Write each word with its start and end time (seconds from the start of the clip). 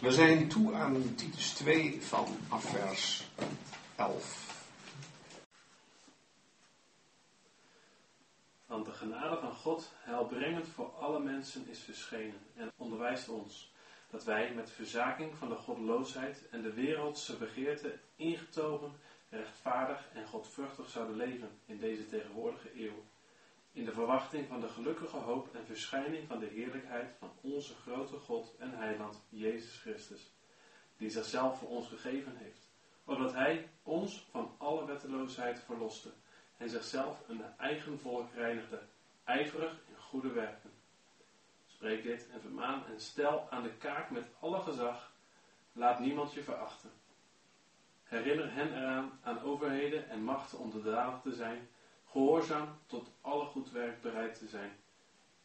We 0.00 0.12
zijn 0.12 0.48
toe 0.48 0.74
aan 0.74 1.14
Titus 1.14 1.52
2 1.52 2.02
van 2.02 2.26
vers 2.50 3.26
11. 3.96 4.64
Want 8.66 8.84
de 8.84 8.92
genade 8.92 9.40
van 9.40 9.52
God, 9.52 9.92
heilbrengend 9.96 10.68
voor 10.68 10.90
alle 11.00 11.20
mensen, 11.20 11.68
is 11.68 11.78
verschenen 11.78 12.40
en 12.56 12.72
onderwijst 12.76 13.28
ons 13.28 13.72
dat 14.10 14.24
wij 14.24 14.52
met 14.54 14.70
verzaking 14.70 15.36
van 15.38 15.48
de 15.48 15.56
goddeloosheid 15.56 16.48
en 16.50 16.62
de 16.62 16.72
wereldse 16.72 17.36
begeerte 17.36 17.98
ingetogen, 18.16 18.92
rechtvaardig 19.28 20.08
en 20.14 20.26
godvruchtig 20.26 20.88
zouden 20.88 21.16
leven 21.16 21.50
in 21.66 21.78
deze 21.78 22.06
tegenwoordige 22.06 22.84
eeuw. 22.84 23.04
In 23.78 23.84
de 23.84 23.92
verwachting 23.92 24.46
van 24.46 24.60
de 24.60 24.68
gelukkige 24.68 25.16
hoop 25.16 25.54
en 25.54 25.66
verschijning 25.66 26.26
van 26.26 26.38
de 26.38 26.46
heerlijkheid 26.46 27.10
van 27.18 27.30
onze 27.40 27.74
grote 27.74 28.16
God 28.16 28.56
en 28.58 28.70
Heiland, 28.70 29.22
Jezus 29.28 29.80
Christus, 29.80 30.32
die 30.96 31.10
zichzelf 31.10 31.58
voor 31.58 31.68
ons 31.68 31.88
gegeven 31.88 32.36
heeft, 32.36 32.68
opdat 33.04 33.32
Hij 33.32 33.68
ons 33.82 34.26
van 34.30 34.54
alle 34.56 34.86
wetteloosheid 34.86 35.60
verloste 35.60 36.08
en 36.56 36.68
zichzelf 36.68 37.28
een 37.28 37.42
eigen 37.58 37.98
volk 37.98 38.32
reinigde, 38.34 38.80
ijverig 39.24 39.72
in 39.72 39.96
goede 39.96 40.32
werken. 40.32 40.70
Spreek 41.66 42.02
dit 42.02 42.28
en 42.32 42.40
vermaan 42.40 42.86
en 42.86 43.00
stel 43.00 43.46
aan 43.50 43.62
de 43.62 43.72
kaak 43.72 44.10
met 44.10 44.26
alle 44.40 44.60
gezag, 44.60 45.12
laat 45.72 45.98
niemand 45.98 46.32
je 46.32 46.42
verachten. 46.42 46.90
Herinner 48.02 48.52
hen 48.52 48.76
eraan 48.76 49.18
aan 49.22 49.42
overheden 49.42 50.08
en 50.08 50.22
machten 50.22 50.58
onderdanig 50.58 51.20
te 51.20 51.32
zijn, 51.32 51.68
gehoorzaam 52.10 52.78
tot 52.86 53.10
alle 53.20 53.44
goed 53.44 53.70
werk 53.70 54.00
bereid 54.00 54.38
te 54.38 54.48
zijn. 54.48 54.76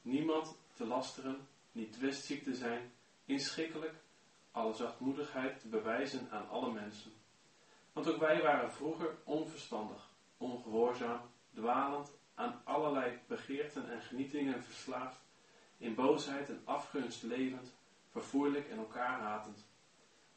Niemand 0.01 0.57
te 0.73 0.85
lasteren, 0.85 1.47
niet 1.71 1.93
twistziek 1.93 2.43
te 2.43 2.55
zijn, 2.55 2.91
inschikkelijk, 3.25 3.93
alle 4.51 4.73
zachtmoedigheid 4.73 5.59
te 5.59 5.67
bewijzen 5.67 6.27
aan 6.31 6.49
alle 6.49 6.71
mensen. 6.71 7.11
Want 7.93 8.07
ook 8.07 8.19
wij 8.19 8.41
waren 8.41 8.71
vroeger 8.71 9.15
onverstandig, 9.23 10.09
ongehoorzaam, 10.37 11.21
dwalend, 11.53 12.11
aan 12.35 12.61
allerlei 12.63 13.19
begeerten 13.27 13.91
en 13.91 14.01
genietingen 14.01 14.63
verslaafd, 14.63 15.21
in 15.77 15.95
boosheid 15.95 16.49
en 16.49 16.61
afgunst 16.63 17.23
levend, 17.23 17.73
vervoerlijk 18.09 18.69
en 18.69 18.77
elkaar 18.77 19.19
hatend. 19.19 19.67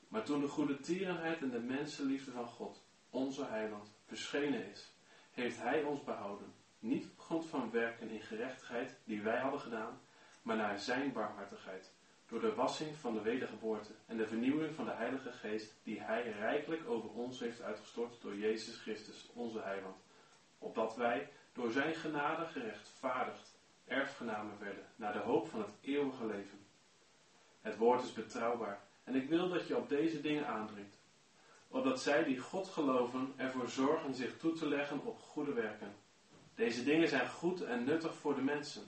Maar 0.09 0.25
toen 0.25 0.41
de 0.41 0.49
goede 0.49 0.81
tierenheid 0.81 1.41
en 1.43 1.51
de 1.51 1.61
mensenliefde 1.61 2.31
van 2.31 2.47
God, 2.47 2.85
onze 3.11 3.45
heiland, 3.45 3.95
verschenen 4.05 4.71
is, 4.71 4.96
heeft 5.37 5.63
Hij 5.63 5.83
ons 5.83 6.05
behouden, 6.05 6.55
niet 6.79 7.05
op 7.05 7.19
grond 7.19 7.47
van 7.47 7.71
werken 7.71 8.09
in 8.09 8.21
gerechtigheid 8.21 8.99
die 9.05 9.23
wij 9.23 9.39
hadden 9.39 9.61
gedaan, 9.61 10.01
maar 10.43 10.57
naar 10.57 10.79
Zijn 10.79 11.13
barmhartigheid, 11.13 11.93
door 12.27 12.41
de 12.41 12.55
wassing 12.55 12.97
van 12.97 13.15
de 13.15 13.21
wedergeboorte 13.21 13.93
en 14.07 14.17
de 14.17 14.27
vernieuwing 14.27 14.75
van 14.75 14.85
de 14.85 14.93
Heilige 14.93 15.33
Geest, 15.33 15.75
die 15.83 16.01
Hij 16.01 16.31
rijkelijk 16.31 16.89
over 16.89 17.11
ons 17.11 17.41
heeft 17.41 17.63
uitgestort 17.63 18.21
door 18.23 18.37
Jezus 18.37 18.81
Christus, 18.81 19.31
onze 19.35 19.61
heiland, 19.61 19.97
opdat 20.59 20.97
wij 20.97 21.29
door 21.53 21.71
Zijn 21.71 21.95
genade 21.95 22.47
gerechtvaardigd 22.47 23.59
erfgenamen 23.87 24.59
werden, 24.59 24.87
naar 24.97 25.13
de 25.13 25.19
hoop 25.19 25.49
van 25.49 25.61
het 25.61 25.71
eeuwige 25.81 26.27
leven. 26.27 26.59
Het 27.61 27.77
woord 27.77 28.03
is 28.03 28.13
betrouwbaar 28.13 28.81
en 29.05 29.15
ik 29.15 29.29
wil 29.29 29.49
dat 29.49 29.67
je 29.67 29.77
op 29.77 29.89
deze 29.89 30.21
dingen 30.21 30.47
aandringt, 30.47 30.99
opdat 31.77 32.01
zij 32.01 32.25
die 32.25 32.39
God 32.39 32.69
geloven 32.69 33.33
ervoor 33.37 33.69
zorgen 33.69 34.15
zich 34.15 34.37
toe 34.37 34.53
te 34.53 34.69
leggen 34.69 35.05
op 35.05 35.21
goede 35.21 35.53
werken. 35.53 35.95
Deze 36.55 36.85
dingen 36.85 37.09
zijn 37.09 37.29
goed 37.29 37.63
en 37.63 37.85
nuttig 37.85 38.15
voor 38.15 38.35
de 38.35 38.43
mensen, 38.43 38.83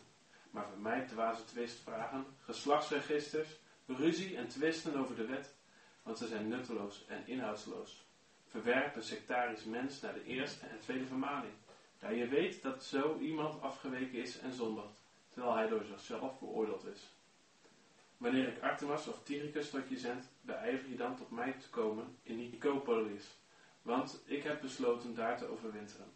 maar 0.51 0.67
vermijd 0.69 1.09
dwaze 1.09 1.45
twistvragen, 1.45 2.27
geslachtsregisters, 2.41 3.49
ruzie 3.87 4.37
en 4.37 4.49
twisten 4.49 4.97
over 4.97 5.17
de 5.17 5.27
wet, 5.27 5.55
want 6.03 6.19
ze 6.19 6.27
zijn 6.27 6.49
nutteloos 6.49 7.05
en 7.07 7.27
inhoudsloos. 7.27 8.07
Verwerp 8.47 8.97
een 8.97 9.03
sectarisch 9.03 9.65
mens 9.65 10.01
naar 10.01 10.15
de 10.15 10.25
eerste 10.25 10.67
en 10.67 10.81
tweede 10.81 11.07
vermaning, 11.07 11.53
daar 11.99 12.15
je 12.15 12.29
weet 12.29 12.63
dat 12.63 12.85
zo 12.85 13.19
iemand 13.19 13.61
afgeweken 13.63 14.19
is 14.19 14.39
en 14.39 14.53
zondigt, 14.53 15.03
terwijl 15.31 15.55
hij 15.55 15.69
door 15.69 15.85
zichzelf 15.85 16.39
beoordeeld 16.39 16.87
is. 16.87 17.18
Wanneer 18.19 18.49
ik 18.49 18.63
Artemas 18.63 19.07
of 19.07 19.23
Tychicus 19.23 19.71
tot 19.71 19.89
je 19.89 19.99
zend, 19.99 20.29
beijver 20.41 20.89
je 20.89 20.97
dan 20.97 21.17
tot 21.17 21.31
mij 21.31 21.53
te 21.53 21.69
komen 21.69 22.17
in 22.23 22.37
Nicopolis, 22.37 23.25
want 23.83 24.21
ik 24.25 24.43
heb 24.43 24.61
besloten 24.61 25.15
daar 25.15 25.39
te 25.39 25.47
overwinteren. 25.47 26.13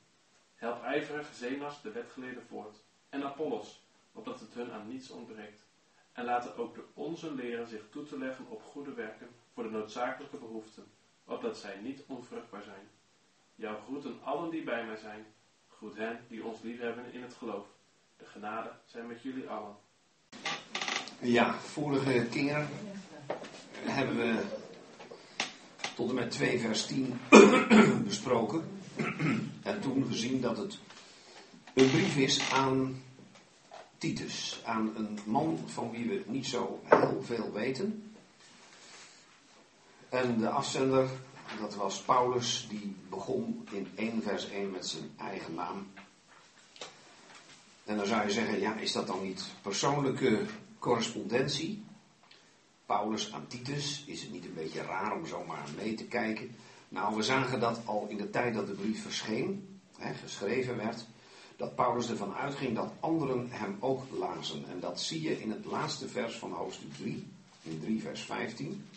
Help 0.55 0.83
ijverig 0.83 1.35
Zenas, 1.35 1.83
de 1.83 1.93
wetgeleerde, 1.93 2.41
voort, 2.41 2.77
en 3.09 3.25
Apollos, 3.25 3.83
opdat 4.13 4.41
het 4.41 4.55
hun 4.55 4.73
aan 4.73 4.89
niets 4.89 5.11
ontbreekt. 5.11 5.67
En 6.13 6.25
laten 6.25 6.57
ook 6.57 6.75
de 6.75 6.85
onze 6.95 7.35
leren 7.35 7.67
zich 7.67 7.83
toe 7.91 8.05
te 8.05 8.19
leggen 8.19 8.47
op 8.49 8.63
goede 8.63 8.95
werken 8.95 9.29
voor 9.53 9.63
de 9.63 9.71
noodzakelijke 9.71 10.37
behoeften, 10.37 10.85
opdat 11.25 11.59
zij 11.59 11.79
niet 11.81 12.03
onvruchtbaar 12.07 12.63
zijn. 12.63 12.89
Jouw 13.55 13.81
groeten 13.81 14.19
allen 14.23 14.51
die 14.51 14.63
bij 14.63 14.85
mij 14.85 14.97
zijn, 14.97 15.27
groet 15.69 15.97
hen 15.97 16.25
die 16.29 16.45
ons 16.45 16.61
liefhebben 16.61 17.13
in 17.13 17.23
het 17.23 17.35
geloof. 17.35 17.67
De 18.17 18.25
genade 18.25 18.71
zijn 18.85 19.07
met 19.07 19.23
jullie 19.23 19.49
allen. 19.49 19.77
Ja, 21.25 21.55
vorige 21.59 22.27
keer 22.31 22.67
hebben 23.85 24.17
we 24.17 24.43
tot 25.95 26.09
en 26.09 26.15
met 26.15 26.31
2 26.31 26.59
vers 26.59 26.87
10 26.87 27.21
besproken. 28.05 28.65
En 29.63 29.81
toen 29.81 30.07
gezien 30.07 30.41
dat 30.41 30.57
het 30.57 30.79
een 31.75 31.91
brief 31.91 32.17
is 32.17 32.53
aan 32.53 33.03
Titus. 33.99 34.61
Aan 34.65 34.93
een 34.97 35.19
man 35.25 35.59
van 35.67 35.91
wie 35.91 36.09
we 36.09 36.23
niet 36.27 36.47
zo 36.47 36.81
heel 36.85 37.23
veel 37.23 37.53
weten. 37.53 38.13
En 40.09 40.39
de 40.39 40.49
afzender, 40.49 41.09
dat 41.61 41.75
was 41.75 42.01
Paulus, 42.01 42.67
die 42.69 42.97
begon 43.09 43.69
in 43.71 43.89
1 43.95 44.23
vers 44.23 44.51
1 44.51 44.71
met 44.71 44.87
zijn 44.87 45.11
eigen 45.17 45.55
naam. 45.55 45.87
En 47.85 47.97
dan 47.97 48.07
zou 48.07 48.23
je 48.27 48.33
zeggen, 48.33 48.61
ja, 48.61 48.75
is 48.75 48.93
dat 48.93 49.07
dan 49.07 49.23
niet 49.23 49.45
persoonlijke 49.63 50.45
correspondentie? 50.83 51.85
Paulus 52.87 53.33
aan 53.33 53.47
Titus, 53.47 54.05
is 54.07 54.23
het 54.23 54.33
niet 54.33 54.45
een 54.45 54.55
beetje 54.55 54.83
raar 54.83 55.17
om 55.17 55.27
zomaar 55.27 55.69
mee 55.77 55.95
te 55.95 56.05
kijken? 56.05 56.57
Nou, 56.89 57.17
we 57.17 57.23
zagen 57.23 57.61
dat 57.61 57.81
al 57.85 58.07
in 58.09 58.17
de 58.17 58.31
tijd 58.31 58.55
dat 58.55 58.67
de 58.67 58.73
brief 58.73 59.03
verscheen, 59.03 59.81
hè, 59.97 60.15
geschreven 60.15 60.77
werd, 60.77 61.07
dat 61.57 61.75
Paulus 61.75 62.11
ervan 62.11 62.35
uitging 62.35 62.77
dat 62.77 62.93
anderen 63.01 63.51
hem 63.51 63.77
ook 63.81 64.03
lazen. 64.19 64.65
En 64.69 64.81
dat 64.81 65.01
zie 65.01 65.23
je 65.23 65.41
in 65.41 65.51
het 65.51 65.65
laatste 65.65 66.09
vers 66.09 66.39
van 66.39 66.53
hoofdstuk 66.53 66.95
3, 66.95 67.27
in 67.63 67.81
3 67.81 68.01
vers 68.01 68.21
15. 68.21 68.89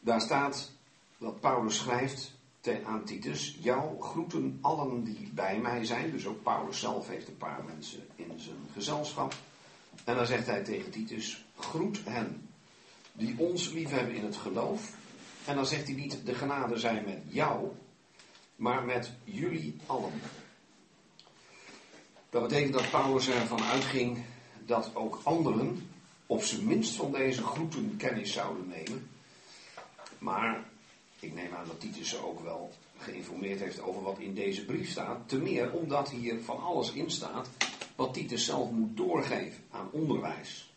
Daar 0.00 0.20
staat 0.20 0.70
dat 1.18 1.40
Paulus 1.40 1.76
schrijft 1.76 2.36
aan 2.84 3.04
Titus, 3.04 3.58
jou 3.60 4.02
groeten 4.02 4.58
allen 4.60 5.04
die 5.04 5.30
bij 5.34 5.58
mij 5.58 5.84
zijn. 5.84 6.10
Dus 6.10 6.26
ook 6.26 6.42
Paulus 6.42 6.80
zelf 6.80 7.08
heeft 7.08 7.28
een 7.28 7.36
paar 7.36 7.64
mensen 7.64 8.06
in 8.16 8.32
zijn 8.36 8.68
gezelschap. 8.72 9.34
En 10.04 10.14
dan 10.14 10.26
zegt 10.26 10.46
hij 10.46 10.62
tegen 10.62 10.90
Titus, 10.90 11.44
groet 11.56 12.00
hen 12.04 12.48
die 13.12 13.34
ons 13.38 13.70
liefhebben 13.70 14.14
in 14.14 14.24
het 14.24 14.36
geloof. 14.36 14.96
En 15.44 15.54
dan 15.54 15.66
zegt 15.66 15.86
hij 15.86 15.96
niet, 15.96 16.26
de 16.26 16.34
genade 16.34 16.78
zijn 16.78 17.04
met 17.04 17.20
jou, 17.26 17.68
maar 18.56 18.84
met 18.84 19.12
jullie 19.24 19.76
allen. 19.86 20.12
Dat 22.30 22.42
betekent 22.42 22.72
dat 22.72 22.90
Paulus 22.90 23.28
ervan 23.28 23.62
uitging 23.62 24.18
dat 24.66 24.90
ook 24.94 25.20
anderen 25.22 25.90
op 26.26 26.42
zijn 26.42 26.66
minst 26.66 26.94
van 26.94 27.12
deze 27.12 27.42
groeten 27.42 27.96
kennis 27.96 28.32
zouden 28.32 28.68
nemen. 28.68 29.10
Maar 30.18 30.64
ik 31.20 31.34
neem 31.34 31.54
aan 31.54 31.66
dat 31.66 31.80
Titus 31.80 32.20
ook 32.20 32.40
wel 32.40 32.72
geïnformeerd 32.98 33.60
heeft 33.60 33.80
over 33.80 34.02
wat 34.02 34.18
in 34.18 34.34
deze 34.34 34.64
brief 34.64 34.90
staat. 34.90 35.28
Te 35.28 35.38
meer 35.38 35.72
omdat 35.72 36.10
hier 36.10 36.40
van 36.42 36.60
alles 36.62 36.92
in 36.92 37.10
staat 37.10 37.48
wat 37.98 38.14
Titus 38.14 38.44
zelf 38.44 38.70
moet 38.70 38.96
doorgeven 38.96 39.64
aan 39.70 39.88
onderwijs. 39.90 40.72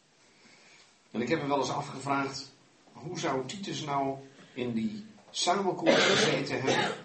En 1.12 1.22
ik 1.22 1.30
heb 1.30 1.42
me 1.42 1.48
wel 1.48 1.60
eens 1.60 1.72
afgevraagd, 1.72 2.54
hoe 2.92 3.20
zou 3.20 3.46
Titus 3.46 3.84
nou 3.84 4.18
in 4.54 4.74
die 4.74 5.06
samenkomst 5.30 5.98
gezeten 5.98 6.62
hebben, 6.62 6.98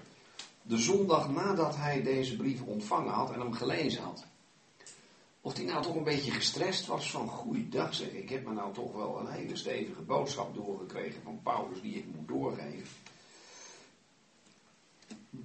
de 0.62 0.78
zondag 0.78 1.30
nadat 1.30 1.76
hij 1.76 2.02
deze 2.02 2.36
brief 2.36 2.62
ontvangen 2.62 3.12
had 3.12 3.32
en 3.32 3.40
hem 3.40 3.52
gelezen 3.52 4.02
had? 4.02 4.26
Of 5.40 5.56
hij 5.56 5.64
nou 5.64 5.82
toch 5.82 5.94
een 5.94 6.04
beetje 6.04 6.30
gestrest 6.30 6.86
was 6.86 7.10
van, 7.10 7.28
goeiedag 7.28 7.94
zeg, 7.94 8.08
ik 8.08 8.28
heb 8.28 8.46
me 8.46 8.52
nou 8.52 8.74
toch 8.74 8.92
wel 8.92 9.20
een 9.20 9.32
hele 9.32 9.56
stevige 9.56 10.02
boodschap 10.02 10.54
doorgekregen 10.54 11.22
van 11.22 11.40
Paulus 11.42 11.80
die 11.80 11.94
ik 11.94 12.04
moet 12.14 12.28
doorgeven. 12.28 12.88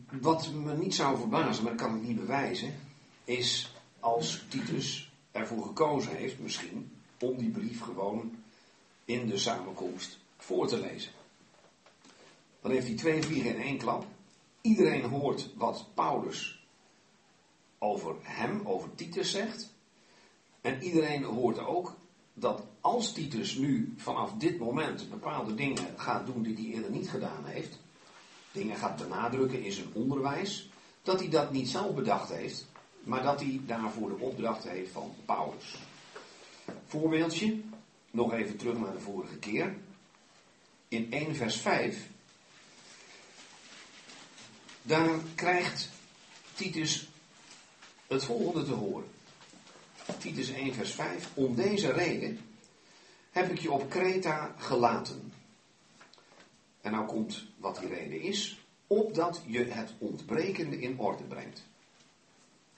Wat 0.09 0.51
me 0.51 0.77
niet 0.77 0.95
zou 0.95 1.17
verbazen, 1.17 1.63
maar 1.63 1.77
dat 1.77 1.87
kan 1.87 1.95
ik 1.95 2.01
niet 2.01 2.19
bewijzen, 2.19 2.75
is 3.23 3.79
als 4.01 4.43
Titus 4.49 5.11
ervoor 5.31 5.63
gekozen 5.63 6.15
heeft, 6.15 6.39
misschien, 6.39 6.91
om 7.19 7.37
die 7.37 7.49
brief 7.49 7.81
gewoon 7.81 8.35
in 9.05 9.27
de 9.27 9.37
samenkomst 9.37 10.19
voor 10.37 10.67
te 10.67 10.79
lezen. 10.79 11.11
Dan 12.61 12.71
heeft 12.71 12.87
hij 12.87 12.95
twee 12.95 13.23
vliegen 13.23 13.55
in 13.55 13.61
één 13.61 13.77
klap. 13.77 14.05
Iedereen 14.61 15.03
hoort 15.03 15.49
wat 15.55 15.85
Paulus 15.93 16.65
over 17.77 18.15
hem, 18.21 18.61
over 18.65 18.95
Titus 18.95 19.31
zegt. 19.31 19.73
En 20.61 20.83
iedereen 20.83 21.23
hoort 21.23 21.59
ook 21.59 21.95
dat 22.33 22.63
als 22.81 23.13
Titus 23.13 23.55
nu 23.55 23.93
vanaf 23.97 24.33
dit 24.33 24.59
moment 24.59 25.09
bepaalde 25.09 25.55
dingen 25.55 25.93
gaat 25.95 26.25
doen 26.25 26.41
die 26.41 26.55
hij 26.55 26.65
eerder 26.65 26.91
niet 26.91 27.09
gedaan 27.09 27.45
heeft, 27.45 27.79
dingen 28.51 28.77
gaat 28.77 28.97
benadrukken 28.97 29.63
in 29.63 29.71
zijn 29.71 29.93
onderwijs, 29.93 30.69
dat 31.01 31.19
hij 31.19 31.29
dat 31.29 31.51
niet 31.51 31.69
zelf 31.69 31.95
bedacht 31.95 32.29
heeft, 32.29 32.67
maar 33.03 33.23
dat 33.23 33.39
hij 33.39 33.61
daarvoor 33.65 34.09
de 34.09 34.23
opdracht 34.23 34.63
heeft 34.63 34.91
van 34.91 35.15
Paulus. 35.25 35.75
Voorbeeldje, 36.87 37.59
nog 38.11 38.33
even 38.33 38.57
terug 38.57 38.77
naar 38.77 38.93
de 38.93 38.99
vorige 38.99 39.37
keer. 39.37 39.75
In 40.87 41.11
1 41.11 41.35
vers 41.35 41.55
5, 41.55 42.09
daar 44.81 45.09
krijgt 45.35 45.89
Titus 46.53 47.09
het 48.07 48.23
volgende 48.23 48.65
te 48.65 48.73
horen. 48.73 49.07
Titus 50.17 50.49
1 50.49 50.73
vers 50.73 50.91
5, 50.91 51.29
om 51.33 51.55
deze 51.55 51.91
reden 51.91 52.39
heb 53.31 53.51
ik 53.51 53.59
je 53.59 53.71
op 53.71 53.89
Kreta 53.89 54.55
gelaten. 54.57 55.33
En 56.81 56.91
nou 56.91 57.05
komt 57.05 57.45
wat 57.57 57.79
die 57.79 57.89
reden 57.89 58.21
is, 58.21 58.59
opdat 58.87 59.41
je 59.45 59.63
het 59.63 59.93
ontbrekende 59.97 60.79
in 60.79 60.99
orde 60.99 61.23
brengt. 61.23 61.69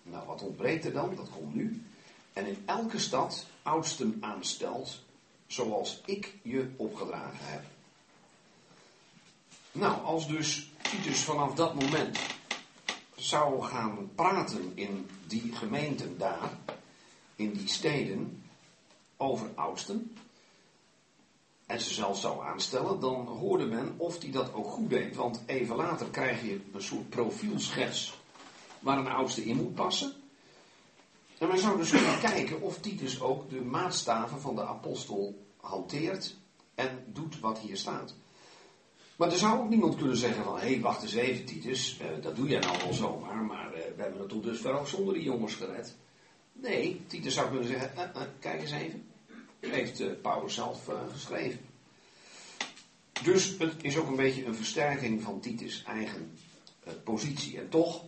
Nou, 0.03 0.25
wat 0.27 0.41
ontbreekt 0.41 0.85
er 0.85 0.94
dan? 0.94 1.15
Dat 1.15 1.29
komt 1.29 1.55
nu. 1.55 1.83
En 2.33 2.45
in 2.45 2.63
elke 2.65 3.00
stad 3.00 3.45
oudsten 3.61 4.17
aanstelt, 4.19 5.01
zoals 5.47 6.01
ik 6.05 6.33
je 6.41 6.71
opgedragen 6.75 7.45
heb. 7.45 7.63
Nou, 9.71 10.03
als 10.03 10.27
dus 10.27 10.71
Titus 10.81 11.23
vanaf 11.23 11.53
dat 11.53 11.73
moment 11.73 12.19
zou 13.15 13.61
gaan 13.61 14.11
praten 14.15 14.71
in 14.75 15.09
die 15.27 15.55
gemeenten 15.55 16.17
daar, 16.17 16.51
in 17.35 17.53
die 17.53 17.67
steden, 17.67 18.44
over 19.17 19.50
oudsten, 19.55 20.15
en 21.65 21.81
ze 21.81 21.94
zelf 21.94 22.19
zou 22.19 22.45
aanstellen, 22.45 23.00
dan 23.00 23.27
hoorde 23.27 23.65
men 23.65 23.94
of 23.97 24.21
hij 24.21 24.31
dat 24.31 24.53
ook 24.53 24.67
goed 24.67 24.89
deed. 24.89 25.15
Want 25.15 25.41
even 25.45 25.75
later 25.75 26.09
krijg 26.09 26.41
je 26.41 26.61
een 26.73 26.81
soort 26.81 27.09
profielschets 27.09 28.21
waar 28.83 28.97
een 28.97 29.07
oudste 29.07 29.44
in 29.45 29.56
moet 29.56 29.75
passen. 29.75 30.13
En 31.38 31.47
men 31.47 31.59
zou 31.59 31.77
dus 31.77 31.89
kunnen 31.89 32.19
kijken 32.19 32.62
of 32.62 32.80
Titus 32.80 33.21
ook 33.21 33.50
de 33.50 33.62
maatstaven 33.62 34.41
van 34.41 34.56
de 34.56 34.65
apostel 34.65 35.45
hanteert 35.57 36.35
en 36.75 37.03
doet 37.07 37.39
wat 37.39 37.59
hier 37.59 37.77
staat. 37.77 38.15
Maar 39.15 39.31
er 39.31 39.38
zou 39.38 39.59
ook 39.59 39.69
niemand 39.69 39.95
kunnen 39.95 40.18
zeggen 40.18 40.44
van, 40.44 40.59
hé, 40.59 40.68
hey, 40.68 40.80
wacht 40.80 41.01
eens 41.01 41.13
even 41.13 41.45
Titus, 41.45 42.00
uh, 42.01 42.24
dat 42.24 42.35
doe 42.35 42.47
jij 42.47 42.59
nou 42.59 42.77
wel 42.83 42.94
zomaar, 42.94 43.35
maar 43.35 43.68
uh, 43.68 43.74
we 43.95 44.01
hebben 44.01 44.19
het 44.19 44.30
tot 44.30 44.44
dusver 44.44 44.80
ook 44.80 44.88
zonder 44.88 45.13
die 45.13 45.24
jongens 45.24 45.56
gered. 45.56 45.95
Nee, 46.53 47.01
Titus 47.07 47.33
zou 47.33 47.50
kunnen 47.50 47.68
zeggen, 47.68 48.12
uh, 48.15 48.21
kijk 48.39 48.62
eens 48.62 48.71
even, 48.71 49.06
heeft 49.59 50.21
Paulus 50.21 50.53
zelf 50.53 50.89
geschreven. 51.12 51.59
Dus 53.24 53.57
het 53.57 53.83
is 53.83 53.97
ook 53.97 54.07
een 54.07 54.15
beetje 54.15 54.45
een 54.45 54.56
versterking 54.56 55.21
van 55.21 55.39
Titus' 55.39 55.83
eigen 55.83 56.38
positie. 57.03 57.59
En 57.59 57.69
toch, 57.69 58.06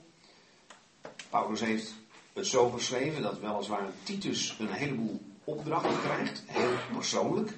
Paulus 1.36 1.60
heeft 1.60 1.94
het 2.34 2.48
zo 2.48 2.70
geschreven 2.70 3.22
dat 3.22 3.40
weliswaar 3.40 3.88
Titus 4.04 4.56
een 4.60 4.72
heleboel 4.72 5.22
opdrachten 5.44 6.00
krijgt, 6.02 6.44
heel 6.46 6.78
persoonlijk, 6.94 7.54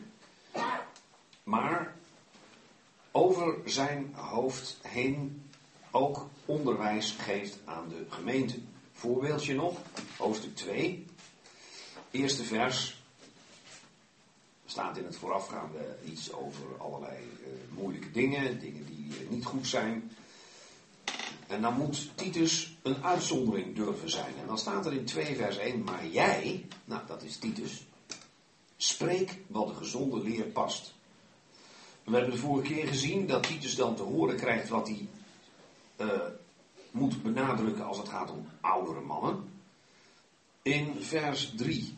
maar 1.43 1.95
over 3.11 3.57
zijn 3.65 4.13
hoofd 4.13 4.77
heen 4.81 5.49
ook 5.91 6.29
onderwijs 6.45 7.11
geeft 7.11 7.59
aan 7.65 7.89
de 7.89 8.05
gemeente. 8.09 8.59
Voorbeeldje 8.93 9.55
nog, 9.55 9.77
hoofdstuk 10.17 10.55
2, 10.55 11.05
eerste 12.11 12.43
vers. 12.43 13.01
staat 14.65 14.97
in 14.97 15.05
het 15.05 15.17
voorafgaande 15.17 15.97
iets 16.05 16.33
over 16.33 16.77
allerlei 16.77 17.17
uh, 17.17 17.47
moeilijke 17.77 18.11
dingen, 18.11 18.59
dingen 18.59 18.85
die 18.85 19.23
uh, 19.23 19.29
niet 19.29 19.45
goed 19.45 19.67
zijn. 19.67 20.11
En 21.47 21.61
dan 21.61 21.77
moet 21.77 22.17
Titus 22.17 22.77
een 22.81 23.03
uitzondering 23.03 23.75
durven 23.75 24.09
zijn. 24.09 24.37
En 24.39 24.47
dan 24.47 24.57
staat 24.57 24.85
er 24.85 24.93
in 24.93 25.05
2 25.05 25.35
vers 25.35 25.57
1, 25.57 25.83
maar 25.83 26.07
jij, 26.07 26.67
nou 26.85 27.01
dat 27.07 27.23
is 27.23 27.37
Titus, 27.37 27.85
spreek 28.77 29.39
wat 29.47 29.67
de 29.67 29.73
gezonde 29.73 30.23
leer 30.23 30.45
past. 30.45 30.93
We 32.03 32.15
hebben 32.15 32.31
de 32.31 32.37
vorige 32.37 32.73
keer 32.73 32.87
gezien 32.87 33.27
dat 33.27 33.43
Titus 33.43 33.75
dan 33.75 33.95
te 33.95 34.03
horen 34.03 34.35
krijgt 34.35 34.69
wat 34.69 34.87
hij 34.87 35.07
uh, 35.97 36.19
moet 36.91 37.23
benadrukken 37.23 37.85
als 37.85 37.97
het 37.97 38.09
gaat 38.09 38.31
om 38.31 38.47
oudere 38.61 39.01
mannen. 39.01 39.49
In 40.61 40.95
vers 40.99 41.53
3 41.55 41.97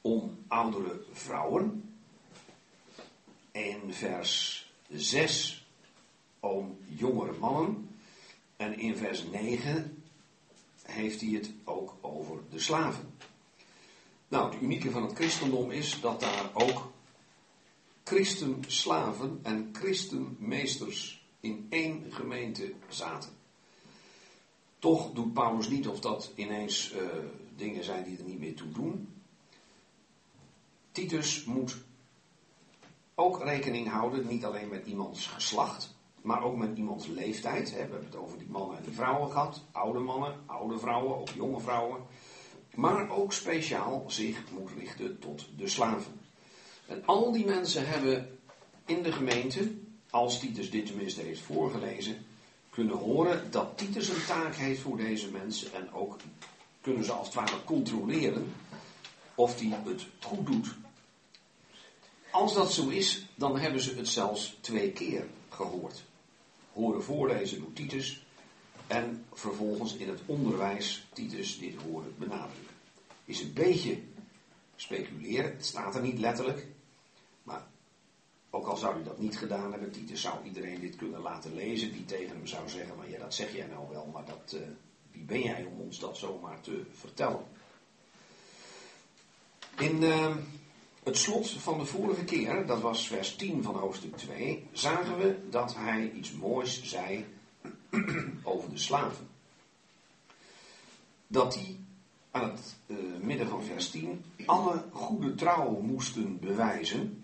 om 0.00 0.38
oudere 0.48 1.00
vrouwen. 1.12 1.92
In 3.50 3.80
vers 3.88 4.70
6 4.88 5.66
om 6.40 6.78
jongere 6.86 7.32
mannen. 7.38 7.87
En 8.58 8.78
in 8.78 8.96
vers 8.96 9.24
9 9.24 10.02
heeft 10.82 11.20
hij 11.20 11.30
het 11.30 11.50
ook 11.64 11.94
over 12.00 12.38
de 12.50 12.58
slaven. 12.58 13.14
Nou, 14.28 14.52
het 14.52 14.62
unieke 14.62 14.90
van 14.90 15.02
het 15.02 15.12
christendom 15.12 15.70
is 15.70 16.00
dat 16.00 16.20
daar 16.20 16.50
ook 16.52 16.92
christenslaven 18.04 19.38
en 19.42 19.68
christenmeesters 19.72 21.26
in 21.40 21.66
één 21.70 22.12
gemeente 22.12 22.72
zaten. 22.88 23.30
Toch 24.78 25.12
doet 25.12 25.32
Paulus 25.32 25.68
niet 25.68 25.88
of 25.88 26.00
dat 26.00 26.32
ineens 26.34 26.92
uh, 26.92 27.00
dingen 27.56 27.84
zijn 27.84 28.04
die 28.04 28.18
er 28.18 28.24
niet 28.24 28.38
meer 28.38 28.54
toe 28.54 28.72
doen. 28.72 29.22
Titus 30.92 31.44
moet 31.44 31.76
ook 33.14 33.42
rekening 33.42 33.88
houden, 33.88 34.26
niet 34.26 34.44
alleen 34.44 34.68
met 34.68 34.86
iemands 34.86 35.26
geslacht, 35.26 35.94
maar 36.28 36.42
ook 36.42 36.56
met 36.56 36.76
iemands 36.76 37.06
leeftijd. 37.06 37.70
We 37.70 37.76
hebben 37.76 38.04
het 38.04 38.16
over 38.16 38.38
die 38.38 38.48
mannen 38.48 38.76
en 38.76 38.82
die 38.82 38.94
vrouwen 38.94 39.30
gehad. 39.30 39.60
Oude 39.72 39.98
mannen, 39.98 40.34
oude 40.46 40.78
vrouwen, 40.78 41.18
ook 41.18 41.28
jonge 41.28 41.60
vrouwen. 41.60 42.00
Maar 42.74 43.10
ook 43.10 43.32
speciaal 43.32 44.04
zich 44.06 44.42
moet 44.52 44.70
richten 44.78 45.18
tot 45.18 45.48
de 45.56 45.68
slaven. 45.68 46.20
En 46.86 47.02
al 47.06 47.32
die 47.32 47.44
mensen 47.44 47.88
hebben 47.88 48.38
in 48.86 49.02
de 49.02 49.12
gemeente, 49.12 49.72
als 50.10 50.38
Titus 50.38 50.70
dit 50.70 50.86
tenminste 50.86 51.20
heeft 51.20 51.40
voorgelezen, 51.40 52.26
kunnen 52.70 52.96
horen 52.96 53.50
dat 53.50 53.78
Titus 53.78 54.08
een 54.08 54.24
taak 54.26 54.54
heeft 54.54 54.80
voor 54.80 54.96
deze 54.96 55.30
mensen 55.30 55.72
en 55.72 55.92
ook 55.92 56.16
kunnen 56.80 57.04
ze 57.04 57.12
als 57.12 57.26
het 57.26 57.36
ware 57.36 57.64
controleren 57.64 58.52
of 59.34 59.60
hij 59.60 59.78
het 59.84 60.06
goed 60.20 60.46
doet. 60.46 60.74
Als 62.30 62.54
dat 62.54 62.72
zo 62.72 62.88
is, 62.88 63.26
dan 63.34 63.58
hebben 63.58 63.80
ze 63.80 63.94
het 63.94 64.08
zelfs 64.08 64.56
twee 64.60 64.92
keer 64.92 65.26
gehoord. 65.48 66.06
Horen 66.78 67.02
voorlezen 67.02 67.60
door 67.60 67.72
Titus 67.72 68.26
en 68.86 69.24
vervolgens 69.32 69.96
in 69.96 70.08
het 70.08 70.20
onderwijs 70.26 71.06
Titus 71.12 71.58
dit 71.58 71.74
horen 71.82 72.14
benadrukken. 72.18 72.74
Is 73.24 73.40
een 73.40 73.52
beetje 73.52 73.98
speculeren, 74.76 75.50
het 75.50 75.66
staat 75.66 75.94
er 75.94 76.02
niet 76.02 76.18
letterlijk, 76.18 76.66
maar 77.42 77.66
ook 78.50 78.66
al 78.66 78.76
zou 78.76 78.94
hij 78.94 79.04
dat 79.04 79.18
niet 79.18 79.38
gedaan 79.38 79.70
hebben, 79.70 79.90
Titus 79.90 80.20
zou 80.20 80.44
iedereen 80.44 80.80
dit 80.80 80.96
kunnen 80.96 81.20
laten 81.20 81.54
lezen 81.54 81.92
die 81.92 82.04
tegen 82.04 82.36
hem 82.36 82.46
zou 82.46 82.68
zeggen, 82.68 82.96
maar 82.96 83.10
ja 83.10 83.18
dat 83.18 83.34
zeg 83.34 83.54
jij 83.54 83.66
nou 83.66 83.88
wel, 83.90 84.06
maar 84.06 84.24
dat, 84.24 84.52
uh, 84.54 84.60
wie 85.12 85.24
ben 85.24 85.42
jij 85.42 85.64
om 85.64 85.80
ons 85.80 85.98
dat 85.98 86.16
zomaar 86.16 86.60
te 86.60 86.82
vertellen? 86.92 87.44
In 89.78 90.02
uh, 90.02 90.36
het 91.08 91.18
slot 91.18 91.50
van 91.50 91.78
de 91.78 91.84
vorige 91.84 92.24
keer, 92.24 92.66
dat 92.66 92.80
was 92.80 93.06
vers 93.06 93.36
10 93.36 93.62
van 93.62 93.74
hoofdstuk 93.74 94.16
2, 94.16 94.66
zagen 94.72 95.18
we 95.18 95.38
dat 95.50 95.74
hij 95.74 96.12
iets 96.12 96.32
moois 96.32 96.82
zei 96.82 97.26
over 98.42 98.70
de 98.70 98.78
slaven. 98.78 99.28
Dat 101.26 101.52
die 101.52 101.86
aan 102.30 102.50
het 102.50 102.76
uh, 102.86 102.96
midden 103.20 103.48
van 103.48 103.62
vers 103.62 103.90
10 103.90 104.24
alle 104.46 104.84
goede 104.92 105.34
trouw 105.34 105.80
moesten 105.80 106.38
bewijzen 106.38 107.22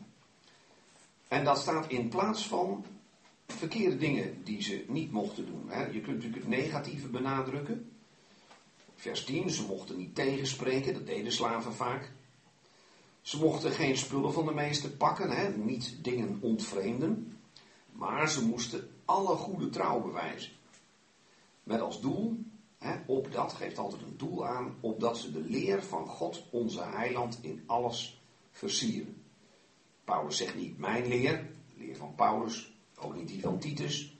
en 1.28 1.44
dat 1.44 1.58
staat 1.58 1.88
in 1.88 2.08
plaats 2.08 2.46
van 2.46 2.84
verkeerde 3.46 3.96
dingen 3.96 4.44
die 4.44 4.62
ze 4.62 4.84
niet 4.88 5.12
mochten 5.12 5.46
doen. 5.46 5.64
Hè. 5.68 5.86
Je 5.86 6.00
kunt 6.00 6.16
natuurlijk 6.16 6.42
het 6.42 6.48
negatieve 6.48 7.08
benadrukken. 7.08 7.90
Vers 8.96 9.24
10, 9.24 9.50
ze 9.50 9.66
mochten 9.66 9.96
niet 9.96 10.14
tegenspreken, 10.14 10.94
dat 10.94 11.06
deden 11.06 11.32
slaven 11.32 11.74
vaak. 11.74 12.12
Ze 13.24 13.38
mochten 13.38 13.70
geen 13.70 13.96
spullen 13.96 14.32
van 14.32 14.46
de 14.46 14.52
meester 14.52 14.90
pakken, 14.90 15.30
hè, 15.30 15.56
niet 15.56 15.98
dingen 16.02 16.38
ontvreemden. 16.40 17.38
Maar 17.92 18.28
ze 18.28 18.46
moesten 18.46 18.88
alle 19.04 19.36
goede 19.36 19.70
trouw 19.70 20.00
bewijzen. 20.00 20.52
Met 21.62 21.80
als 21.80 22.00
doel, 22.00 22.38
hè, 22.78 22.96
op 23.06 23.32
dat 23.32 23.52
geeft 23.52 23.78
altijd 23.78 24.02
een 24.02 24.16
doel 24.16 24.46
aan, 24.46 24.74
opdat 24.80 25.18
ze 25.18 25.32
de 25.32 25.40
leer 25.40 25.82
van 25.82 26.06
God, 26.06 26.44
onze 26.50 26.82
heiland, 26.82 27.38
in 27.40 27.62
alles 27.66 28.22
versieren. 28.50 29.22
Paulus 30.04 30.36
zegt 30.36 30.54
niet 30.54 30.78
mijn 30.78 31.06
leer, 31.06 31.50
de 31.76 31.84
leer 31.84 31.96
van 31.96 32.14
Paulus, 32.14 32.72
ook 32.98 33.14
niet 33.14 33.28
die 33.28 33.40
van 33.40 33.58
Titus. 33.58 34.16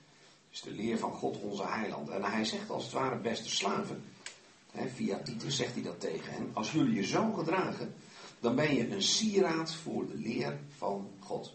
Is 0.49 0.61
de 0.61 0.71
leer 0.71 0.97
van 0.97 1.13
God 1.13 1.39
onze 1.39 1.67
heiland. 1.67 2.09
En 2.09 2.23
hij 2.23 2.45
zegt 2.45 2.69
als 2.69 2.83
het 2.83 2.93
ware 2.93 3.17
beste 3.17 3.49
slaven. 3.49 4.03
Hè, 4.71 4.87
via 4.87 5.19
Titus 5.19 5.55
zegt 5.55 5.73
hij 5.73 5.83
dat 5.83 5.99
tegen 5.99 6.33
hen. 6.33 6.49
Als 6.53 6.71
jullie 6.71 6.95
je 6.95 7.05
zo 7.05 7.31
gedragen, 7.31 7.95
dan 8.39 8.55
ben 8.55 8.75
je 8.75 8.89
een 8.89 9.01
sieraad 9.03 9.73
voor 9.73 10.07
de 10.07 10.15
leer 10.15 10.59
van 10.77 11.09
God. 11.19 11.53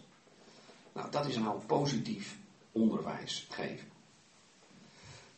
Nou, 0.93 1.11
dat 1.11 1.25
is 1.25 1.37
nou 1.37 1.59
positief 1.65 2.37
onderwijs 2.71 3.47
geven. 3.49 3.87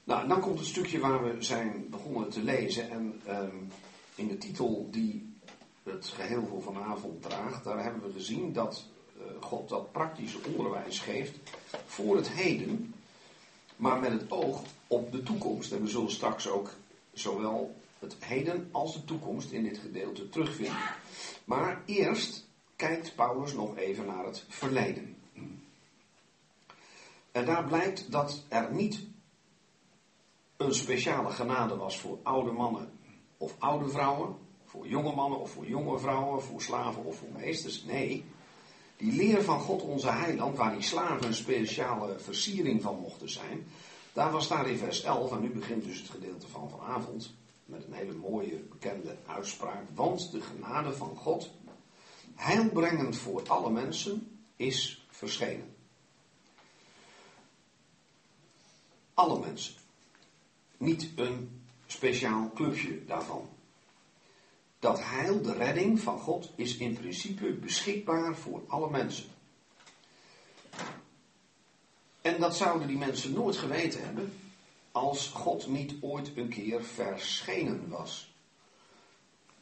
Nou, 0.04 0.28
dan 0.28 0.42
komt 0.42 0.60
het 0.60 0.68
stukje 0.68 1.00
waar 1.00 1.24
we 1.24 1.44
zijn 1.44 1.90
begonnen 1.90 2.30
te 2.30 2.44
lezen. 2.44 2.90
En 2.90 3.22
ehm, 3.26 3.56
in 4.16 4.28
de 4.28 4.38
titel 4.38 4.88
die 4.92 5.34
het 5.84 6.06
geheel 6.06 6.46
voor 6.46 6.62
vanavond 6.62 7.22
draagt, 7.22 7.64
daar 7.64 7.84
hebben 7.84 8.02
we 8.02 8.12
gezien 8.12 8.54
dat 8.54 8.86
uh, 9.18 9.24
God 9.40 9.70
dat 9.70 9.92
praktische 9.92 10.38
onderwijs 10.56 11.00
geeft 11.00 11.38
voor 11.86 12.16
het 12.16 12.30
heden, 12.30 12.94
maar 13.76 14.00
met 14.00 14.12
het 14.12 14.32
oog 14.32 14.62
op 14.88 15.12
de 15.12 15.24
toekomst. 15.24 15.72
En 15.72 15.82
we 15.82 15.88
zullen 15.88 16.12
straks 16.12 16.48
ook 16.48 16.70
zowel 17.14 17.76
het 18.04 18.16
heden 18.20 18.70
als 18.72 18.94
de 18.94 19.04
toekomst 19.04 19.52
in 19.52 19.64
dit 19.64 19.78
gedeelte 19.78 20.30
terugvinden. 20.30 20.78
Maar 21.46 21.84
eerst 21.86 22.48
kijkt 22.76 23.16
Paulus 23.16 23.54
nog 23.54 23.78
even 23.78 24.06
naar 24.06 24.26
het 24.26 24.46
verleden. 24.48 25.16
En 27.32 27.46
daar 27.46 27.64
blijkt 27.64 28.12
dat 28.12 28.46
er 28.50 28.74
niet 28.74 29.08
een 30.58 30.74
speciale 30.74 31.30
genade 31.30 31.76
was 31.76 32.00
voor 32.00 32.20
oude 32.24 32.52
mannen 32.52 32.92
of 33.38 33.56
oude 33.60 33.90
vrouwen, 33.90 34.36
voor 34.66 34.88
jonge 34.88 35.16
mannen 35.16 35.40
of 35.40 35.52
voor 35.52 35.66
jonge 35.66 36.00
vrouwen, 36.00 36.44
voor 36.44 36.62
slaven 36.62 37.04
of 37.04 37.18
voor 37.18 37.32
meesters. 37.32 37.84
Nee, 37.84 38.26
die 38.98 39.12
leer 39.12 39.44
van 39.44 39.60
God 39.60 39.82
onze 39.82 40.12
heiland, 40.12 40.58
waar 40.58 40.74
die 40.74 40.82
slaven 40.82 41.28
een 41.28 41.34
speciale 41.34 42.20
versiering 42.20 42.82
van 42.82 43.00
mochten 43.00 43.30
zijn, 43.30 43.68
daar 44.14 44.32
was 44.32 44.48
daar 44.48 44.70
in 44.70 44.78
vers 44.78 45.04
11, 45.04 45.32
en 45.32 45.42
nu 45.42 45.50
begint 45.50 45.84
dus 45.84 46.00
het 46.00 46.10
gedeelte 46.10 46.48
van 46.48 46.70
vanavond, 46.70 47.34
met 47.66 47.84
een 47.86 47.94
hele 47.94 48.14
mooie 48.14 48.56
bekende 48.56 49.18
uitspraak. 49.26 49.84
Want 49.94 50.32
de 50.32 50.42
genade 50.42 50.94
van 50.94 51.16
God, 51.16 51.52
heilbrengend 52.36 53.18
voor 53.18 53.50
alle 53.50 53.70
mensen, 53.70 54.38
is 54.56 55.06
verschenen. 55.10 55.76
Alle 59.14 59.40
mensen. 59.40 59.74
Niet 60.78 61.10
een 61.16 61.62
speciaal 61.88 62.52
clubje 62.54 63.06
daarvan. 63.06 63.50
Dat 64.80 65.00
heil, 65.04 65.42
de 65.42 65.54
redding 65.54 66.00
van 66.00 66.20
God, 66.20 66.52
is 66.56 66.78
in 66.78 66.94
principe 66.94 67.54
beschikbaar 67.54 68.36
voor 68.36 68.64
alle 68.68 68.90
mensen. 68.90 69.26
En 72.22 72.40
dat 72.40 72.56
zouden 72.56 72.88
die 72.88 72.98
mensen 72.98 73.34
nooit 73.34 73.58
geweten 73.58 74.04
hebben 74.04 74.34
als 74.94 75.28
God 75.28 75.68
niet 75.68 75.96
ooit 76.02 76.32
een 76.36 76.50
keer 76.50 76.84
verschenen 76.84 77.90
was. 77.90 78.34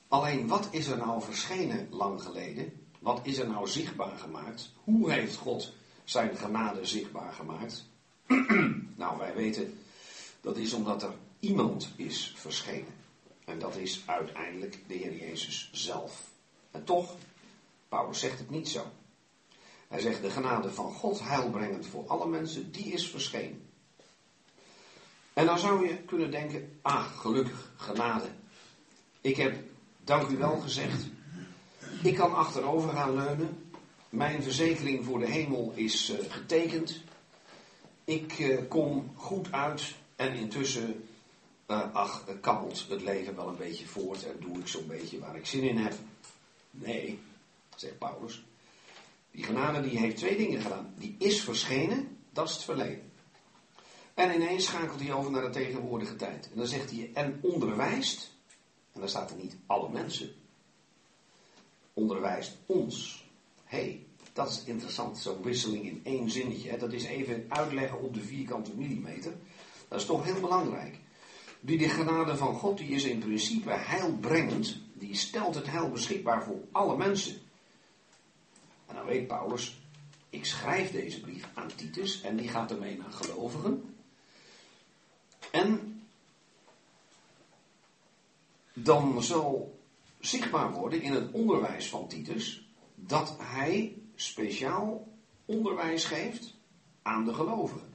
Alleen 0.08 0.48
wat 0.48 0.68
is 0.72 0.88
er 0.88 0.98
nou 0.98 1.22
verschenen 1.22 1.88
lang 1.90 2.24
geleden? 2.24 2.88
Wat 3.00 3.20
is 3.24 3.38
er 3.38 3.48
nou 3.48 3.68
zichtbaar 3.68 4.18
gemaakt? 4.18 4.72
Hoe 4.84 5.12
heeft 5.12 5.36
God 5.36 5.74
zijn 6.04 6.38
genade 6.38 6.86
zichtbaar 6.86 7.34
gemaakt? 7.34 7.86
nou, 8.96 9.18
wij 9.18 9.34
weten 9.34 9.80
dat 10.42 10.58
is 10.58 10.74
omdat 10.74 11.04
er 11.04 11.14
iemand 11.40 11.90
is 11.96 12.34
verschenen. 12.36 12.94
En 13.46 13.60
dat 13.60 13.76
is 13.76 14.04
uiteindelijk 14.06 14.78
de 14.88 14.94
Heer 14.94 15.16
Jezus 15.16 15.70
zelf. 15.72 16.32
En 16.72 16.84
toch, 16.84 17.16
Paulus 17.90 18.20
zegt 18.20 18.40
het 18.40 18.50
niet 18.50 18.70
zo. 18.70 18.86
Hij 19.88 20.00
zegt 20.00 20.22
de 20.22 20.30
genade 20.30 20.72
van 20.72 20.92
God 20.92 21.20
heilbrengend 21.20 21.86
voor 21.86 22.08
alle 22.08 22.28
mensen, 22.28 22.72
die 22.72 22.94
is 22.94 23.10
verschenen. 23.10 23.70
En 25.42 25.48
dan 25.48 25.60
zou 25.60 25.88
je 25.88 25.98
kunnen 25.98 26.32
denken, 26.32 26.80
ah, 26.82 27.06
gelukkig, 27.06 27.72
genade. 27.76 28.26
Ik 29.22 29.38
heb, 29.38 29.56
dank 30.04 30.30
u 30.30 30.38
wel 30.38 30.60
gezegd, 30.60 31.06
ik 32.04 32.16
kan 32.16 32.34
achterover 32.34 32.90
gaan 32.90 33.16
leunen. 33.16 33.72
Mijn 34.10 34.44
verzekering 34.44 35.06
voor 35.06 35.20
de 35.20 35.26
hemel 35.26 35.72
is 35.76 36.10
uh, 36.10 36.32
getekend. 36.32 37.02
Ik 38.04 38.40
uh, 38.40 38.60
kom 38.68 39.12
goed 39.16 39.52
uit 39.52 39.96
en 40.16 40.34
intussen, 40.34 41.08
uh, 41.68 41.94
ach, 41.94 42.26
kabbelt 42.42 42.86
het 42.90 43.02
leven 43.02 43.36
wel 43.36 43.48
een 43.48 43.58
beetje 43.58 43.88
voort 43.88 44.26
en 44.26 44.36
doe 44.40 44.58
ik 44.58 44.68
zo'n 44.68 44.88
beetje 44.88 45.20
waar 45.20 45.36
ik 45.36 45.46
zin 45.46 45.64
in 45.64 45.78
heb. 45.78 45.94
Nee, 46.72 47.20
zegt 47.76 47.98
Paulus. 47.98 48.44
Die 49.32 49.44
genade 49.44 49.82
die 49.82 50.00
heeft 50.00 50.18
twee 50.18 50.38
dingen 50.38 50.62
gedaan. 50.62 50.94
Die 50.98 51.16
is 51.18 51.42
verschenen, 51.42 52.18
dat 52.30 52.50
is 52.50 52.54
het 52.54 52.64
verleden. 52.64 53.11
En 54.22 54.36
ineens 54.36 54.66
schakelt 54.66 55.00
hij 55.00 55.14
over 55.14 55.32
naar 55.32 55.42
de 55.42 55.50
tegenwoordige 55.50 56.16
tijd. 56.16 56.50
En 56.52 56.58
dan 56.58 56.68
zegt 56.68 56.92
hij, 56.92 57.12
en 57.14 57.40
onderwijst, 57.42 58.32
en 58.92 59.00
dan 59.00 59.10
staat 59.10 59.32
er 59.32 59.38
niet 59.38 59.58
alle 59.66 59.90
mensen, 59.90 60.30
onderwijst 61.94 62.58
ons. 62.66 63.26
Hé, 63.64 63.78
hey, 63.78 64.06
dat 64.34 64.50
is 64.50 64.64
interessant, 64.64 65.18
zo'n 65.18 65.42
wisseling 65.44 65.86
in 65.86 66.02
één 66.04 66.30
zinnetje. 66.30 66.70
Hè? 66.70 66.78
Dat 66.78 66.94
is 66.94 67.04
even 67.04 67.46
uitleggen 67.50 68.02
op 68.02 68.14
de 68.14 68.22
vierkante 68.22 68.72
millimeter. 68.76 69.34
Dat 69.88 70.00
is 70.00 70.06
toch 70.06 70.24
heel 70.24 70.40
belangrijk. 70.40 71.00
Die 71.60 71.78
de 71.78 71.90
genade 71.90 72.38
van 72.38 72.56
God, 72.56 72.78
die 72.78 72.90
is 72.90 73.04
in 73.04 73.20
principe 73.20 73.72
heilbrengend. 73.72 74.78
Die 74.94 75.16
stelt 75.16 75.56
het 75.56 75.68
heil 75.68 75.90
beschikbaar 75.90 76.44
voor 76.44 76.60
alle 76.72 76.98
mensen. 76.98 77.36
En 78.88 78.96
dan 78.96 79.06
weet 79.06 79.28
Paulus, 79.28 79.82
ik 80.30 80.46
schrijf 80.46 80.92
deze 80.92 81.20
brief 81.20 81.50
aan 81.54 81.72
Titus 81.76 82.22
en 82.22 82.36
die 82.36 82.48
gaat 82.48 82.72
ermee 82.72 82.98
naar 82.98 83.12
gelovigen. 83.12 83.91
En 85.52 86.02
dan 88.74 89.24
zal 89.24 89.80
zichtbaar 90.20 90.72
worden 90.72 91.02
in 91.02 91.12
het 91.12 91.32
onderwijs 91.32 91.90
van 91.90 92.08
Titus 92.08 92.70
dat 92.96 93.36
hij 93.40 93.98
speciaal 94.16 95.08
onderwijs 95.46 96.06
geeft 96.06 96.54
aan 97.02 97.26
de 97.26 97.34
gelovigen. 97.34 97.94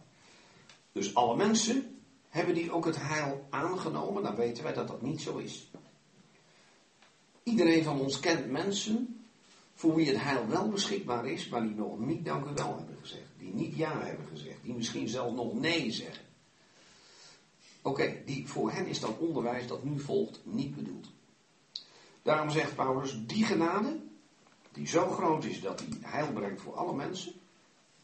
Dus 0.93 1.15
alle 1.15 1.37
mensen 1.37 2.00
hebben 2.29 2.55
die 2.55 2.73
ook 2.73 2.85
het 2.85 2.97
heil 3.00 3.47
aangenomen, 3.50 4.23
dan 4.23 4.35
weten 4.35 4.62
wij 4.62 4.73
dat 4.73 4.88
dat 4.88 5.03
niet 5.03 5.21
zo 5.21 5.37
is. 5.37 5.71
Iedereen 7.43 7.85
van 7.85 8.00
ons 8.00 8.21
kent 8.21 8.50
mensen 8.50 9.25
voor 9.75 9.95
wie 9.95 10.07
het 10.07 10.23
heil 10.23 10.47
wel 10.47 10.69
beschikbaar 10.69 11.26
is, 11.26 11.49
maar 11.49 11.62
die 11.62 11.75
nog 11.75 11.99
niet 11.99 12.25
dank 12.25 12.47
u 12.47 12.55
wel 12.55 12.76
hebben 12.76 12.97
gezegd. 13.00 13.29
Die 13.38 13.55
niet 13.55 13.76
ja 13.76 14.00
hebben 14.00 14.26
gezegd. 14.26 14.62
Die 14.62 14.75
misschien 14.75 15.09
zelfs 15.09 15.35
nog 15.35 15.55
nee 15.55 15.91
zeggen. 15.91 16.25
Oké, 17.87 18.23
die 18.25 18.49
voor 18.49 18.71
hen 18.71 18.87
is 18.87 19.00
dat 19.00 19.19
onderwijs 19.19 19.66
dat 19.66 19.85
nu 19.85 19.99
volgt 19.99 20.40
niet 20.43 20.76
bedoeld. 20.76 21.11
Daarom 22.23 22.50
zegt 22.50 22.75
Paulus, 22.75 23.19
die 23.26 23.45
genade, 23.45 23.99
die 24.73 24.87
zo 24.87 25.11
groot 25.11 25.45
is 25.45 25.61
dat 25.61 25.78
die 25.78 25.99
heil 26.00 26.33
brengt 26.33 26.61
voor 26.61 26.75
alle 26.75 26.95
mensen, 26.95 27.33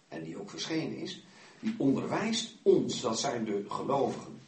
en 0.09 0.23
die 0.23 0.41
ook 0.41 0.51
verschenen 0.51 0.97
is, 0.97 1.25
die 1.61 1.75
onderwijst 1.79 2.57
ons, 2.62 3.01
dat 3.01 3.19
zijn 3.19 3.45
de 3.45 3.65
gelovigen, 3.69 4.41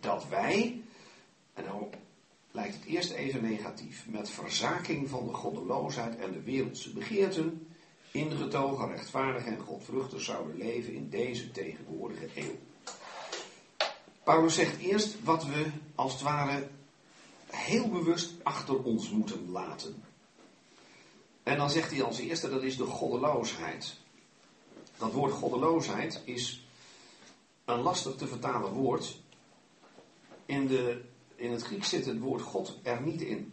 dat 0.00 0.28
wij, 0.28 0.82
en 1.54 1.64
dan 1.64 1.88
lijkt 2.50 2.74
het 2.74 2.84
eerst 2.84 3.10
even 3.10 3.42
negatief, 3.42 4.06
met 4.08 4.30
verzaking 4.30 5.08
van 5.08 5.26
de 5.26 5.34
goddeloosheid 5.34 6.16
en 6.16 6.32
de 6.32 6.42
wereldse 6.42 6.92
begeerten, 6.92 7.66
ingetogen, 8.10 8.88
rechtvaardig 8.88 9.44
en 9.44 9.58
godvruchtig 9.58 10.20
zouden 10.20 10.56
leven 10.56 10.94
in 10.94 11.08
deze 11.08 11.50
tegenwoordige 11.50 12.28
eeuw. 12.34 12.56
Paulus 14.26 14.54
zegt 14.54 14.78
eerst 14.78 15.24
wat 15.24 15.44
we 15.44 15.66
als 15.94 16.12
het 16.12 16.22
ware 16.22 16.68
heel 17.46 17.88
bewust 17.88 18.32
achter 18.42 18.82
ons 18.82 19.10
moeten 19.10 19.50
laten. 19.50 20.02
En 21.42 21.56
dan 21.56 21.70
zegt 21.70 21.90
hij 21.90 22.02
als 22.02 22.18
eerste 22.18 22.48
dat 22.48 22.62
is 22.62 22.76
de 22.76 22.84
goddeloosheid. 22.84 23.96
Dat 24.96 25.12
woord 25.12 25.32
goddeloosheid 25.32 26.20
is 26.24 26.66
een 27.64 27.80
lastig 27.80 28.14
te 28.14 28.26
vertalen 28.26 28.72
woord. 28.72 29.20
In, 30.46 30.66
de, 30.66 31.00
in 31.34 31.52
het 31.52 31.62
Grieks 31.62 31.88
zit 31.88 32.06
het 32.06 32.18
woord 32.18 32.42
God 32.42 32.78
er 32.82 33.02
niet 33.02 33.20
in. 33.20 33.52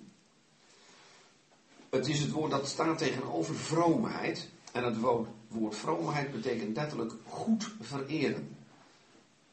Het 1.89 2.08
is 2.08 2.20
het 2.20 2.32
woord 2.32 2.51
dat 2.51 2.68
staat 2.68 2.98
tegenover 2.98 3.56
vroomheid. 3.56 4.50
En 4.72 4.84
het 4.84 5.00
woord, 5.00 5.30
woord 5.48 5.75
vroomheid 5.75 6.32
betekent 6.32 6.75
letterlijk 6.75 7.13
goed 7.27 7.72
vereren 7.82 8.58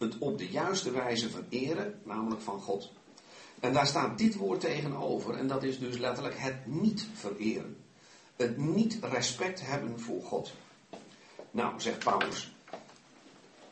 het 0.00 0.18
op 0.18 0.38
de 0.38 0.48
juiste 0.48 0.90
wijze 0.90 1.30
vereren, 1.30 2.00
namelijk 2.04 2.40
van 2.40 2.60
God. 2.60 2.92
En 3.60 3.72
daar 3.72 3.86
staat 3.86 4.18
dit 4.18 4.34
woord 4.36 4.60
tegenover, 4.60 5.34
en 5.34 5.46
dat 5.46 5.62
is 5.62 5.78
dus 5.78 5.98
letterlijk 5.98 6.38
het 6.38 6.66
niet 6.66 7.06
vereren. 7.14 7.76
Het 8.36 8.56
niet 8.56 8.98
respect 9.02 9.66
hebben 9.66 10.00
voor 10.00 10.22
God. 10.22 10.52
Nou, 11.50 11.80
zegt 11.80 11.98
Paulus, 11.98 12.52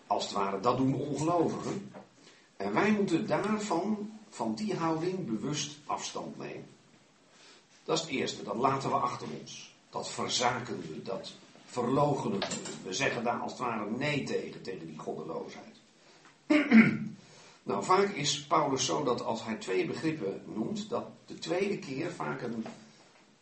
als 0.06 0.24
het 0.24 0.32
ware, 0.32 0.60
dat 0.60 0.76
doen 0.76 0.94
ongelovigen. 0.94 1.92
En 2.56 2.72
wij 2.72 2.90
moeten 2.90 3.26
daarvan, 3.26 4.12
van 4.28 4.54
die 4.54 4.74
houding, 4.74 5.26
bewust 5.26 5.78
afstand 5.86 6.38
nemen. 6.38 6.66
Dat 7.84 7.96
is 7.96 8.02
het 8.02 8.10
eerste, 8.10 8.42
dat 8.42 8.56
laten 8.56 8.90
we 8.90 8.96
achter 8.96 9.28
ons. 9.40 9.74
Dat 9.90 10.10
verzaken 10.10 10.80
we, 10.80 11.02
dat 11.02 11.32
verlogenen 11.66 12.38
we. 12.38 12.46
We 12.84 12.92
zeggen 12.92 13.24
daar 13.24 13.40
als 13.40 13.52
het 13.52 13.60
ware 13.60 13.90
nee 13.90 14.22
tegen, 14.22 14.62
tegen 14.62 14.86
die 14.86 14.98
goddeloosheid. 14.98 15.67
nou, 17.62 17.84
vaak 17.84 18.08
is 18.08 18.46
Paulus 18.46 18.84
zo 18.84 19.04
dat 19.04 19.24
als 19.24 19.44
hij 19.44 19.54
twee 19.54 19.86
begrippen 19.86 20.42
noemt, 20.54 20.88
dat 20.88 21.06
de 21.26 21.34
tweede 21.34 21.78
keer 21.78 22.12
vaak 22.12 22.42
een, 22.42 22.64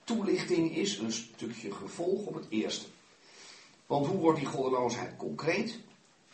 toelichting 0.07 0.77
is 0.77 0.99
een 0.99 1.13
stukje 1.13 1.73
gevolg 1.73 2.27
op 2.27 2.35
het 2.35 2.47
eerste. 2.49 2.87
Want 3.87 4.07
hoe 4.07 4.19
wordt 4.19 4.39
die 4.39 4.49
goddeloosheid 4.49 5.17
concreet? 5.17 5.79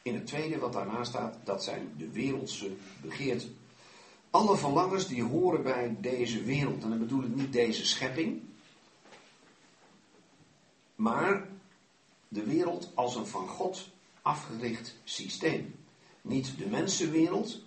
In 0.03 0.15
het 0.15 0.27
tweede 0.27 0.59
wat 0.59 0.73
daarna 0.73 1.05
staat, 1.05 1.37
dat 1.45 1.65
zijn 1.65 1.95
de 1.97 2.11
wereldse 2.11 2.71
begeerten. 3.03 3.57
Alle 4.31 4.57
verlangens 4.57 5.09
die 5.09 5.23
horen 5.23 5.63
bij 5.63 5.97
deze 6.01 6.43
wereld. 6.43 6.83
En 6.83 6.89
dan 6.89 6.99
bedoel 6.99 7.23
ik 7.23 7.35
niet 7.35 7.53
deze 7.53 7.87
schepping. 7.87 8.43
Maar 10.95 11.49
de 12.29 12.45
wereld 12.45 12.91
als 12.95 13.15
een 13.15 13.27
van 13.27 13.49
God 13.49 13.89
afgericht 14.23 14.97
systeem. 15.05 15.82
Niet 16.23 16.59
de 16.59 16.67
mensenwereld, 16.67 17.61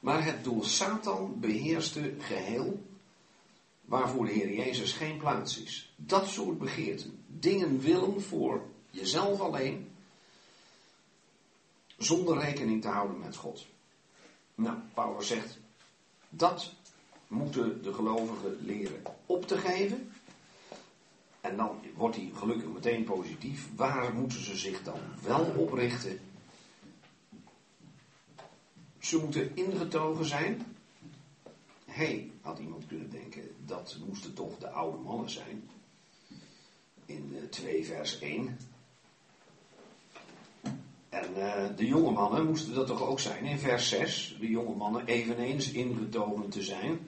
maar 0.00 0.24
het 0.24 0.44
door 0.44 0.64
Satan 0.64 1.40
beheerste 1.40 2.14
geheel, 2.18 2.82
waarvoor 3.80 4.26
de 4.26 4.32
Heer 4.32 4.52
Jezus 4.52 4.92
geen 4.92 5.18
plaats 5.18 5.62
is. 5.62 5.94
Dat 5.96 6.28
soort 6.28 6.58
begeerten. 6.58 7.24
Dingen 7.26 7.80
willen 7.80 8.22
voor 8.22 8.62
jezelf 8.90 9.40
alleen, 9.40 9.90
zonder 11.96 12.38
rekening 12.38 12.82
te 12.82 12.88
houden 12.88 13.18
met 13.18 13.36
God. 13.36 13.66
Nou, 14.54 14.76
Paulus 14.94 15.26
zegt, 15.26 15.58
dat 16.28 16.72
moeten 17.28 17.82
de 17.82 17.94
gelovigen 17.94 18.58
leren 18.60 19.02
op 19.26 19.46
te 19.46 19.58
geven. 19.58 20.12
En 21.40 21.56
dan 21.56 21.80
wordt 21.94 22.16
hij 22.16 22.30
gelukkig 22.34 22.68
meteen 22.68 23.04
positief. 23.04 23.68
Waar 23.76 24.14
moeten 24.14 24.44
ze 24.44 24.56
zich 24.56 24.82
dan 24.82 25.00
wel 25.22 25.44
op 25.56 25.72
richten? 25.72 26.20
Ze 29.02 29.18
moeten 29.18 29.56
ingetogen 29.56 30.24
zijn. 30.24 30.76
Hé, 31.84 32.04
hey, 32.04 32.30
had 32.40 32.58
iemand 32.58 32.86
kunnen 32.86 33.10
denken, 33.10 33.42
dat 33.66 33.96
moesten 34.06 34.34
toch 34.34 34.58
de 34.58 34.68
oude 34.68 34.98
mannen 34.98 35.30
zijn. 35.30 35.70
In 37.06 37.46
2 37.50 37.78
eh, 37.78 37.86
vers 37.86 38.18
1. 38.18 38.58
En 41.08 41.30
uh, 41.36 41.64
de 41.76 41.86
jonge 41.86 42.10
mannen 42.10 42.46
moesten 42.46 42.74
dat 42.74 42.86
toch 42.86 43.02
ook 43.02 43.20
zijn 43.20 43.44
in 43.44 43.58
vers 43.58 43.88
6. 43.88 44.36
De 44.40 44.48
jonge 44.48 44.74
mannen 44.74 45.06
eveneens 45.06 45.72
ingetogen 45.72 46.48
te 46.48 46.62
zijn. 46.62 46.98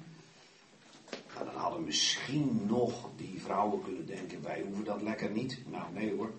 Nou, 1.35 1.45
dan 1.47 1.55
hadden 1.55 1.85
misschien 1.85 2.61
nog 2.67 3.09
die 3.17 3.41
vrouwen 3.41 3.83
kunnen 3.83 4.07
denken, 4.07 4.43
wij 4.43 4.63
hoeven 4.67 4.85
dat 4.85 5.03
lekker 5.03 5.31
niet. 5.31 5.59
Nou 5.71 5.93
nee 5.93 6.15
hoor, 6.15 6.33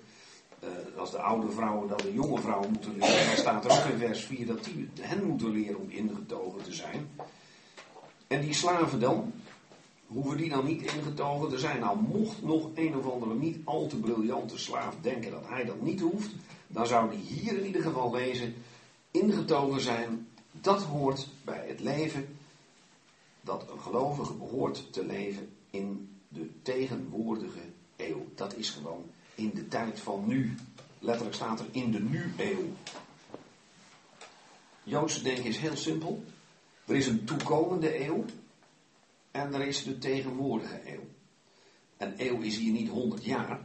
als 0.98 1.12
de 1.12 1.17
oude 1.17 1.51
vrouwen 1.51 1.88
dat 1.88 2.00
de 2.00 2.13
jonge 2.13 2.41
vrouwen 2.41 2.72
moeten 2.72 2.91
leren, 2.98 3.25
dan 3.25 3.38
staat 3.38 3.65
er 3.65 3.72
ook 3.72 3.91
in 3.91 3.98
vers 3.98 4.24
4 4.24 4.45
dat 4.45 4.63
die 4.63 4.89
hen 5.01 5.25
moeten 5.25 5.50
leren 5.50 5.79
om 5.79 5.89
ingetogen 5.89 6.63
te 6.63 6.74
zijn. 6.74 7.10
En 8.27 8.41
die 8.41 8.53
slaven 8.53 9.00
dan, 9.00 9.34
hoeven 10.07 10.38
die 10.38 10.50
dan 10.50 10.65
niet 10.65 10.81
ingetogen 10.81 11.50
te 11.50 11.60
zijn? 11.60 11.79
Nou, 11.79 12.00
mocht 12.00 12.43
nog 12.43 12.69
een 12.75 12.98
of 12.98 13.12
andere 13.12 13.34
niet 13.34 13.57
al 13.63 13.88
te 13.88 13.98
briljante 13.98 14.57
slaaf 14.57 14.95
denken 15.01 15.31
dat 15.31 15.48
hij 15.48 15.65
dat 15.65 15.81
niet 15.81 16.00
hoeft, 16.00 16.29
dan 16.67 16.88
zou 16.88 17.10
die 17.10 17.19
hier 17.19 17.57
in 17.57 17.65
ieder 17.65 17.81
geval 17.81 18.12
lezen, 18.12 18.55
ingetogen 19.12 19.81
zijn, 19.81 20.27
dat 20.51 20.84
hoort 20.84 21.27
bij 21.43 21.63
het 21.67 21.79
leven 21.79 22.38
dat 23.41 23.65
een 23.72 23.79
gelovige 23.79 24.34
behoort 24.34 24.93
te 24.93 25.05
leven 25.05 25.50
in 25.69 26.10
de 26.27 26.50
tegenwoordige 26.62 27.60
eeuw. 27.95 28.25
Dat 28.36 28.55
is 28.55 28.69
gewoon 28.69 29.03
in 29.35 29.51
de 29.53 29.67
tijd 29.67 29.99
van 29.99 30.27
nu. 30.27 30.55
Letterlijk 30.99 31.35
staat 31.35 31.59
er 31.59 31.65
in 31.71 31.91
de 31.91 31.99
nu-eeuw. 31.99 32.73
Joodse 34.83 35.21
denken 35.21 35.43
is 35.43 35.57
heel 35.57 35.77
simpel. 35.77 36.23
Er 36.85 36.95
is 36.95 37.07
een 37.07 37.25
toekomende 37.25 38.05
eeuw 38.05 38.25
en 39.31 39.53
er 39.53 39.67
is 39.67 39.83
de 39.83 39.97
tegenwoordige 39.97 40.93
eeuw. 40.93 41.03
Een 41.97 42.13
eeuw 42.17 42.41
is 42.41 42.57
hier 42.57 42.71
niet 42.71 42.89
100 42.89 43.25
jaar, 43.25 43.59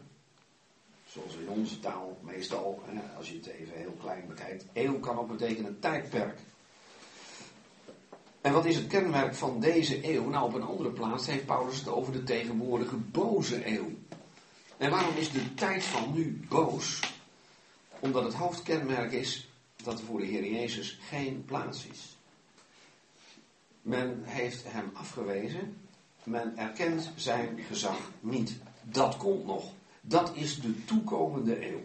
zoals 1.07 1.37
in 1.37 1.49
onze 1.49 1.81
taal 1.81 2.19
meestal, 2.23 2.83
als 3.17 3.29
je 3.29 3.35
het 3.35 3.47
even 3.47 3.77
heel 3.77 3.97
klein 4.01 4.27
bekijkt. 4.27 4.65
Eeuw 4.73 4.99
kan 4.99 5.19
ook 5.19 5.29
betekenen 5.29 5.81
tijdperk. 5.81 6.39
En 8.41 8.53
wat 8.53 8.65
is 8.65 8.77
het 8.77 8.87
kenmerk 8.87 9.35
van 9.35 9.61
deze 9.61 10.13
eeuw? 10.13 10.29
Nou, 10.29 10.45
op 10.45 10.55
een 10.55 10.63
andere 10.63 10.91
plaats 10.91 11.27
heeft 11.27 11.47
Paulus 11.47 11.79
het 11.79 11.89
over 11.89 12.13
de 12.13 12.23
tegenwoordige 12.23 12.97
boze 12.97 13.77
eeuw. 13.77 13.91
En 14.81 14.91
waarom 14.91 15.17
is 15.17 15.31
de 15.31 15.55
tijd 15.55 15.85
van 15.85 16.13
nu 16.13 16.45
boos? 16.49 17.01
Omdat 17.99 18.25
het 18.25 18.35
hoofdkenmerk 18.35 19.13
is 19.13 19.49
dat 19.83 19.99
er 19.99 20.05
voor 20.05 20.19
de 20.21 20.27
Heer 20.27 20.51
Jezus 20.51 20.99
geen 21.03 21.45
plaats 21.45 21.87
is. 21.87 22.17
Men 23.83 24.23
heeft 24.25 24.65
hem 24.67 24.91
afgewezen. 24.93 25.77
Men 26.25 26.59
erkent 26.59 27.11
zijn 27.17 27.59
gezag 27.59 28.11
niet. 28.21 28.57
Dat 28.83 29.17
komt 29.17 29.47
nog. 29.47 29.73
Dat 30.01 30.37
is 30.37 30.61
de 30.61 30.85
toekomende 30.85 31.69
eeuw. 31.71 31.83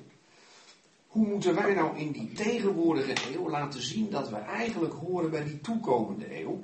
Hoe 1.08 1.28
moeten 1.28 1.56
wij 1.56 1.74
nou 1.74 1.98
in 1.98 2.12
die 2.12 2.32
tegenwoordige 2.34 3.34
eeuw 3.34 3.50
laten 3.50 3.82
zien 3.82 4.10
dat 4.10 4.30
we 4.30 4.38
eigenlijk 4.38 4.94
horen 4.94 5.30
bij 5.32 5.44
die 5.44 5.62
toekomende 5.62 6.42
eeuw? 6.42 6.60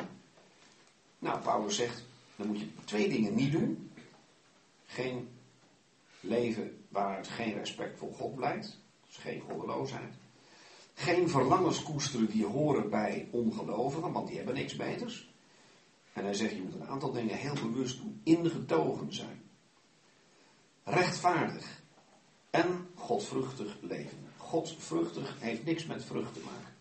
Nou, 1.20 1.40
Paulus 1.40 1.76
zegt, 1.76 2.04
dan 2.36 2.48
moet 2.48 2.60
je 2.60 2.68
twee 2.86 3.10
dingen 3.10 3.36
niet 3.36 3.52
doen. 3.52 3.92
Geen 4.86 5.30
leven 6.22 6.86
waaruit 6.90 7.28
geen 7.28 7.54
respect 7.54 7.98
voor 7.98 8.14
God 8.14 8.36
blijkt. 8.36 8.80
Dus 9.08 9.18
geen 9.18 9.42
goddeloosheid. 9.42 10.14
Geen 10.94 11.30
verlangens 11.30 11.84
koesteren 11.84 12.32
die 12.32 12.46
horen 12.46 12.90
bij 12.90 13.28
ongelovigen, 13.32 14.12
want 14.12 14.28
die 14.28 14.38
hebben 14.38 14.56
niks 14.56 14.76
beters. 14.76 15.30
En 16.14 16.24
hij 16.24 16.34
zegt, 16.34 16.56
je 16.56 16.62
moet 16.62 16.74
een 16.74 16.88
aantal 16.88 17.12
dingen 17.12 17.38
heel 17.38 17.54
bewust 17.54 17.98
doen. 17.98 18.22
Ingetogen 18.24 19.14
zijn. 19.14 19.42
Rechtvaardig. 20.84 21.82
En 22.50 22.88
godvruchtig 22.96 23.78
leven. 23.82 24.18
Godvruchtig 24.38 25.36
heeft 25.40 25.66
niks 25.66 25.86
met 25.86 26.06
vrucht 26.06 26.34
te 26.34 26.40
maken. 26.40 26.74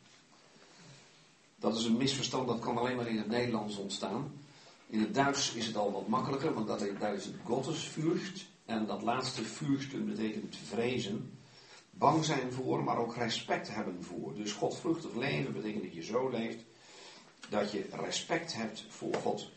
Dat 1.57 1.76
is 1.76 1.85
een 1.85 1.96
misverstand, 1.96 2.48
dat 2.48 2.59
kan 2.59 2.79
alleen 2.79 2.96
maar 2.96 3.09
in 3.09 3.16
het 3.16 3.29
Nederlands 3.29 3.76
ontstaan. 3.76 4.33
In 4.87 5.00
het 5.00 5.14
Duits 5.14 5.55
is 5.55 5.66
het 5.66 5.76
al 5.76 5.92
wat 5.92 6.09
makkelijker, 6.09 6.55
want 6.55 6.66
daar 7.00 7.14
is 7.14 7.24
het 7.24 7.35
Gottesfürst. 7.44 8.46
En 8.70 8.87
dat 8.87 9.02
laatste 9.02 9.42
fürsten 9.44 10.06
betekent 10.06 10.56
vrezen. 10.56 11.38
Bang 11.90 12.24
zijn 12.24 12.52
voor, 12.52 12.85
maar 12.85 12.98
ook 12.98 13.16
respect 13.16 13.74
hebben 13.74 14.04
voor. 14.04 14.35
Dus 14.35 14.52
godvruchtig 14.52 15.14
leven 15.14 15.52
betekent 15.52 15.83
dat 15.83 15.94
je 15.94 16.02
zo 16.02 16.28
leeft 16.28 16.64
dat 17.48 17.72
je 17.72 17.87
respect 17.90 18.54
hebt 18.54 18.85
voor 18.88 19.14
God. 19.14 19.50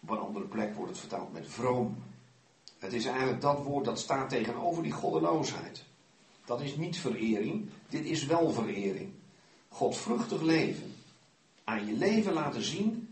Op 0.00 0.10
een 0.10 0.18
andere 0.18 0.44
plek 0.44 0.74
wordt 0.74 0.90
het 0.90 1.00
vertaald 1.00 1.32
met 1.32 1.48
vroom. 1.48 1.96
Het 2.78 2.92
is 2.92 3.04
eigenlijk 3.04 3.40
dat 3.40 3.62
woord 3.62 3.84
dat 3.84 3.98
staat 3.98 4.28
tegenover 4.28 4.82
die 4.82 4.92
goddeloosheid. 4.92 5.84
Dat 6.44 6.60
is 6.60 6.76
niet 6.76 6.96
verering, 6.98 7.70
dit 7.88 8.04
is 8.04 8.24
wel 8.26 8.50
verering. 8.50 9.12
Godvruchtig 9.68 10.42
leven. 10.42 10.94
Aan 11.64 11.86
je 11.86 11.92
leven 11.92 12.32
laten 12.32 12.62
zien, 12.62 13.03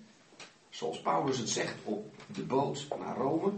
zoals 0.72 1.00
Paulus 1.00 1.38
het 1.38 1.48
zegt 1.48 1.74
op 1.84 2.14
de 2.26 2.42
boot 2.42 2.86
naar 2.98 3.16
Rome. 3.16 3.52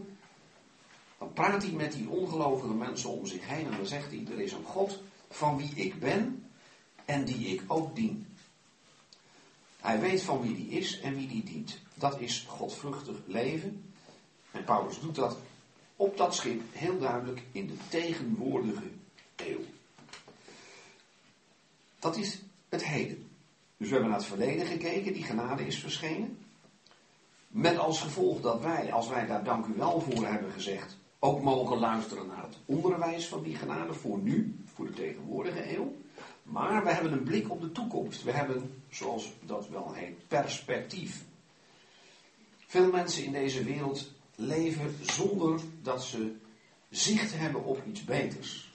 Dan 1.18 1.32
praat 1.32 1.62
hij 1.62 1.72
met 1.72 1.92
die 1.92 2.08
ongelovige 2.08 2.74
mensen 2.74 3.10
om 3.10 3.26
zich 3.26 3.48
heen 3.48 3.66
en 3.66 3.76
dan 3.76 3.86
zegt 3.86 4.10
hij: 4.10 4.26
Er 4.30 4.40
is 4.40 4.52
een 4.52 4.64
God 4.64 5.02
van 5.30 5.56
wie 5.56 5.74
ik 5.74 6.00
ben 6.00 6.50
en 7.04 7.24
die 7.24 7.46
ik 7.46 7.62
ook 7.66 7.96
dien. 7.96 8.26
Hij 9.80 10.00
weet 10.00 10.22
van 10.22 10.40
wie 10.40 10.54
die 10.54 10.68
is 10.68 11.00
en 11.00 11.14
wie 11.14 11.26
die 11.26 11.44
dient. 11.44 11.80
Dat 11.94 12.20
is 12.20 12.46
godvruchtig 12.48 13.16
leven. 13.26 13.92
En 14.50 14.64
Paulus 14.64 15.00
doet 15.00 15.14
dat 15.14 15.36
op 15.96 16.16
dat 16.16 16.34
schip 16.34 16.62
heel 16.72 16.98
duidelijk 16.98 17.42
in 17.52 17.66
de 17.66 17.76
tegenwoordige 17.88 18.90
eeuw. 19.36 19.64
Dat 21.98 22.16
is 22.16 22.42
het 22.68 22.84
heden. 22.84 23.28
Dus 23.76 23.88
we 23.88 23.92
hebben 23.92 24.10
naar 24.10 24.18
het 24.18 24.28
verleden 24.28 24.66
gekeken, 24.66 25.12
die 25.12 25.24
genade 25.24 25.66
is 25.66 25.78
verschenen. 25.78 26.43
Met 27.54 27.78
als 27.78 28.00
gevolg 28.00 28.40
dat 28.40 28.62
wij, 28.62 28.92
als 28.92 29.08
wij 29.08 29.26
daar 29.26 29.44
dank 29.44 29.66
u 29.66 29.74
wel 29.76 30.00
voor 30.00 30.26
hebben 30.26 30.52
gezegd, 30.52 30.96
ook 31.18 31.42
mogen 31.42 31.78
luisteren 31.78 32.26
naar 32.26 32.42
het 32.42 32.56
onderwijs 32.64 33.26
van 33.28 33.42
die 33.42 33.56
genade 33.56 33.92
voor 33.92 34.18
nu, 34.18 34.64
voor 34.74 34.86
de 34.86 34.92
tegenwoordige 34.92 35.76
eeuw. 35.76 35.94
Maar 36.42 36.84
we 36.84 36.90
hebben 36.90 37.12
een 37.12 37.22
blik 37.22 37.50
op 37.50 37.60
de 37.60 37.72
toekomst. 37.72 38.22
We 38.22 38.30
hebben, 38.30 38.82
zoals 38.88 39.32
dat 39.40 39.68
wel 39.68 39.92
heet, 39.92 40.28
perspectief. 40.28 41.24
Veel 42.66 42.90
mensen 42.90 43.24
in 43.24 43.32
deze 43.32 43.64
wereld 43.64 44.10
leven 44.34 44.94
zonder 45.00 45.60
dat 45.82 46.04
ze 46.04 46.36
zicht 46.90 47.38
hebben 47.38 47.64
op 47.64 47.82
iets 47.86 48.04
beters. 48.04 48.72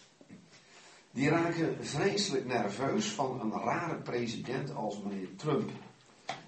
Die 1.11 1.29
raken 1.29 1.77
vreselijk 1.85 2.45
nerveus 2.45 3.05
van 3.05 3.41
een 3.41 3.61
rare 3.61 3.95
president 3.95 4.75
als 4.75 5.01
meneer 5.01 5.35
Trump. 5.35 5.69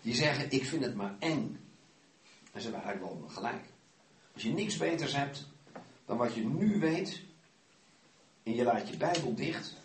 Die 0.02 0.16
zeggen: 0.16 0.52
Ik 0.52 0.66
vind 0.66 0.84
het 0.84 0.96
maar 0.96 1.16
eng. 1.20 1.60
En 2.52 2.62
ze 2.62 2.70
hebben 2.70 2.86
eigenlijk 2.86 3.20
wel 3.20 3.30
gelijk. 3.30 3.66
Als 4.34 4.44
je 4.44 4.54
niks 4.54 4.78
beters 4.78 5.16
hebt 5.16 5.48
dan 6.06 6.18
wat 6.18 6.34
je 6.34 6.46
nu 6.46 6.80
weet, 6.80 7.22
en 8.44 8.56
je 8.56 8.64
laat 8.64 8.90
je 8.90 8.98
Bijbel 8.98 9.36
dicht, 9.36 9.82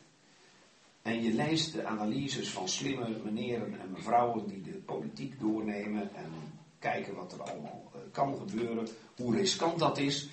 en 1.03 1.23
je 1.23 1.33
leest 1.33 1.73
de 1.73 1.85
analyses 1.85 2.51
van 2.51 2.69
slimme 2.69 3.21
meneren 3.25 3.81
en 3.81 3.91
mevrouwen 3.91 4.47
die 4.47 4.63
de 4.63 4.71
politiek 4.71 5.41
doornemen 5.41 6.15
en 6.15 6.33
kijken 6.79 7.15
wat 7.15 7.33
er 7.33 7.43
allemaal 7.43 7.91
eh, 7.95 8.01
kan 8.13 8.37
gebeuren, 8.37 8.89
hoe 9.17 9.37
riskant 9.37 9.79
dat 9.79 9.99
is, 9.99 10.29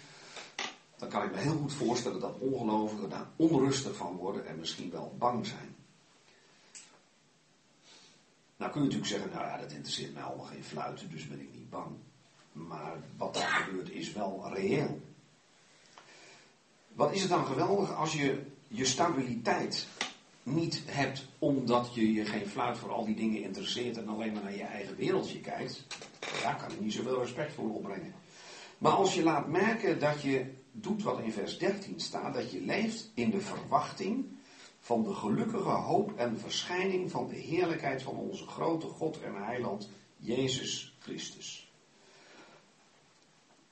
dan 0.97 1.09
kan 1.09 1.23
ik 1.23 1.31
me 1.31 1.37
heel 1.37 1.57
goed 1.57 1.73
voorstellen 1.73 2.19
dat 2.19 2.39
ongelovigen 2.39 3.09
daar 3.09 3.27
onrustig 3.35 3.95
van 3.95 4.15
worden 4.15 4.47
en 4.47 4.59
misschien 4.59 4.91
wel 4.91 5.15
bang 5.17 5.45
zijn. 5.45 5.75
Nou 8.57 8.71
kun 8.71 8.81
je 8.81 8.87
natuurlijk 8.87 9.13
zeggen, 9.13 9.31
nou 9.31 9.45
ja, 9.45 9.57
dat 9.57 9.71
interesseert 9.71 10.13
mij 10.13 10.23
allemaal 10.23 10.45
geen 10.45 10.63
fluiten, 10.63 11.09
dus 11.09 11.27
ben 11.27 11.39
ik 11.39 11.53
niet 11.53 11.69
bang. 11.69 11.95
Maar 12.53 12.97
wat 13.17 13.33
daar 13.33 13.63
gebeurt 13.65 13.89
is 13.89 14.13
wel 14.13 14.49
reëel. 14.53 15.01
Wat 16.93 17.13
is 17.13 17.21
het 17.21 17.29
dan 17.29 17.45
geweldig 17.45 17.95
als 17.95 18.13
je 18.13 18.41
je 18.67 18.85
stabiliteit 18.85 19.87
niet 20.43 20.81
hebt 20.85 21.25
omdat 21.39 21.93
je 21.93 22.13
je 22.13 22.25
geen 22.25 22.47
fluit 22.47 22.77
voor 22.77 22.91
al 22.91 23.05
die 23.05 23.15
dingen 23.15 23.41
interesseert 23.41 23.97
en 23.97 24.07
alleen 24.07 24.33
maar 24.33 24.43
naar 24.43 24.55
je 24.55 24.63
eigen 24.63 24.95
wereldje 24.95 25.39
kijkt. 25.39 25.85
Daar 26.43 26.55
kan 26.55 26.71
ik 26.71 26.79
niet 26.79 26.93
zoveel 26.93 27.19
respect 27.19 27.53
voor 27.53 27.73
opbrengen. 27.73 28.13
Maar 28.77 28.91
als 28.91 29.15
je 29.15 29.23
laat 29.23 29.47
merken 29.47 29.99
dat 29.99 30.21
je 30.21 30.53
doet 30.71 31.03
wat 31.03 31.19
in 31.19 31.31
vers 31.31 31.57
13 31.57 31.99
staat, 31.99 32.33
dat 32.33 32.51
je 32.51 32.61
leeft 32.61 33.11
in 33.13 33.29
de 33.29 33.41
verwachting 33.41 34.25
van 34.79 35.03
de 35.03 35.13
gelukkige 35.13 35.69
hoop 35.69 36.17
en 36.17 36.39
verschijning 36.39 37.11
van 37.11 37.27
de 37.27 37.35
heerlijkheid 37.35 38.01
van 38.01 38.15
onze 38.15 38.47
grote 38.47 38.87
God 38.87 39.21
en 39.21 39.35
Heiland, 39.35 39.89
Jezus 40.17 40.95
Christus. 40.99 41.72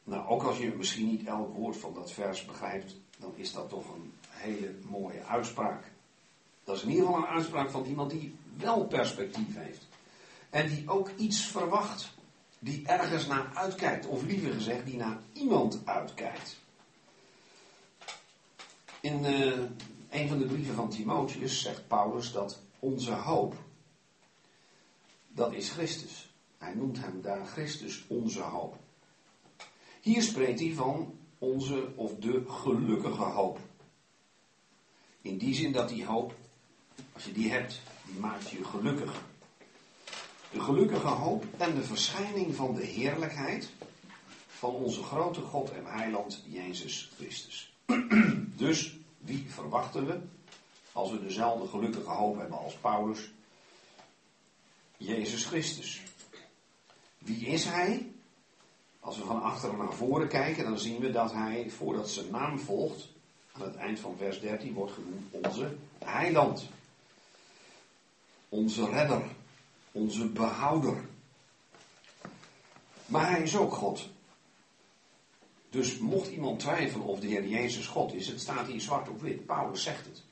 Nou, 0.03 0.27
ook 0.27 0.43
als 0.43 0.57
je 0.57 0.73
misschien 0.75 1.07
niet 1.07 1.27
elk 1.27 1.55
woord 1.55 1.77
van 1.77 1.93
dat 1.93 2.11
vers 2.11 2.45
begrijpt, 2.45 2.95
dan 3.17 3.33
is 3.35 3.53
dat 3.53 3.69
toch 3.69 3.93
een 3.93 4.13
hele 4.29 4.75
mooie 4.89 5.23
uitspraak. 5.23 5.91
Dat 6.63 6.75
is 6.75 6.83
in 6.83 6.89
ieder 6.89 7.05
geval 7.05 7.21
een 7.21 7.27
uitspraak 7.27 7.69
van 7.69 7.85
iemand 7.85 8.11
die 8.11 8.35
wel 8.57 8.85
perspectief 8.85 9.55
heeft. 9.55 9.87
En 10.49 10.69
die 10.69 10.89
ook 10.89 11.09
iets 11.17 11.45
verwacht. 11.45 12.13
Die 12.59 12.87
ergens 12.87 13.27
naar 13.27 13.51
uitkijkt. 13.53 14.05
Of 14.05 14.23
liever 14.23 14.53
gezegd, 14.53 14.85
die 14.85 14.95
naar 14.95 15.19
iemand 15.33 15.81
uitkijkt. 15.85 16.59
In 19.01 19.25
uh, 19.25 19.59
een 20.09 20.27
van 20.27 20.37
de 20.39 20.45
brieven 20.45 20.75
van 20.75 20.89
Timotheus 20.89 21.61
zegt 21.61 21.87
Paulus 21.87 22.31
dat 22.31 22.61
onze 22.79 23.11
hoop, 23.11 23.55
dat 25.27 25.53
is 25.53 25.69
Christus. 25.69 26.33
Hij 26.57 26.73
noemt 26.73 26.99
hem 26.99 27.21
daar 27.21 27.45
Christus 27.45 28.05
onze 28.07 28.41
hoop. 28.41 28.77
Hier 30.01 30.21
spreekt 30.21 30.59
hij 30.59 30.73
van 30.73 31.13
onze 31.37 31.87
of 31.95 32.15
de 32.15 32.43
gelukkige 32.47 33.23
hoop. 33.23 33.59
In 35.21 35.37
die 35.37 35.53
zin 35.55 35.71
dat 35.71 35.89
die 35.89 36.05
hoop, 36.05 36.33
als 37.13 37.25
je 37.25 37.31
die 37.31 37.51
hebt, 37.51 37.81
die 38.05 38.19
maakt 38.19 38.49
je 38.49 38.63
gelukkig. 38.63 39.23
De 40.51 40.59
gelukkige 40.59 41.07
hoop 41.07 41.45
en 41.57 41.75
de 41.75 41.83
verschijning 41.83 42.55
van 42.55 42.75
de 42.75 42.85
heerlijkheid 42.85 43.69
van 44.47 44.73
onze 44.73 45.03
grote 45.03 45.41
God 45.41 45.71
en 45.71 45.85
heiland 45.85 46.43
Jezus 46.47 47.11
Christus. 47.15 47.73
dus 48.63 48.97
wie 49.17 49.45
verwachten 49.49 50.05
we 50.05 50.19
als 50.91 51.11
we 51.11 51.23
dezelfde 51.23 51.67
gelukkige 51.67 52.09
hoop 52.09 52.37
hebben 52.37 52.57
als 52.57 52.73
Paulus? 52.73 53.31
Jezus 54.97 55.45
Christus. 55.45 56.01
Wie 57.17 57.45
is 57.45 57.65
hij? 57.65 58.11
Als 59.03 59.17
we 59.17 59.23
van 59.23 59.41
achteren 59.41 59.77
naar 59.77 59.93
voren 59.93 60.27
kijken, 60.27 60.63
dan 60.63 60.79
zien 60.79 60.99
we 60.99 61.11
dat 61.11 61.31
hij, 61.33 61.69
voordat 61.69 62.09
zijn 62.09 62.31
naam 62.31 62.59
volgt, 62.59 63.07
aan 63.51 63.61
het 63.61 63.75
eind 63.75 63.99
van 63.99 64.15
vers 64.17 64.39
13 64.39 64.73
wordt 64.73 64.91
genoemd 64.91 65.47
onze 65.47 65.75
heiland. 65.99 66.69
Onze 68.49 68.89
redder. 68.89 69.23
Onze 69.91 70.27
behouder. 70.27 71.05
Maar 73.05 73.29
hij 73.29 73.41
is 73.41 73.57
ook 73.57 73.73
God. 73.73 74.09
Dus 75.69 75.97
mocht 75.97 76.29
iemand 76.29 76.59
twijfelen 76.59 77.05
of 77.05 77.19
de 77.19 77.27
Heer 77.27 77.47
Jezus 77.47 77.87
God 77.87 78.13
is, 78.13 78.27
het 78.27 78.41
staat 78.41 78.67
hier 78.67 78.81
zwart 78.81 79.09
op 79.09 79.21
wit. 79.21 79.45
Paulus 79.45 79.83
zegt 79.83 80.05
het. 80.05 80.23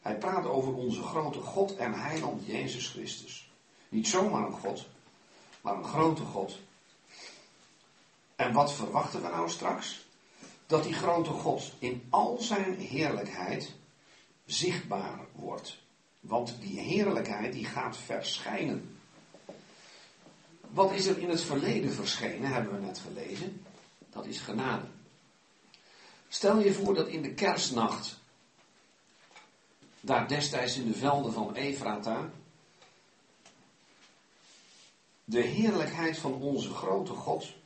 Hij 0.00 0.18
praat 0.18 0.46
over 0.46 0.74
onze 0.74 1.02
grote 1.02 1.40
God 1.40 1.76
en 1.76 1.92
heiland 1.92 2.46
Jezus 2.46 2.88
Christus. 2.88 3.50
Niet 3.88 4.08
zomaar 4.08 4.46
een 4.46 4.52
God, 4.52 4.86
maar 5.60 5.76
een 5.76 5.84
grote 5.84 6.22
God. 6.22 6.58
En 8.38 8.52
wat 8.52 8.72
verwachten 8.72 9.22
we 9.22 9.28
nou 9.28 9.48
straks? 9.48 10.06
Dat 10.66 10.82
die 10.82 10.92
grote 10.92 11.30
God 11.30 11.72
in 11.78 12.06
al 12.10 12.36
zijn 12.40 12.78
heerlijkheid 12.78 13.72
zichtbaar 14.46 15.18
wordt. 15.32 15.78
Want 16.20 16.56
die 16.60 16.80
heerlijkheid 16.80 17.52
die 17.52 17.64
gaat 17.64 17.96
verschijnen. 17.96 18.98
Wat 20.60 20.92
is 20.92 21.06
er 21.06 21.18
in 21.18 21.28
het 21.28 21.40
verleden 21.40 21.92
verschenen, 21.92 22.52
hebben 22.52 22.80
we 22.80 22.86
net 22.86 22.98
gelezen. 22.98 23.64
Dat 24.10 24.26
is 24.26 24.40
genade. 24.40 24.86
Stel 26.28 26.58
je 26.58 26.72
voor 26.72 26.94
dat 26.94 27.08
in 27.08 27.22
de 27.22 27.34
kerstnacht, 27.34 28.18
daar 30.00 30.28
destijds 30.28 30.76
in 30.76 30.86
de 30.86 30.98
velden 30.98 31.32
van 31.32 31.54
Efrata, 31.54 32.30
de 35.24 35.42
heerlijkheid 35.42 36.18
van 36.18 36.32
onze 36.32 36.70
grote 36.70 37.12
God 37.12 37.56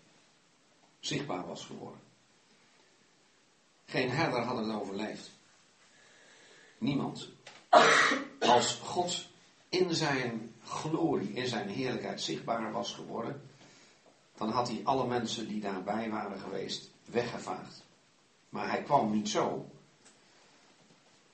zichtbaar 1.03 1.47
was 1.47 1.65
geworden. 1.65 2.01
Geen 3.87 4.11
herder 4.11 4.43
had 4.43 4.57
het 4.57 4.75
overleefd. 4.75 5.31
Niemand. 6.79 7.29
Als 8.41 8.75
God 8.75 9.27
in 9.69 9.95
zijn 9.95 10.55
glorie, 10.65 11.33
in 11.33 11.47
zijn 11.47 11.69
heerlijkheid 11.69 12.21
zichtbaar 12.21 12.73
was 12.73 12.93
geworden, 12.93 13.51
dan 14.37 14.51
had 14.51 14.69
hij 14.69 14.81
alle 14.85 15.07
mensen 15.07 15.49
die 15.49 15.61
daarbij 15.61 16.11
waren 16.11 16.41
geweest 16.41 16.91
weggevaagd. 17.05 17.85
Maar 18.49 18.69
hij 18.69 18.83
kwam 18.83 19.13
niet 19.13 19.29
zo, 19.29 19.71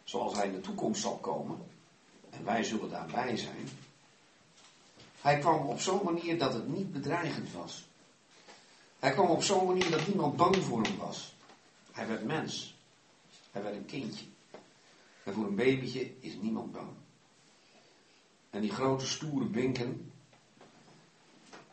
zoals 0.05 0.35
hij 0.35 0.47
in 0.47 0.53
de 0.53 0.61
toekomst 0.61 1.01
zal 1.01 1.17
komen, 1.17 1.67
en 2.31 2.45
wij 2.45 2.65
zullen 2.65 2.91
daarbij 2.91 3.37
zijn. 3.37 3.69
Hij 5.21 5.39
kwam 5.39 5.67
op 5.67 5.81
zo'n 5.81 6.05
manier 6.05 6.39
dat 6.39 6.53
het 6.53 6.69
niet 6.69 6.93
bedreigend 6.93 7.53
was. 7.53 7.88
Hij 8.99 9.13
kwam 9.13 9.27
op 9.27 9.43
zo'n 9.43 9.67
manier 9.67 9.91
dat 9.91 10.07
niemand 10.07 10.37
bang 10.37 10.57
voor 10.57 10.83
hem 10.83 10.97
was. 10.97 11.35
Hij 11.93 12.07
werd 12.07 12.25
mens. 12.25 12.77
Hij 13.51 13.63
werd 13.63 13.77
een 13.77 13.85
kindje. 13.85 14.25
En 15.25 15.33
voor 15.33 15.47
een 15.47 15.55
babytje 15.55 16.13
is 16.21 16.35
niemand 16.35 16.73
bang. 16.73 16.91
En 18.51 18.61
die 18.61 18.71
grote 18.71 19.07
stoere 19.07 19.45
binken, 19.45 20.13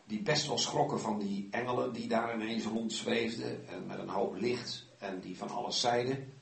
die 0.04 0.22
best 0.22 0.46
wel 0.46 0.58
schrokken 0.58 1.00
van 1.00 1.18
die 1.18 1.48
engelen 1.50 1.92
die 1.92 2.08
daar 2.08 2.34
ineens 2.34 2.64
rondzweefden 2.64 3.68
en 3.68 3.86
met 3.86 3.98
een 3.98 4.08
hoop 4.08 4.36
licht 4.36 4.86
en 4.98 5.20
die 5.20 5.36
van 5.36 5.48
alles 5.48 5.80
zeiden. 5.80 6.32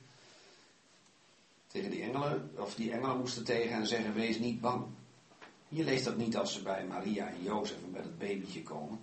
Tegen 1.67 1.89
die 1.89 2.01
engelen, 2.01 2.51
of 2.57 2.75
die 2.75 2.91
engelen 2.91 3.17
moesten 3.17 3.43
tegen 3.43 3.73
hen 3.73 3.87
zeggen, 3.87 4.13
wees 4.13 4.39
niet 4.39 4.61
bang. 4.61 4.85
Je 5.67 5.83
leest 5.83 6.05
dat 6.05 6.17
niet 6.17 6.37
als 6.37 6.53
ze 6.53 6.61
bij 6.61 6.85
Maria 6.85 7.27
en 7.27 7.43
Jozef 7.43 7.77
met 7.91 8.03
het 8.03 8.17
babytje 8.17 8.63
komen. 8.63 8.99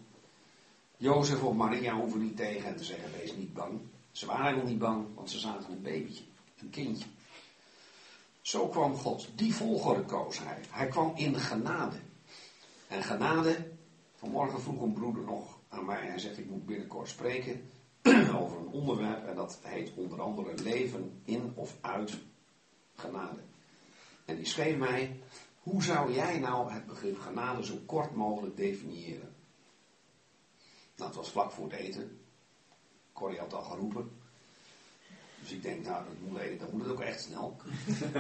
Jozef 1.03 1.43
of 1.43 1.55
Maria 1.55 1.95
hoeven 1.95 2.21
niet 2.21 2.37
tegen 2.37 2.63
hen 2.63 2.77
te 2.77 2.85
zeggen, 2.85 3.11
wees 3.19 3.37
niet 3.37 3.53
bang. 3.53 3.81
Ze 4.11 4.27
waren 4.27 4.45
helemaal 4.45 4.67
niet 4.67 4.79
bang, 4.79 5.07
want 5.15 5.31
ze 5.31 5.39
zaten 5.39 5.73
een 5.73 5.83
babytje, 5.83 6.25
een 6.59 6.71
kindje. 6.71 7.07
Zo 8.41 8.69
kwam 8.69 8.97
God. 8.97 9.29
Die 9.35 9.55
volgorde 9.55 10.03
koos 10.03 10.39
hij. 10.39 10.61
Hij 10.71 10.87
kwam 10.87 11.13
in 11.17 11.35
genade. 11.35 11.97
En 12.89 13.03
genade, 13.03 13.71
vanmorgen 14.15 14.61
vroeg 14.61 14.81
een 14.81 14.93
broeder 14.93 15.23
nog 15.23 15.59
aan 15.69 15.85
mij. 15.85 16.07
Hij 16.07 16.19
zegt, 16.19 16.39
ik 16.39 16.51
moet 16.51 16.67
binnenkort 16.67 17.09
spreken 17.09 17.71
over 18.41 18.59
een 18.59 18.73
onderwerp. 18.73 19.27
En 19.27 19.35
dat 19.35 19.59
heet 19.63 19.93
onder 19.95 20.21
andere 20.21 20.55
leven 20.63 21.21
in 21.25 21.53
of 21.55 21.77
uit 21.81 22.19
genade. 22.95 23.41
En 24.25 24.37
die 24.37 24.47
schreef 24.47 24.77
mij, 24.77 25.21
hoe 25.61 25.83
zou 25.83 26.13
jij 26.13 26.39
nou 26.39 26.73
het 26.73 26.87
begrip 26.87 27.19
genade 27.19 27.65
zo 27.65 27.75
kort 27.87 28.15
mogelijk 28.15 28.57
definiëren? 28.57 29.41
Het 31.05 31.15
was 31.15 31.31
vlak 31.31 31.53
voor 31.53 31.65
het 31.65 31.81
eten. 31.81 32.21
Corrie 33.13 33.39
had 33.39 33.55
al 33.55 33.63
geroepen. 33.63 34.11
Dus 35.41 35.51
ik 35.51 35.63
denk, 35.63 35.85
nou, 35.85 36.05
dat 36.05 36.15
moet, 36.31 36.61
dat 36.61 36.73
moet 36.73 36.83
het 36.83 36.91
ook 36.91 37.01
echt 37.01 37.23
snel. 37.23 37.57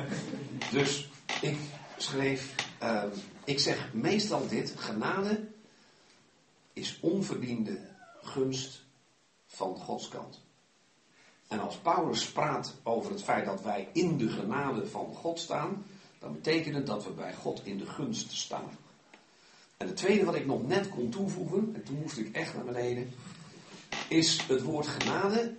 dus 0.72 1.10
ik 1.40 1.58
schreef, 1.96 2.54
uh, 2.82 3.04
ik 3.44 3.58
zeg 3.58 3.92
meestal 3.92 4.48
dit, 4.48 4.74
genade 4.76 5.48
is 6.72 6.98
onverdiende 7.00 7.78
gunst 8.22 8.84
van 9.46 9.76
Gods 9.76 10.08
kant. 10.08 10.40
En 11.48 11.60
als 11.60 11.76
Paulus 11.76 12.32
praat 12.32 12.74
over 12.82 13.10
het 13.10 13.22
feit 13.22 13.44
dat 13.44 13.62
wij 13.62 13.88
in 13.92 14.18
de 14.18 14.28
genade 14.28 14.86
van 14.86 15.14
God 15.14 15.38
staan, 15.38 15.84
dan 16.18 16.32
betekent 16.32 16.74
het 16.74 16.86
dat 16.86 17.04
we 17.04 17.10
bij 17.10 17.34
God 17.34 17.64
in 17.64 17.78
de 17.78 17.86
gunst 17.86 18.32
staan. 18.32 18.70
En 19.82 19.88
het 19.88 19.96
tweede 19.96 20.24
wat 20.24 20.34
ik 20.34 20.46
nog 20.46 20.66
net 20.66 20.88
kon 20.88 21.08
toevoegen, 21.08 21.72
en 21.74 21.82
toen 21.82 21.98
moest 22.00 22.18
ik 22.18 22.34
echt 22.34 22.54
naar 22.54 22.64
beneden, 22.64 23.12
is 24.08 24.40
het 24.46 24.62
woord 24.62 24.86
genade 24.86 25.54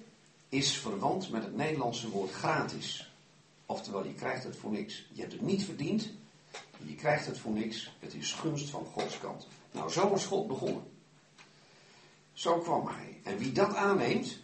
is 0.49 0.77
verwant 0.77 1.29
met 1.29 1.43
het 1.43 1.55
Nederlandse 1.55 2.09
woord 2.09 2.31
gratis. 2.31 3.11
Oftewel, 3.65 4.05
je 4.05 4.13
krijgt 4.13 4.43
het 4.43 4.55
voor 4.55 4.71
niks. 4.71 5.05
Je 5.11 5.21
hebt 5.21 5.33
het 5.33 5.41
niet 5.41 5.63
verdiend, 5.63 6.09
je 6.77 6.95
krijgt 6.95 7.25
het 7.25 7.37
voor 7.37 7.51
niks. 7.51 7.91
Het 7.99 8.13
is 8.13 8.33
gunst 8.33 8.69
van 8.69 8.85
Gods 8.85 9.19
kant. 9.19 9.47
Nou, 9.71 9.89
zo 9.89 10.13
is 10.13 10.25
God 10.25 10.47
begonnen. 10.47 10.83
Zo 12.33 12.59
kwam 12.59 12.87
hij. 12.87 13.19
En 13.23 13.37
wie 13.37 13.51
dat 13.51 13.75
aanneemt, 13.75 14.39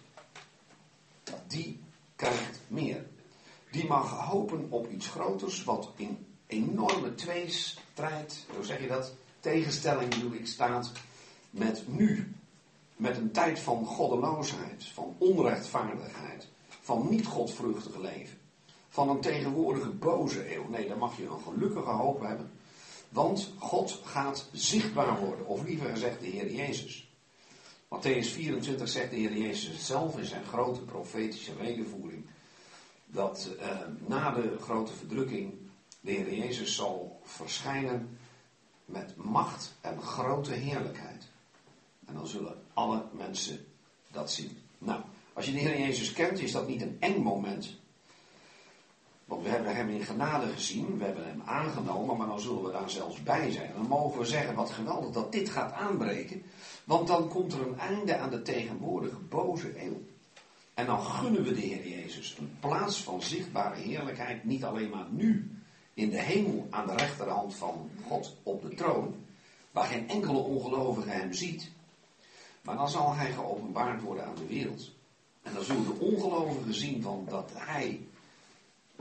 die 1.47 1.79
krijgt 2.15 2.59
meer. 2.67 3.05
Die 3.71 3.87
mag 3.87 4.09
hopen 4.09 4.67
op 4.69 4.89
iets 4.89 5.07
groters, 5.07 5.63
wat 5.63 5.91
in 5.95 6.25
enorme 6.47 7.15
tweestrijd, 7.15 8.45
hoe 8.55 8.65
zeg 8.65 8.81
je 8.81 8.87
dat? 8.87 9.13
Tegenstelling 9.39 10.09
bedoel 10.09 10.33
ik 10.33 10.47
staat 10.47 10.91
met 11.49 11.83
nu. 11.85 12.33
Met 12.95 13.17
een 13.17 13.31
tijd 13.31 13.59
van 13.59 13.85
goddeloosheid, 13.85 14.85
van 14.85 15.15
onrechtvaardigheid, 15.17 16.47
van 16.81 17.07
niet 17.09 17.25
godvruchtig 17.25 17.97
leven. 17.97 18.37
Van 18.89 19.09
een 19.09 19.21
tegenwoordige 19.21 19.89
boze 19.89 20.55
eeuw. 20.55 20.67
Nee, 20.69 20.87
daar 20.87 20.97
mag 20.97 21.17
je 21.17 21.25
een 21.25 21.41
gelukkige 21.41 21.89
hoop 21.89 22.21
hebben. 22.21 22.51
Want 23.09 23.53
God 23.57 24.01
gaat 24.03 24.45
zichtbaar 24.51 25.19
worden, 25.19 25.45
of 25.45 25.63
liever 25.63 25.89
gezegd 25.89 26.19
de 26.19 26.27
Heer 26.27 26.51
Jezus. 26.51 27.09
Matthäus 27.89 28.31
24 28.31 28.89
zegt 28.89 29.09
de 29.09 29.15
Heer 29.15 29.37
Jezus 29.37 29.85
zelf 29.85 30.17
in 30.17 30.25
zijn 30.25 30.45
grote 30.45 30.81
profetische 30.81 31.51
redenvoering 31.59 32.25
dat 33.05 33.49
eh, 33.59 33.77
na 34.07 34.31
de 34.31 34.57
grote 34.61 34.93
verdrukking 34.93 35.53
de 36.01 36.11
Heer 36.11 36.33
Jezus 36.33 36.75
zal 36.75 37.21
verschijnen 37.23 38.18
met 38.89 39.15
macht 39.15 39.75
en 39.81 40.01
grote 40.01 40.51
heerlijkheid. 40.51 41.27
En 42.05 42.13
dan 42.13 42.27
zullen 42.27 42.61
alle 42.73 43.03
mensen 43.11 43.65
dat 44.11 44.31
zien. 44.31 44.57
Nou, 44.77 45.01
als 45.33 45.45
je 45.45 45.51
de 45.51 45.59
Heer 45.59 45.79
Jezus 45.79 46.13
kent, 46.13 46.39
is 46.39 46.51
dat 46.51 46.67
niet 46.67 46.81
een 46.81 46.97
eng 46.99 47.21
moment. 47.21 47.77
Want 49.25 49.43
we 49.43 49.49
hebben 49.49 49.75
hem 49.75 49.89
in 49.89 50.03
genade 50.03 50.47
gezien, 50.47 50.97
we 50.97 51.03
hebben 51.05 51.27
hem 51.27 51.41
aangenomen, 51.45 52.17
maar 52.17 52.27
dan 52.27 52.39
zullen 52.39 52.63
we 52.63 52.71
daar 52.71 52.89
zelfs 52.89 53.23
bij 53.23 53.51
zijn. 53.51 53.71
Dan 53.73 53.87
mogen 53.87 54.19
we 54.19 54.25
zeggen, 54.25 54.55
wat 54.55 54.69
geweldig 54.69 55.11
dat 55.11 55.31
dit 55.31 55.49
gaat 55.49 55.73
aanbreken. 55.73 56.43
Want 56.83 57.07
dan 57.07 57.27
komt 57.27 57.53
er 57.53 57.67
een 57.67 57.79
einde 57.79 58.17
aan 58.17 58.29
de 58.29 58.41
tegenwoordige 58.41 59.19
boze 59.19 59.85
eeuw. 59.85 60.01
En 60.73 60.85
dan 60.85 60.99
gunnen 60.99 61.43
we 61.43 61.53
de 61.53 61.61
Heer 61.61 61.87
Jezus 61.87 62.37
een 62.39 62.57
plaats 62.59 63.03
van 63.03 63.21
zichtbare 63.21 63.75
heerlijkheid, 63.75 64.43
niet 64.43 64.63
alleen 64.63 64.89
maar 64.89 65.07
nu 65.09 65.58
in 65.93 66.09
de 66.09 66.21
hemel 66.21 66.67
aan 66.69 66.87
de 66.87 66.95
rechterhand 66.95 67.55
van 67.55 67.91
God 68.07 68.35
op 68.43 68.61
de 68.61 68.75
troon, 68.75 69.25
waar 69.71 69.85
geen 69.85 70.09
enkele 70.09 70.37
ongelovige 70.37 71.09
hem 71.09 71.33
ziet, 71.33 71.71
maar 72.61 72.75
dan 72.75 72.89
zal 72.89 73.15
hij 73.15 73.31
geopenbaard 73.31 74.01
worden 74.01 74.25
aan 74.25 74.35
de 74.35 74.47
wereld. 74.47 74.91
En 75.41 75.53
dan 75.53 75.63
zullen 75.63 75.83
de 75.83 75.99
ongelovigen 75.99 76.73
zien 76.73 77.01
van 77.01 77.25
dat 77.29 77.51
hij, 77.53 78.07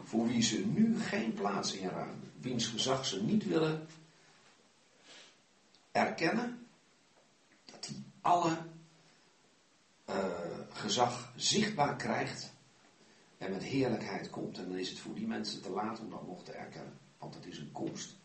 voor 0.04 0.26
wie 0.26 0.42
ze 0.42 0.66
nu 0.66 1.00
geen 1.00 1.34
plaats 1.34 1.72
inruimen, 1.72 2.32
wiens 2.40 2.66
gezag 2.66 3.06
ze 3.06 3.22
niet 3.22 3.46
willen 3.46 3.86
erkennen, 5.92 6.66
dat 7.64 7.86
hij 7.86 8.02
alle 8.20 8.58
uh, 10.10 10.14
gezag 10.72 11.32
zichtbaar 11.36 11.96
krijgt 11.96 12.52
en 13.38 13.50
met 13.50 13.62
heerlijkheid 13.62 14.30
komt. 14.30 14.58
En 14.58 14.68
dan 14.68 14.78
is 14.78 14.88
het 14.88 14.98
voor 14.98 15.14
die 15.14 15.26
mensen 15.26 15.62
te 15.62 15.70
laat 15.70 16.00
om 16.00 16.10
dat 16.10 16.26
nog 16.26 16.44
te 16.44 16.52
erkennen. 16.52 16.98
Want 17.18 17.34
het 17.34 17.46
is 17.46 17.58
een 17.58 17.72
komst 17.72 18.16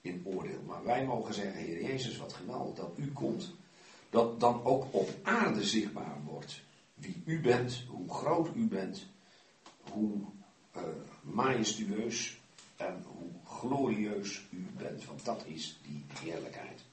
in 0.00 0.22
oordeel. 0.24 0.62
Maar 0.66 0.84
wij 0.84 1.06
mogen 1.06 1.34
zeggen, 1.34 1.62
Heer 1.62 1.82
Jezus, 1.82 2.16
wat 2.16 2.32
geweldig 2.32 2.74
dat 2.74 2.92
u 2.96 3.12
komt. 3.12 3.54
Dat 4.10 4.40
dan 4.40 4.64
ook 4.64 4.86
op 4.90 5.10
aarde 5.22 5.64
zichtbaar 5.64 6.22
wordt. 6.24 6.60
Wie 6.94 7.22
u 7.24 7.40
bent, 7.40 7.84
hoe 7.88 8.10
groot 8.10 8.48
u 8.54 8.66
bent, 8.66 9.06
hoe 9.90 10.18
uh, 10.76 10.82
majestueus 11.22 12.40
en 12.76 13.04
hoe 13.06 13.28
glorieus 13.44 14.46
u 14.50 14.66
bent. 14.76 15.04
Want 15.04 15.24
dat 15.24 15.44
is 15.46 15.80
die 15.82 16.04
heerlijkheid. 16.22 16.84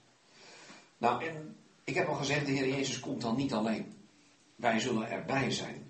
Nou, 0.97 1.25
en 1.25 1.55
ik 1.83 1.95
heb 1.95 2.07
al 2.07 2.15
gezegd, 2.15 2.45
de 2.45 2.51
Heer 2.51 2.67
Jezus 2.67 2.99
komt 2.99 3.21
dan 3.21 3.35
niet 3.35 3.53
alleen. 3.53 3.93
Wij 4.55 4.79
zullen 4.79 5.09
erbij 5.09 5.51
zijn. 5.51 5.86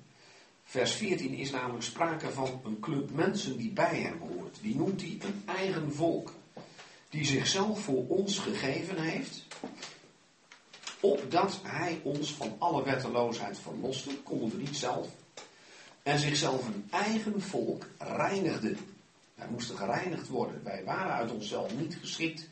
Vers 0.70 0.92
14 0.92 1.34
is 1.34 1.52
namelijk 1.52 1.84
sprake 1.84 2.30
van 2.30 2.62
een 2.64 2.80
club 2.80 3.12
mensen 3.12 3.58
die 3.58 3.72
bij 3.72 3.96
hem 3.96 4.20
hoort. 4.20 4.58
Die 4.62 4.76
noemt 4.76 5.02
hij 5.02 5.18
een 5.22 5.44
eigen 5.46 5.94
volk. 5.94 6.34
Die 7.10 7.26
zichzelf 7.26 7.82
voor 7.82 8.08
ons 8.08 8.40
gegeven 8.40 9.02
heeft. 9.02 9.46
Opdat 11.00 11.60
hij 11.64 12.00
ons 12.04 12.34
van 12.34 12.56
alle 12.58 12.84
wetteloosheid 12.84 13.60
verloste, 13.60 14.18
konden 14.18 14.50
we 14.50 14.58
niet 14.58 14.76
zelf. 14.76 15.08
En 16.04 16.20
zichzelf 16.20 16.68
een 16.68 16.88
eigen 16.92 17.42
volk 17.42 17.88
reinigde. 17.98 18.76
Wij 19.36 19.48
moesten 19.50 19.78
gereinigd 19.78 20.28
worden. 20.28 20.64
Wij 20.64 20.84
waren 20.84 21.14
uit 21.14 21.32
onszelf 21.32 21.76
niet 21.78 21.98
geschikt 22.02 22.48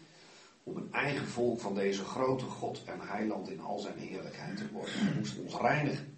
om 0.63 0.77
een 0.77 0.93
eigen 0.93 1.27
volk 1.27 1.59
van 1.59 1.75
deze 1.75 2.03
grote 2.03 2.45
God 2.45 2.81
en 2.85 2.99
heiland 2.99 3.49
in 3.49 3.61
al 3.61 3.79
zijn 3.79 3.97
heerlijkheid 3.97 4.57
te 4.57 4.71
worden. 4.71 4.93
We 4.93 5.13
moesten 5.17 5.43
ons 5.43 5.55
reinigen. 5.55 6.14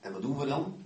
En 0.00 0.12
wat 0.12 0.22
doen 0.22 0.38
we 0.38 0.46
dan? 0.46 0.84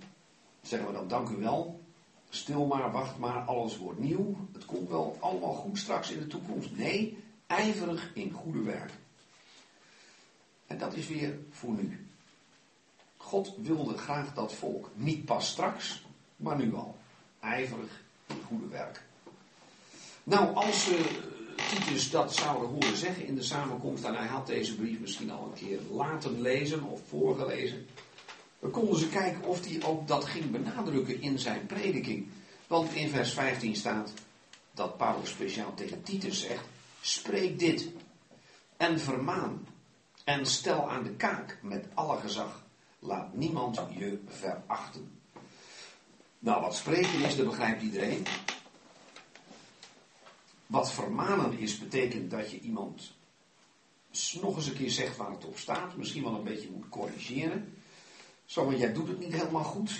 Zeggen 0.61 0.87
we 0.87 0.93
dan 0.93 1.07
dank 1.07 1.29
u 1.29 1.35
wel. 1.35 1.81
Stil 2.29 2.65
maar, 2.65 2.91
wacht 2.91 3.17
maar, 3.17 3.41
alles 3.41 3.77
wordt 3.77 3.99
nieuw. 3.99 4.35
Het 4.53 4.65
komt 4.65 4.89
wel 4.89 5.17
allemaal 5.19 5.53
goed 5.53 5.77
straks 5.77 6.11
in 6.11 6.19
de 6.19 6.27
toekomst. 6.27 6.71
Nee, 6.71 7.17
ijverig 7.47 8.11
in 8.13 8.31
goede 8.31 8.61
werk. 8.61 8.91
En 10.67 10.77
dat 10.77 10.93
is 10.93 11.07
weer 11.07 11.39
voor 11.49 11.73
nu. 11.73 12.07
God 13.17 13.53
wilde 13.57 13.97
graag 13.97 14.33
dat 14.33 14.53
volk. 14.53 14.89
Niet 14.93 15.25
pas 15.25 15.49
straks, 15.49 16.05
maar 16.35 16.57
nu 16.57 16.73
al. 16.73 16.97
Ijverig 17.39 18.01
in 18.27 18.41
goede 18.47 18.67
werk. 18.67 19.03
Nou, 20.23 20.55
als 20.55 20.89
uh, 20.89 20.99
Titus 21.69 22.09
dat 22.09 22.33
zouden 22.35 22.69
horen 22.69 22.97
zeggen 22.97 23.25
in 23.25 23.35
de 23.35 23.43
samenkomst, 23.43 24.03
en 24.03 24.15
hij 24.15 24.27
had 24.27 24.47
deze 24.47 24.75
brief 24.75 24.99
misschien 24.99 25.31
al 25.31 25.45
een 25.45 25.67
keer 25.67 25.79
laten 25.91 26.41
lezen 26.41 26.83
of 26.83 27.01
voorgelezen, 27.07 27.87
dan 28.63 28.71
konden 28.71 28.99
ze 28.99 29.09
kijken 29.09 29.43
of 29.43 29.65
hij 29.65 29.83
ook 29.83 30.07
dat 30.07 30.25
ging 30.25 30.51
benadrukken 30.51 31.21
in 31.21 31.39
zijn 31.39 31.65
prediking. 31.65 32.27
Want 32.67 32.93
in 32.93 33.09
vers 33.09 33.33
15 33.33 33.75
staat 33.75 34.13
dat 34.71 34.97
Paulus 34.97 35.29
speciaal 35.29 35.73
tegen 35.73 36.03
Titus 36.03 36.41
zegt: 36.41 36.65
Spreek 37.01 37.59
dit 37.59 37.89
en 38.77 38.99
vermaan 38.99 39.67
en 40.23 40.45
stel 40.45 40.89
aan 40.89 41.03
de 41.03 41.11
kaak 41.15 41.59
met 41.61 41.85
alle 41.93 42.17
gezag. 42.17 42.63
Laat 42.99 43.33
niemand 43.33 43.81
je 43.97 44.19
verachten. 44.27 45.19
Nou, 46.39 46.61
wat 46.61 46.75
spreken 46.75 47.21
is, 47.21 47.35
dat 47.35 47.45
begrijpt 47.45 47.81
iedereen. 47.81 48.25
Wat 50.67 50.91
vermanen 50.91 51.57
is, 51.57 51.79
betekent 51.79 52.31
dat 52.31 52.51
je 52.51 52.59
iemand 52.59 53.13
nog 54.41 54.55
eens 54.55 54.67
een 54.67 54.73
keer 54.73 54.91
zegt 54.91 55.17
waar 55.17 55.31
het 55.31 55.45
op 55.45 55.57
staat. 55.57 55.95
Misschien 55.95 56.23
wel 56.23 56.35
een 56.35 56.43
beetje 56.43 56.69
moet 56.71 56.89
corrigeren. 56.89 57.77
Maar 58.55 58.75
jij 58.75 58.93
doet 58.93 59.07
het 59.07 59.19
niet 59.19 59.33
helemaal 59.33 59.63
goed. 59.63 59.91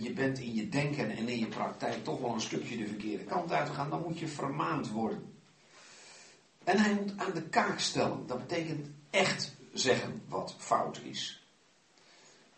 Je 0.00 0.12
bent 0.14 0.38
in 0.38 0.54
je 0.54 0.68
denken 0.68 1.10
en 1.10 1.28
in 1.28 1.38
je 1.38 1.46
praktijk 1.46 2.04
toch 2.04 2.20
wel 2.20 2.34
een 2.34 2.40
stukje 2.40 2.76
de 2.76 2.86
verkeerde 2.86 3.24
kant 3.24 3.52
uitgegaan. 3.52 3.90
Dan 3.90 4.02
moet 4.02 4.18
je 4.18 4.28
vermaand 4.28 4.90
worden. 4.90 5.34
En 6.64 6.78
hij 6.78 6.94
moet 6.94 7.12
aan 7.16 7.32
de 7.34 7.42
kaak 7.42 7.78
stellen. 7.78 8.26
Dat 8.26 8.38
betekent 8.38 8.88
echt 9.10 9.54
zeggen 9.72 10.22
wat 10.28 10.54
fout 10.58 11.00
is. 11.02 11.44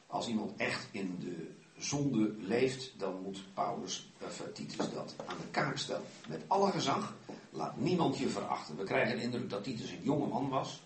Als 0.07 0.29
iemand 0.29 0.57
echt 0.57 0.89
in 0.91 1.17
de 1.21 1.51
zonde 1.79 2.35
leeft, 2.39 2.93
dan 2.99 3.23
moet 3.23 3.45
Paulus, 3.55 4.13
of 4.21 4.41
eh, 4.41 4.47
Titus 4.53 4.91
dat 4.91 5.15
aan 5.27 5.37
de 5.37 5.51
kaak 5.51 5.79
stellen. 5.79 6.07
Met 6.29 6.43
alle 6.47 6.71
gezag, 6.71 7.17
laat 7.51 7.77
niemand 7.77 8.19
je 8.19 8.29
verachten. 8.29 8.77
We 8.77 8.85
krijgen 8.85 9.17
de 9.17 9.23
indruk 9.23 9.51
dat 9.51 9.65
Titus 9.65 9.91
een 9.91 10.03
jonge 10.03 10.27
man 10.27 10.49
was. 10.49 10.83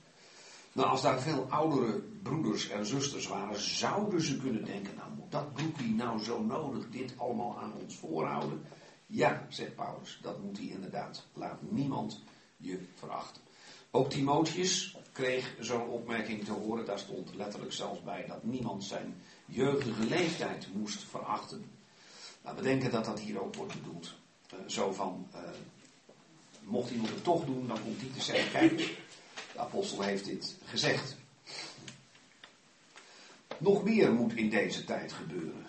Nou, 0.77 0.89
als 0.89 1.03
daar 1.03 1.21
veel 1.21 1.47
oudere 1.51 2.03
broeders 2.23 2.69
en 2.69 2.87
zusters 2.87 3.27
waren, 3.27 3.61
zouden 3.61 4.23
ze 4.23 4.37
kunnen 4.37 4.65
denken, 4.65 4.95
nou 4.95 5.11
moet 5.17 5.31
dat 5.31 5.53
broekie 5.53 5.95
nou 5.95 6.23
zo 6.23 6.43
nodig 6.43 6.89
dit 6.91 7.15
allemaal 7.17 7.59
aan 7.59 7.73
ons 7.83 7.97
voorhouden? 7.97 8.63
Ja, 9.07 9.47
zegt 9.49 9.75
Paulus, 9.75 10.19
dat 10.23 10.43
moet 10.43 10.59
hij 10.59 10.67
inderdaad. 10.67 11.27
Laat 11.33 11.63
niemand 11.71 12.23
je 12.57 12.81
verachten. 12.95 13.43
Ook 13.91 14.11
Timotheus 14.11 14.97
kreeg 15.13 15.55
zo'n 15.61 15.89
opmerking 15.89 16.45
te 16.45 16.53
horen, 16.53 16.87
daar 16.87 16.99
stond 16.99 17.35
letterlijk 17.35 17.73
zelfs 17.73 18.03
bij 18.03 18.25
dat 18.27 18.45
niemand 18.45 18.85
zijn 18.85 19.23
jeugdige 19.47 20.05
leeftijd 20.05 20.69
moest 20.75 21.03
verachten. 21.03 21.65
Nou, 22.43 22.57
we 22.57 22.63
denken 22.63 22.91
dat 22.91 23.05
dat 23.05 23.21
hier 23.21 23.43
ook 23.43 23.55
wordt 23.55 23.83
bedoeld. 23.83 24.15
Uh, 24.55 24.61
zo 24.67 24.93
van, 24.93 25.29
uh, 25.35 25.41
mocht 26.61 26.91
iemand 26.91 27.09
het 27.09 27.25
toch 27.25 27.45
doen, 27.45 27.67
dan 27.67 27.83
komt 27.83 28.01
hij 28.01 28.11
te 28.15 28.23
zeggen, 28.23 28.51
kijk, 28.51 29.05
de 29.57 29.63
apostel 29.63 30.03
heeft 30.03 30.25
dit 30.25 30.57
gezegd. 30.65 31.17
Nog 33.59 33.85
meer 33.85 34.13
moet 34.13 34.35
in 34.35 34.51
deze 34.51 34.85
tijd 34.85 35.13
gebeuren. 35.13 35.67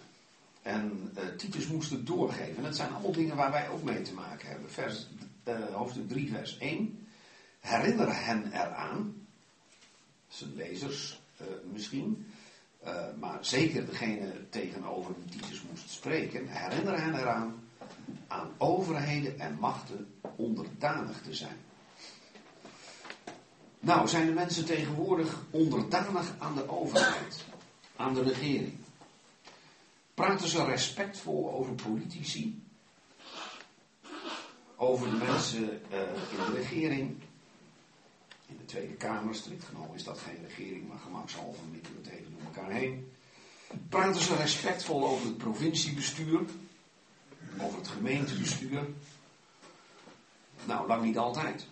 En 0.62 1.12
uh, 1.17 1.23
Titus 1.38 1.67
moest 1.67 1.89
het 1.91 2.08
doorgeven. 2.08 2.56
En 2.56 2.63
dat 2.63 2.76
zijn 2.76 2.91
allemaal 2.91 3.12
dingen 3.12 3.36
waar 3.36 3.52
wij 3.52 3.69
ook 3.69 3.84
mee 3.84 4.02
te 4.02 4.13
maken 4.13 4.50
hebben. 4.50 4.71
Vers, 4.71 5.08
uh, 5.47 5.56
hoofdstuk 5.73 6.10
3, 6.10 6.30
vers 6.30 6.58
1. 6.58 7.08
Herinner 7.60 8.26
hen 8.26 8.52
eraan. 8.54 9.28
Zijn 10.28 10.56
lezers 10.56 11.21
uh, 11.41 11.47
misschien. 11.71 12.26
maar 13.19 13.45
zeker 13.45 13.86
degene 13.86 14.50
tegenover 14.50 15.13
wie 15.17 15.39
Titus 15.39 15.63
moest 15.69 15.89
spreken. 15.89 16.47
Herinner 16.47 17.02
hen 17.02 17.15
eraan 17.19 17.63
aan 18.28 18.52
overheden 18.58 19.39
en 19.39 19.58
machten 19.60 20.13
onderdanig 20.36 21.21
te 21.21 21.34
zijn. 21.34 21.58
Nou, 23.88 24.08
zijn 24.08 24.26
de 24.26 24.32
mensen 24.32 24.65
tegenwoordig 24.65 25.41
onderdanig 25.50 26.34
aan 26.38 26.56
de 26.56 26.69
overheid, 26.69 27.45
aan 27.95 28.13
de 28.13 28.23
regering? 28.23 28.78
Praten 30.13 30.47
ze 30.47 30.65
respectvol 30.65 31.52
over 31.54 31.73
politici? 31.73 32.63
Over 34.76 35.10
de 35.10 35.15
mensen 35.15 35.63
uh, 35.63 36.00
in 36.32 36.38
de 36.45 36.52
regering? 36.56 37.21
In 38.47 38.58
de 38.58 38.65
Tweede 38.65 38.93
Kamer, 38.93 39.36
strikt 39.36 39.63
genomen 39.63 39.95
is 39.95 40.04
dat 40.04 40.19
geen 40.19 40.45
regering, 40.47 40.88
maar 40.88 41.00
gemakshalve 41.00 41.62
mikken 41.71 41.93
we 41.93 42.10
het 42.10 42.19
even 42.19 42.32
door 42.32 42.54
elkaar 42.56 42.71
heen. 42.71 43.12
Praten 43.89 44.21
ze 44.21 44.36
respectvol 44.36 45.08
over 45.08 45.26
het 45.26 45.38
provinciebestuur? 45.38 46.41
Over 47.60 47.78
het 47.78 47.88
gemeentebestuur? 47.88 48.88
Nou, 50.65 50.88
lang 50.88 51.04
niet 51.04 51.17
altijd. 51.17 51.67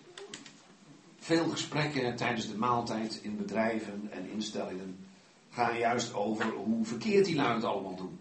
Veel 1.26 1.48
gesprekken 1.48 2.16
tijdens 2.16 2.48
de 2.48 2.56
maaltijd 2.56 3.20
in 3.22 3.36
bedrijven 3.36 4.08
en 4.10 4.30
instellingen 4.30 5.06
gaan 5.50 5.78
juist 5.78 6.14
over 6.14 6.44
hoe 6.52 6.84
verkeerd 6.84 7.24
die 7.24 7.34
lui 7.34 7.54
het 7.54 7.64
allemaal 7.64 7.96
doen. 7.96 8.18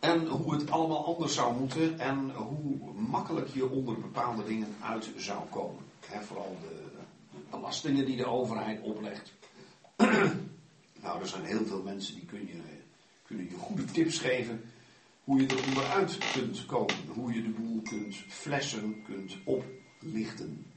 En 0.00 0.26
hoe 0.26 0.54
het 0.54 0.70
allemaal 0.70 1.06
anders 1.06 1.34
zou 1.34 1.58
moeten 1.58 1.98
en 1.98 2.30
hoe 2.34 2.92
makkelijk 2.92 3.48
je 3.48 3.70
onder 3.70 4.00
bepaalde 4.00 4.44
dingen 4.44 4.74
uit 4.80 5.10
zou 5.16 5.48
komen. 5.50 5.82
vooral 6.00 6.56
de 6.60 6.90
belastingen 7.50 8.06
die 8.06 8.16
de 8.16 8.26
overheid 8.26 8.80
oplegt. 8.82 9.32
nou, 11.02 11.20
er 11.20 11.28
zijn 11.28 11.44
heel 11.44 11.66
veel 11.66 11.82
mensen 11.82 12.14
die 12.14 12.24
kun 12.24 12.46
je, 12.46 12.60
kunnen 13.22 13.48
je 13.48 13.56
goede 13.56 13.84
tips 13.84 14.18
geven 14.18 14.70
hoe 15.24 15.40
je 15.40 15.46
er 15.46 15.64
onderuit 15.68 16.18
kunt 16.32 16.66
komen. 16.66 16.94
Hoe 17.14 17.32
je 17.32 17.42
de 17.42 17.48
boel 17.50 17.80
kunt 17.82 18.14
flessen, 18.28 19.02
kunt 19.04 19.36
oplichten. 19.44 20.74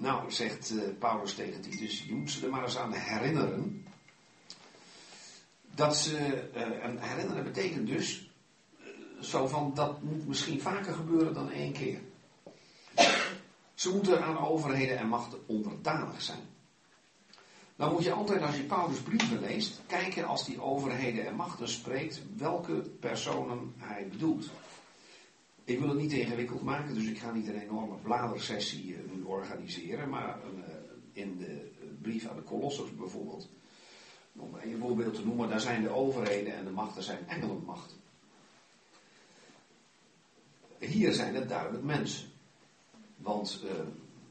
Nou, 0.00 0.30
zegt 0.30 0.70
uh, 0.70 0.82
Paulus 0.98 1.34
tegen 1.34 1.60
Titus, 1.60 2.04
je 2.04 2.14
moet 2.14 2.30
ze 2.30 2.44
er 2.44 2.50
maar 2.50 2.62
eens 2.62 2.78
aan 2.78 2.92
herinneren. 2.92 3.86
Dat 5.74 5.96
ze, 5.96 6.48
uh, 6.54 6.84
en 6.84 6.98
herinneren 6.98 7.44
betekent 7.44 7.86
dus, 7.86 8.30
uh, 8.80 9.22
zo 9.22 9.46
van, 9.46 9.72
dat 9.74 10.02
moet 10.02 10.26
misschien 10.28 10.60
vaker 10.60 10.94
gebeuren 10.94 11.34
dan 11.34 11.50
één 11.50 11.72
keer. 11.72 12.00
Ze 13.74 13.90
moeten 13.90 14.24
aan 14.24 14.38
overheden 14.38 14.98
en 14.98 15.08
machten 15.08 15.38
onderdanig 15.46 16.22
zijn. 16.22 16.48
Dan 17.76 17.92
moet 17.92 18.04
je 18.04 18.12
altijd, 18.12 18.42
als 18.42 18.56
je 18.56 18.62
Paulus 18.62 18.98
brieven 18.98 19.40
leest, 19.40 19.80
kijken 19.86 20.26
als 20.26 20.44
die 20.44 20.60
overheden 20.60 21.26
en 21.26 21.34
machten 21.34 21.68
spreekt, 21.68 22.22
welke 22.36 22.72
personen 23.00 23.74
hij 23.76 24.08
bedoelt. 24.08 24.50
Ik 25.68 25.78
wil 25.78 25.88
het 25.88 25.98
niet 25.98 26.12
ingewikkeld 26.12 26.62
maken, 26.62 26.94
dus 26.94 27.06
ik 27.06 27.18
ga 27.18 27.32
niet 27.32 27.48
een 27.48 27.60
enorme 27.60 27.94
bladersessie 28.02 28.94
eh, 28.94 29.00
nu 29.12 29.22
organiseren, 29.22 30.08
maar 30.08 30.38
uh, 30.54 30.74
in 31.12 31.38
de 31.38 31.70
brief 32.02 32.28
aan 32.28 32.36
de 32.36 32.42
Colossus 32.42 32.96
bijvoorbeeld, 32.96 33.48
om 34.36 34.54
een 34.62 34.78
voorbeeld 34.78 35.14
te 35.14 35.24
noemen, 35.24 35.48
daar 35.48 35.60
zijn 35.60 35.82
de 35.82 35.88
overheden 35.88 36.56
en 36.56 36.64
de 36.64 36.70
machten 36.70 37.02
zijn 37.02 37.18
engelenmachten. 37.26 37.96
Hier 40.78 41.12
zijn 41.12 41.34
het 41.34 41.48
duidelijk 41.48 41.84
mensen. 41.84 42.28
Want 43.16 43.62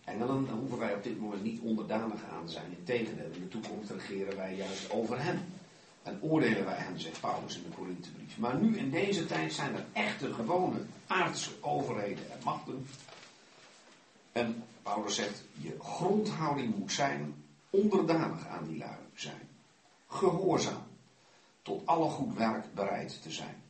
engelen, 0.04 0.46
daar 0.46 0.56
hoeven 0.56 0.78
wij 0.78 0.94
op 0.94 1.04
dit 1.04 1.20
moment 1.20 1.44
niet 1.44 1.62
onderdanig 1.62 2.24
aan 2.32 2.46
te 2.46 2.52
zijn. 2.52 2.76
Integendeel, 2.78 3.32
in 3.32 3.42
de 3.42 3.48
toekomst 3.48 3.90
regeren 3.90 4.36
wij 4.36 4.56
juist 4.56 4.92
over 4.92 5.24
hen. 5.24 5.46
En 6.04 6.22
oordelen 6.22 6.66
wij 6.66 6.78
hen, 6.78 7.00
zegt 7.00 7.20
Paulus 7.20 7.58
in 7.58 7.64
de 7.64 7.76
Korinthebrief. 7.76 8.38
Maar 8.38 8.62
nu 8.62 8.78
in 8.78 8.90
deze 8.90 9.26
tijd 9.26 9.54
zijn 9.54 9.76
er 9.76 9.86
echte, 9.94 10.34
gewone, 10.34 10.80
aardse 11.08 11.52
overheden 11.62 12.32
en 12.32 12.40
machten. 12.44 12.88
En 14.32 14.64
Paulus 14.82 15.16
zegt, 15.16 15.44
je 15.54 15.78
grondhouding 15.80 16.76
moet 16.76 16.92
zijn 16.92 17.44
onderdanig 17.70 18.48
aan 18.48 18.64
die 18.64 18.78
lui 18.78 18.98
zijn. 19.14 19.50
Gehoorzaam. 20.08 20.86
Tot 21.62 21.86
alle 21.86 22.10
goed 22.10 22.38
werk 22.38 22.74
bereid 22.74 23.22
te 23.22 23.32
zijn. 23.32 23.64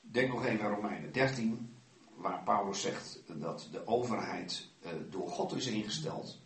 Denk 0.00 0.32
nog 0.32 0.44
even 0.44 0.64
aan 0.64 0.74
Romeinen 0.74 1.12
13, 1.12 1.74
waar 2.14 2.42
Paulus 2.44 2.80
zegt 2.80 3.20
dat 3.26 3.68
de 3.72 3.86
overheid 3.86 4.66
uh, 4.84 4.90
door 5.10 5.28
God 5.28 5.54
is 5.54 5.66
ingesteld. 5.66 6.38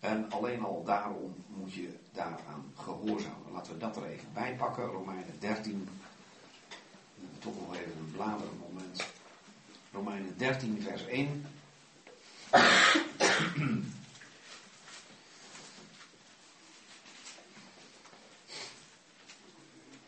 En 0.00 0.30
alleen 0.30 0.64
al 0.64 0.84
daarom 0.84 1.34
moet 1.46 1.72
je 1.72 1.96
daaraan 2.12 2.72
gehoorzamen. 2.74 3.52
Laten 3.52 3.72
we 3.72 3.78
dat 3.78 3.96
er 3.96 4.04
even 4.04 4.28
bij 4.32 4.54
pakken. 4.54 4.84
Romeinen 4.84 5.34
13. 5.38 5.88
Toch 7.46 7.60
nog 7.66 7.76
even 7.76 7.92
een 7.98 8.10
bladeren 8.12 8.58
moment. 8.58 9.04
Romeinen 9.92 10.34
13, 10.36 10.82
vers 10.82 11.06
1. 11.06 11.46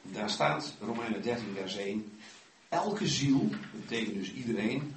Daar 0.02 0.30
staat, 0.30 0.74
Romeinen 0.80 1.22
13, 1.22 1.54
vers 1.54 1.76
1. 1.76 2.18
Elke 2.68 3.06
ziel, 3.06 3.48
dat 3.48 3.80
betekent 3.86 4.14
dus 4.14 4.32
iedereen, 4.32 4.94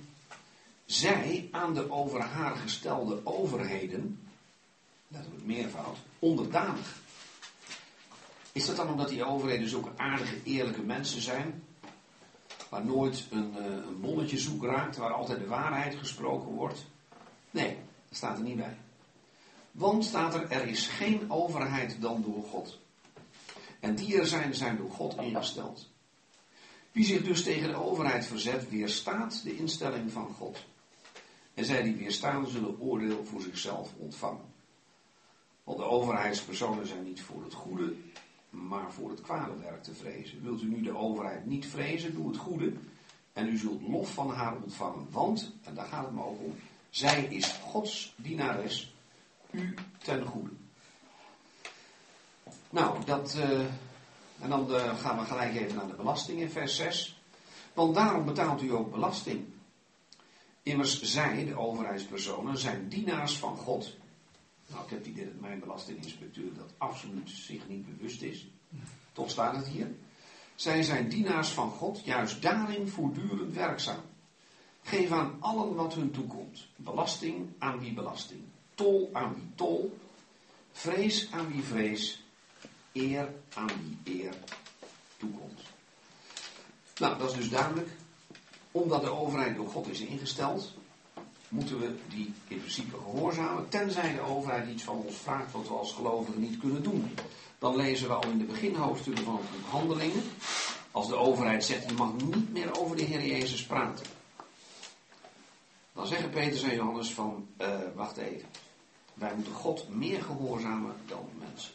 zij 0.86 1.48
aan 1.52 1.74
de 1.74 1.92
over 1.92 2.22
haar 2.22 2.56
gestelde 2.56 3.26
overheden, 3.26 4.28
dat 5.08 5.26
wordt 5.30 5.46
meervoud, 5.46 5.98
onderdanig. 6.20 7.00
Is 8.52 8.66
dat 8.66 8.76
dan 8.76 8.90
omdat 8.90 9.10
die 9.10 9.24
overheden 9.24 9.70
zulke 9.70 9.92
aardige, 9.98 10.44
eerlijke 10.44 10.82
mensen 10.82 11.22
zijn? 11.22 11.64
Waar 12.72 12.86
nooit 12.86 13.28
een, 13.32 13.56
uh, 13.58 14.28
een 14.30 14.40
zoek 14.40 14.64
raakt, 14.64 14.98
waar 14.98 15.14
altijd 15.14 15.40
de 15.40 15.48
waarheid 15.48 15.96
gesproken 15.96 16.52
wordt? 16.52 16.86
Nee, 17.50 17.78
dat 18.08 18.18
staat 18.18 18.38
er 18.38 18.44
niet 18.44 18.56
bij. 18.56 18.78
Want 19.72 20.06
staat 20.06 20.34
er, 20.34 20.50
er 20.50 20.68
is 20.68 20.88
geen 20.88 21.32
overheid 21.32 22.02
dan 22.02 22.22
door 22.22 22.44
God. 22.44 22.80
En 23.80 23.96
die 23.96 24.20
er 24.20 24.28
zijn, 24.28 24.56
zijn 24.56 24.78
door 24.78 24.92
God 24.92 25.18
ingesteld. 25.18 25.90
Wie 26.92 27.06
zich 27.06 27.24
dus 27.24 27.44
tegen 27.44 27.70
de 27.70 27.76
overheid 27.76 28.26
verzet, 28.26 28.70
weerstaat 28.70 29.44
de 29.44 29.58
instelling 29.58 30.12
van 30.12 30.34
God. 30.34 30.66
En 31.54 31.66
zij 31.66 31.82
die 31.82 31.96
weerstaan, 31.96 32.48
zullen 32.48 32.80
oordeel 32.80 33.26
voor 33.26 33.42
zichzelf 33.42 33.90
ontvangen. 33.98 34.54
Want 35.64 35.78
de 35.78 35.84
overheidspersonen 35.84 36.88
zijn 36.88 37.04
niet 37.04 37.22
voor 37.22 37.44
het 37.44 37.54
goede, 37.54 37.96
maar 38.52 38.92
voor 38.92 39.10
het 39.10 39.22
kwade 39.22 39.58
werk 39.62 39.84
te 39.84 39.94
vrezen. 39.94 40.44
Wilt 40.44 40.62
u 40.62 40.68
nu 40.68 40.82
de 40.82 40.98
overheid 40.98 41.46
niet 41.46 41.66
vrezen, 41.66 42.14
doe 42.14 42.28
het 42.28 42.38
goede. 42.38 42.74
En 43.34 43.48
u 43.48 43.58
zult 43.58 43.82
lof 43.88 44.14
van 44.14 44.30
haar 44.30 44.56
ontvangen. 44.56 45.08
Want, 45.12 45.54
en 45.64 45.74
daar 45.74 45.86
gaat 45.86 46.06
het 46.06 46.14
me 46.14 46.24
ook 46.24 46.40
om, 46.40 46.56
zij 46.90 47.24
is 47.24 47.60
Gods 47.64 48.14
dienares, 48.18 48.96
u 49.52 49.74
ten 49.98 50.26
goede. 50.26 50.50
Nou, 52.70 53.06
dat. 53.06 53.36
Uh, 53.38 53.60
en 54.40 54.50
dan 54.50 54.68
uh, 54.70 54.98
gaan 54.98 55.20
we 55.20 55.26
gelijk 55.26 55.56
even 55.56 55.76
naar 55.76 55.88
de 55.88 55.94
belasting 55.94 56.40
in 56.40 56.50
vers 56.50 56.76
6. 56.76 57.22
Want 57.74 57.96
daarom 57.96 58.26
betaalt 58.26 58.62
u 58.62 58.72
ook 58.74 58.92
belasting. 58.92 59.46
Immers 60.64 61.02
zij, 61.02 61.46
de 61.46 61.58
overheidspersonen, 61.58 62.58
zijn 62.58 62.88
dienaars 62.90 63.38
van 63.38 63.58
God. 63.58 63.96
Nou, 64.72 64.84
ik 64.84 64.90
heb 64.90 65.04
die 65.04 65.26
dat 65.26 65.40
mijn 65.40 65.60
belastinginspecteur 65.60 66.54
dat 66.54 66.74
absoluut 66.78 67.30
zich 67.30 67.68
niet 67.68 67.86
bewust 67.86 68.22
is. 68.22 68.48
Toch 69.14 69.30
staat 69.30 69.56
het 69.56 69.68
hier. 69.68 69.96
Zij 70.56 70.84
zijn 70.84 71.10
dienaars 71.10 71.50
van 71.50 71.70
God, 71.70 72.06
juist 72.06 72.42
daarin 72.42 72.88
voortdurend 72.88 73.54
werkzaam. 73.54 74.02
Geef 74.82 75.12
aan 75.12 75.38
allen 75.40 75.76
wat 75.76 75.94
hun 75.94 76.12
toekomt. 76.12 76.68
Belasting 76.76 77.48
aan 77.58 77.80
wie 77.80 77.94
belasting. 77.94 78.42
Tol 78.76 79.10
aan 79.14 79.34
wie 79.34 79.50
tol. 79.56 79.98
Vrees 80.72 81.32
aan 81.32 81.52
wie 81.52 81.64
vrees. 81.64 82.24
Eer 82.92 83.34
aan 83.54 83.70
wie 84.04 84.22
eer 84.22 84.34
toekomt. 85.18 85.62
Nou, 86.98 87.18
dat 87.18 87.30
is 87.30 87.38
dus 87.38 87.50
duidelijk 87.50 87.90
omdat 88.72 89.02
de 89.02 89.10
overheid 89.10 89.56
door 89.56 89.68
God 89.68 89.88
is 89.88 90.00
ingesteld, 90.00 90.74
moeten 91.52 91.80
we 91.80 91.96
die 92.10 92.34
in 92.48 92.60
principe 92.60 92.98
gehoorzamen, 92.98 93.70
tenzij 93.70 94.14
de 94.14 94.22
overheid 94.22 94.70
iets 94.70 94.84
van 94.84 94.98
ons 94.98 95.16
vraagt 95.16 95.52
wat 95.52 95.68
we 95.68 95.74
als 95.74 95.94
gelovigen 95.94 96.42
niet 96.42 96.60
kunnen 96.60 96.84
doen. 96.84 97.16
Dan 97.60 97.76
lezen 97.76 98.08
we 98.08 98.14
al 98.14 98.30
in 98.30 98.38
de 98.38 98.44
beginhoofdstukken 98.44 99.24
van 99.24 99.40
het 99.42 99.66
Handelingen, 99.70 100.24
als 100.92 101.08
de 101.08 101.16
overheid 101.16 101.64
zegt, 101.64 101.90
je 101.90 101.96
mag 101.96 102.14
niet 102.14 102.54
meer 102.54 102.80
over 102.80 102.96
de 102.96 103.04
Heer 103.04 103.26
Jezus 103.26 103.66
praten. 103.66 104.06
Dan 105.94 106.08
zeggen 106.08 106.30
Petrus 106.30 106.64
en 106.64 106.76
Johannes 106.76 107.14
van, 107.14 107.48
uh, 107.62 107.68
wacht 107.96 108.18
even, 108.18 108.48
wij 109.14 109.36
moeten 109.36 109.54
God 109.54 109.90
meer 109.90 110.24
gehoorzamen 110.24 110.96
dan 111.06 111.30
mensen. 111.40 111.72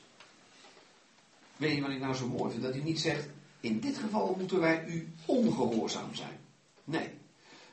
Weet 1.56 1.74
je 1.74 1.80
wat 1.80 1.90
ik 1.90 2.00
nou 2.00 2.14
zo 2.14 2.28
mooi 2.28 2.50
vind? 2.50 2.62
Dat 2.62 2.74
hij 2.74 2.82
niet 2.82 3.00
zegt, 3.00 3.28
in 3.60 3.80
dit 3.80 3.98
geval 3.98 4.34
moeten 4.38 4.60
wij 4.60 4.84
u 4.86 5.12
ongehoorzaam 5.24 6.14
zijn. 6.14 6.38
Nee. 6.84 7.15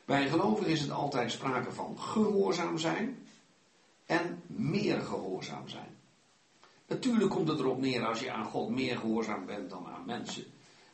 Bij 0.05 0.29
gelovige 0.29 0.71
is 0.71 0.81
het 0.81 0.91
altijd 0.91 1.31
sprake 1.31 1.71
van 1.71 1.99
gehoorzaam 1.99 2.77
zijn 2.77 3.27
en 4.05 4.43
meer 4.47 5.01
gehoorzaam 5.01 5.67
zijn. 5.67 5.97
Natuurlijk 6.87 7.29
komt 7.29 7.47
het 7.47 7.59
erop 7.59 7.79
neer 7.79 8.05
als 8.05 8.19
je 8.19 8.31
aan 8.31 8.45
God 8.45 8.69
meer 8.69 8.97
gehoorzaam 8.97 9.45
bent 9.45 9.69
dan 9.69 9.87
aan 9.87 10.05
mensen. 10.05 10.43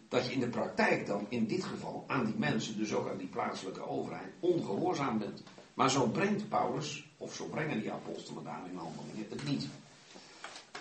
Dat 0.07 0.25
je 0.25 0.33
in 0.33 0.39
de 0.39 0.47
praktijk 0.47 1.05
dan 1.05 1.25
in 1.29 1.47
dit 1.47 1.63
geval 1.63 2.03
aan 2.07 2.25
die 2.25 2.37
mensen, 2.37 2.77
dus 2.77 2.93
ook 2.93 3.09
aan 3.09 3.17
die 3.17 3.27
plaatselijke 3.27 3.87
overheid, 3.87 4.33
ongehoorzaam 4.39 5.17
bent. 5.17 5.43
Maar 5.73 5.89
zo 5.89 6.07
brengt 6.07 6.49
Paulus, 6.49 7.09
of 7.17 7.35
zo 7.35 7.45
brengen 7.45 7.79
die 7.79 7.91
apostelen 7.91 8.43
daar 8.43 8.61
in 8.71 8.77
handelingen, 8.77 9.25
het 9.29 9.45
niet. 9.47 9.67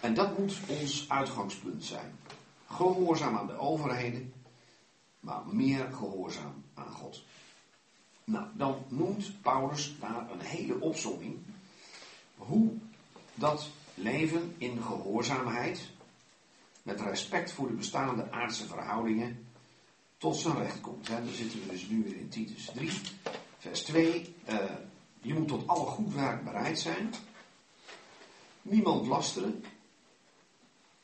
En 0.00 0.14
dat 0.14 0.38
moet 0.38 0.58
ons 0.80 1.04
uitgangspunt 1.08 1.84
zijn. 1.84 2.18
Gehoorzaam 2.66 3.36
aan 3.36 3.46
de 3.46 3.58
overheden, 3.58 4.32
maar 5.20 5.42
meer 5.46 5.92
gehoorzaam 5.92 6.64
aan 6.74 6.92
God. 6.92 7.24
Nou, 8.28 8.46
dan 8.54 8.84
noemt 8.88 9.42
Paulus 9.42 9.94
daar 10.00 10.30
een 10.30 10.40
hele 10.40 10.80
opzomming 10.80 11.38
hoe 12.36 12.72
dat 13.34 13.68
leven 13.94 14.54
in 14.58 14.82
gehoorzaamheid, 14.82 15.88
met 16.82 17.00
respect 17.00 17.52
voor 17.52 17.66
de 17.66 17.74
bestaande 17.74 18.30
aardse 18.30 18.66
verhoudingen, 18.66 19.46
tot 20.18 20.36
zijn 20.36 20.56
recht 20.56 20.80
komt. 20.80 21.08
Hè. 21.08 21.24
Dan 21.24 21.34
zitten 21.34 21.60
we 21.60 21.66
dus 21.66 21.88
nu 21.88 22.02
weer 22.02 22.16
in 22.16 22.28
Titus 22.28 22.70
3, 22.74 22.90
vers 23.58 23.82
2. 23.82 24.34
Uh, 24.48 24.54
eh, 24.54 24.70
je 25.20 25.34
moet 25.34 25.48
tot 25.48 25.66
alle 25.66 25.86
goed 25.86 26.14
werk 26.14 26.44
bereid 26.44 26.78
zijn. 26.78 27.14
Niemand 28.62 29.06
lasteren. 29.06 29.64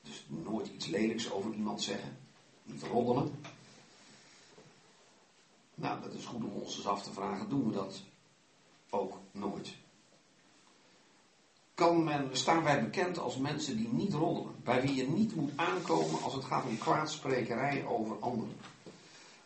Dus 0.02 0.24
nooit 0.26 0.68
iets 0.74 0.86
lelijks 0.86 1.30
over 1.30 1.54
iemand 1.54 1.82
zeggen. 1.82 2.16
Niet 2.62 2.82
roddelen. 2.82 3.40
Nou, 5.74 6.02
dat 6.02 6.14
is 6.14 6.24
goed 6.24 6.44
om 6.44 6.52
ons 6.52 6.76
eens 6.76 6.86
af 6.86 7.02
te 7.02 7.12
vragen. 7.12 7.48
Doen 7.48 7.66
we 7.66 7.72
dat 7.72 8.02
ook 8.90 9.18
nooit? 9.32 9.74
Kan 11.74 12.04
men, 12.04 12.28
staan 12.32 12.62
wij 12.62 12.82
bekend 12.82 13.18
als 13.18 13.36
mensen 13.36 13.76
die 13.76 13.88
niet 13.88 14.12
roddelen? 14.12 14.54
Bij 14.62 14.82
wie 14.82 14.94
je 14.94 15.08
niet 15.08 15.34
moet 15.34 15.52
aankomen 15.56 16.22
als 16.22 16.34
het 16.34 16.44
gaat 16.44 16.64
om 16.64 16.78
kwaadsprekerij 16.78 17.84
over 17.86 18.18
anderen? 18.18 18.56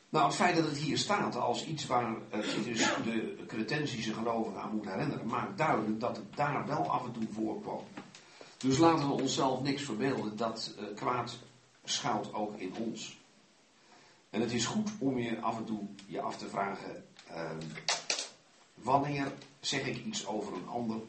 Nou, 0.08 0.26
het 0.26 0.34
feit 0.34 0.56
dat 0.56 0.64
het 0.64 0.76
hier 0.76 0.98
staat 0.98 1.36
als 1.36 1.66
iets 1.66 1.86
waar 1.86 2.14
het 2.28 2.64
dus 2.64 2.94
de 3.04 3.44
cretensische 3.46 4.14
gelovigen 4.14 4.60
aan 4.60 4.74
moet 4.74 4.84
herinneren, 4.84 5.26
maakt 5.26 5.58
duidelijk 5.58 6.00
dat 6.00 6.16
het 6.16 6.36
daar 6.36 6.66
wel 6.66 6.90
af 6.90 7.04
en 7.04 7.12
toe 7.12 7.26
voorkwam. 7.32 7.80
Dus 8.56 8.78
laten 8.78 9.06
we 9.06 9.12
onszelf 9.12 9.62
niks 9.62 9.82
verbeelden, 9.82 10.36
dat 10.36 10.74
uh, 10.78 10.94
kwaad 10.94 11.38
schuilt 11.84 12.34
ook 12.34 12.56
in 12.56 12.74
ons. 12.76 13.17
En 14.30 14.40
het 14.40 14.52
is 14.52 14.66
goed 14.66 14.90
om 14.98 15.18
je 15.18 15.40
af 15.40 15.56
en 15.56 15.64
toe 15.64 15.80
je 16.06 16.20
af 16.20 16.36
te 16.36 16.48
vragen, 16.48 17.04
uh, 17.30 17.50
wanneer 18.74 19.32
zeg 19.60 19.86
ik 19.86 20.04
iets 20.04 20.26
over 20.26 20.52
een 20.52 20.68
ander 20.68 21.00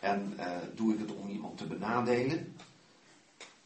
en 0.00 0.34
uh, 0.38 0.56
doe 0.74 0.92
ik 0.92 0.98
het 0.98 1.14
om 1.14 1.28
iemand 1.28 1.58
te 1.58 1.66
benadelen? 1.66 2.56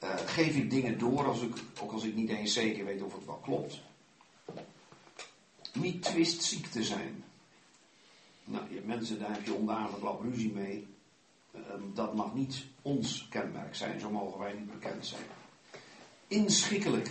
Uh, 0.05 0.15
geef 0.27 0.57
ik 0.57 0.71
dingen 0.71 0.99
door, 0.99 1.27
als 1.27 1.43
ik, 1.43 1.57
ook 1.81 1.93
als 1.93 2.05
ik 2.05 2.15
niet 2.15 2.31
eens 2.31 2.53
zeker 2.53 2.85
weet 2.85 3.03
of 3.03 3.15
het 3.15 3.25
wel 3.27 3.41
klopt? 3.43 3.81
Niet 5.73 6.03
twistziek 6.03 6.67
te 6.67 6.85
zijn. 6.85 7.25
Nou, 8.45 8.75
je 8.75 8.81
mensen, 8.85 9.19
daar 9.19 9.33
heb 9.33 9.45
je 9.45 9.55
onder 9.55 10.01
wel 10.03 10.21
ruzie 10.23 10.53
mee. 10.53 10.87
Ehm, 11.53 11.83
dat 11.95 12.15
mag 12.15 12.35
niet 12.35 12.65
ons 12.83 13.27
kenmerk 13.31 13.75
zijn, 13.75 14.01
zo 14.01 14.11
mogen 14.11 14.39
wij 14.39 14.53
niet 14.53 14.71
bekend 14.71 15.07
zijn. 15.07 15.23
Inschikkelijk. 16.27 17.11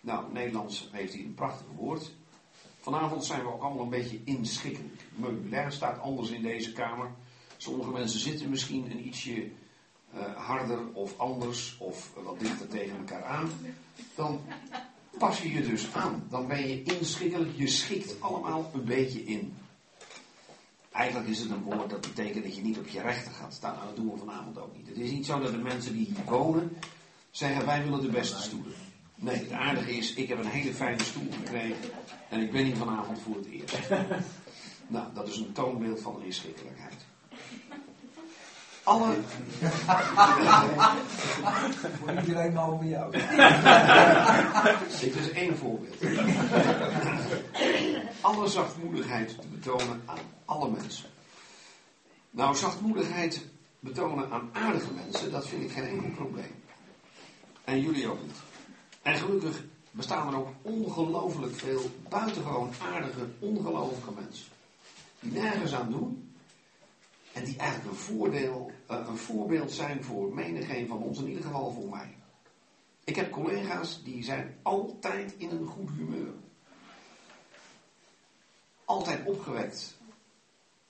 Nou, 0.00 0.32
Nederlands 0.32 0.88
heeft 0.92 1.12
hier 1.12 1.24
een 1.24 1.34
prachtig 1.34 1.66
woord. 1.76 2.12
Vanavond 2.80 3.24
zijn 3.24 3.42
we 3.42 3.52
ook 3.52 3.62
allemaal 3.62 3.82
een 3.82 3.90
beetje 3.90 4.20
inschikkelijk. 4.24 5.06
Meubilair 5.14 5.72
staat 5.72 6.00
anders 6.00 6.30
in 6.30 6.42
deze 6.42 6.72
kamer. 6.72 7.10
Sommige 7.56 7.90
mensen 7.90 8.20
zitten 8.20 8.50
misschien 8.50 8.90
een 8.90 9.06
ietsje 9.06 9.50
uh, 10.14 10.36
harder 10.36 10.92
of 10.92 11.18
anders 11.18 11.76
of 11.78 12.12
wat 12.24 12.40
dichter 12.40 12.68
tegen 12.68 12.96
elkaar 12.96 13.24
aan. 13.24 13.50
Dan 14.14 14.40
pas 15.18 15.42
je 15.42 15.52
je 15.52 15.62
dus 15.62 15.94
aan. 15.94 16.26
Dan 16.28 16.46
ben 16.46 16.68
je 16.68 16.82
inschikkelijk. 16.82 17.50
Je 17.56 17.66
schikt 17.66 18.20
allemaal 18.20 18.70
een 18.74 18.84
beetje 18.84 19.24
in. 19.24 19.56
Eigenlijk 20.90 21.28
is 21.28 21.38
het 21.38 21.50
een 21.50 21.62
woord 21.62 21.90
dat 21.90 22.00
betekent 22.00 22.44
dat 22.44 22.56
je 22.56 22.62
niet 22.62 22.78
op 22.78 22.88
je 22.88 23.00
rechten 23.00 23.32
gaat 23.32 23.54
staan. 23.54 23.74
Nou, 23.74 23.86
dat 23.86 23.96
doen 23.96 24.10
we 24.12 24.18
vanavond 24.18 24.58
ook 24.58 24.76
niet. 24.76 24.88
Het 24.88 24.98
is 24.98 25.10
niet 25.10 25.26
zo 25.26 25.40
dat 25.40 25.52
de 25.52 25.58
mensen 25.58 25.92
die 25.92 26.06
hier 26.06 26.24
wonen 26.24 26.76
zeggen 27.30 27.66
wij 27.66 27.82
willen 27.82 28.00
de 28.00 28.08
beste 28.08 28.42
stoelen. 28.42 28.74
Nee, 29.20 29.36
het 29.36 29.52
aardige 29.52 29.96
is, 29.96 30.14
ik 30.14 30.28
heb 30.28 30.38
een 30.38 30.50
hele 30.50 30.74
fijne 30.74 31.02
stoel 31.02 31.28
gekregen 31.30 31.90
en 32.28 32.40
ik 32.40 32.52
ben 32.52 32.64
hier 32.64 32.76
vanavond 32.76 33.18
voor 33.20 33.36
het 33.36 33.46
eerst. 33.46 33.78
Nou, 34.86 35.06
dat 35.14 35.28
is 35.28 35.36
een 35.36 35.52
toonbeeld 35.52 36.00
van 36.00 36.22
inschikkelijkheid 36.22 37.04
alle. 38.90 39.14
Voor 41.98 42.20
iedereen 42.20 42.52
behalve 42.52 42.88
jou. 42.88 43.10
Dit 45.00 45.16
is 45.16 45.30
één 45.30 45.56
voorbeeld. 45.56 45.96
alle 48.20 48.48
zachtmoedigheid 48.48 49.40
te 49.40 49.46
betonen 49.48 50.02
aan 50.06 50.18
alle 50.44 50.70
mensen. 50.70 51.08
Nou, 52.30 52.56
zachtmoedigheid 52.56 53.46
betonen 53.80 54.30
aan 54.30 54.50
aardige 54.52 54.92
mensen, 54.92 55.30
dat 55.30 55.46
vind 55.48 55.62
ik 55.62 55.70
geen 55.70 55.88
enkel 55.88 56.10
probleem. 56.10 56.54
En 57.64 57.80
jullie 57.80 58.08
ook 58.08 58.22
niet. 58.22 58.36
En 59.02 59.16
gelukkig 59.16 59.64
bestaan 59.90 60.28
er 60.28 60.38
ook 60.38 60.48
ongelooflijk 60.62 61.54
veel 61.54 61.90
buitengewoon 62.08 62.72
aardige, 62.82 63.26
ongelooflijke 63.38 64.20
mensen. 64.20 64.46
Die 65.20 65.32
nergens 65.32 65.74
aan 65.74 65.90
doen, 65.90 66.34
en 67.32 67.44
die 67.44 67.56
eigenlijk 67.56 67.90
een, 67.90 67.96
voordeel, 67.96 68.70
uh, 68.90 68.96
een 69.08 69.16
voorbeeld 69.16 69.72
zijn 69.72 70.04
voor 70.04 70.34
menigeen 70.34 70.86
van 70.86 71.02
ons, 71.02 71.18
in 71.18 71.28
ieder 71.28 71.44
geval 71.44 71.72
voor 71.72 71.88
mij. 71.88 72.16
Ik 73.04 73.16
heb 73.16 73.30
collega's 73.30 74.02
die 74.02 74.24
zijn 74.24 74.56
altijd 74.62 75.34
in 75.36 75.50
een 75.50 75.66
goed 75.66 75.90
humeur. 75.90 76.32
Altijd 78.84 79.26
opgewekt. 79.26 79.98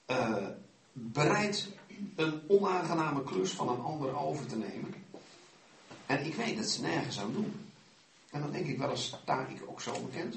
Uh, 0.06 0.46
bereid 0.92 1.68
een 2.16 2.42
onaangename 2.48 3.22
klus 3.22 3.50
van 3.52 3.68
een 3.68 3.80
ander 3.80 4.16
over 4.16 4.46
te 4.46 4.56
nemen. 4.56 4.94
En 6.06 6.24
ik 6.24 6.34
weet 6.34 6.56
dat 6.56 6.68
ze 6.68 6.82
nergens 6.82 7.20
aan 7.20 7.32
doen. 7.32 7.69
En 8.30 8.40
dan 8.40 8.50
denk 8.50 8.66
ik 8.66 8.78
wel 8.78 8.90
eens, 8.90 9.16
sta 9.22 9.46
ik 9.46 9.62
ook 9.66 9.80
zo 9.80 9.92
bekend? 10.00 10.36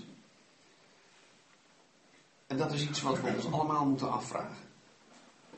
En 2.47 2.57
dat 2.57 2.71
is 2.71 2.87
iets 2.87 3.01
wat 3.01 3.21
we 3.21 3.33
ons 3.35 3.51
allemaal 3.51 3.85
moeten 3.85 4.11
afvragen. 4.11 4.71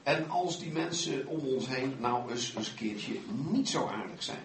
En 0.04 0.30
als 0.30 0.60
die 0.60 0.72
mensen 0.72 1.28
om 1.28 1.40
ons 1.40 1.68
heen 1.68 1.96
nou 2.00 2.32
eens, 2.32 2.56
een 2.56 2.76
keertje 2.76 3.20
niet 3.28 3.70
zo 3.70 3.88
aardig 3.88 4.24
zijn. 4.24 4.44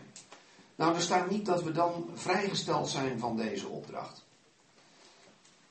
Nou, 0.75 0.95
er 0.95 1.01
staat 1.01 1.31
niet 1.31 1.47
dat 1.47 1.63
we 1.63 1.73
dan 1.73 2.11
vrijgesteld 2.15 2.89
zijn 2.89 3.19
van 3.19 3.37
deze 3.37 3.69
opdracht. 3.69 4.25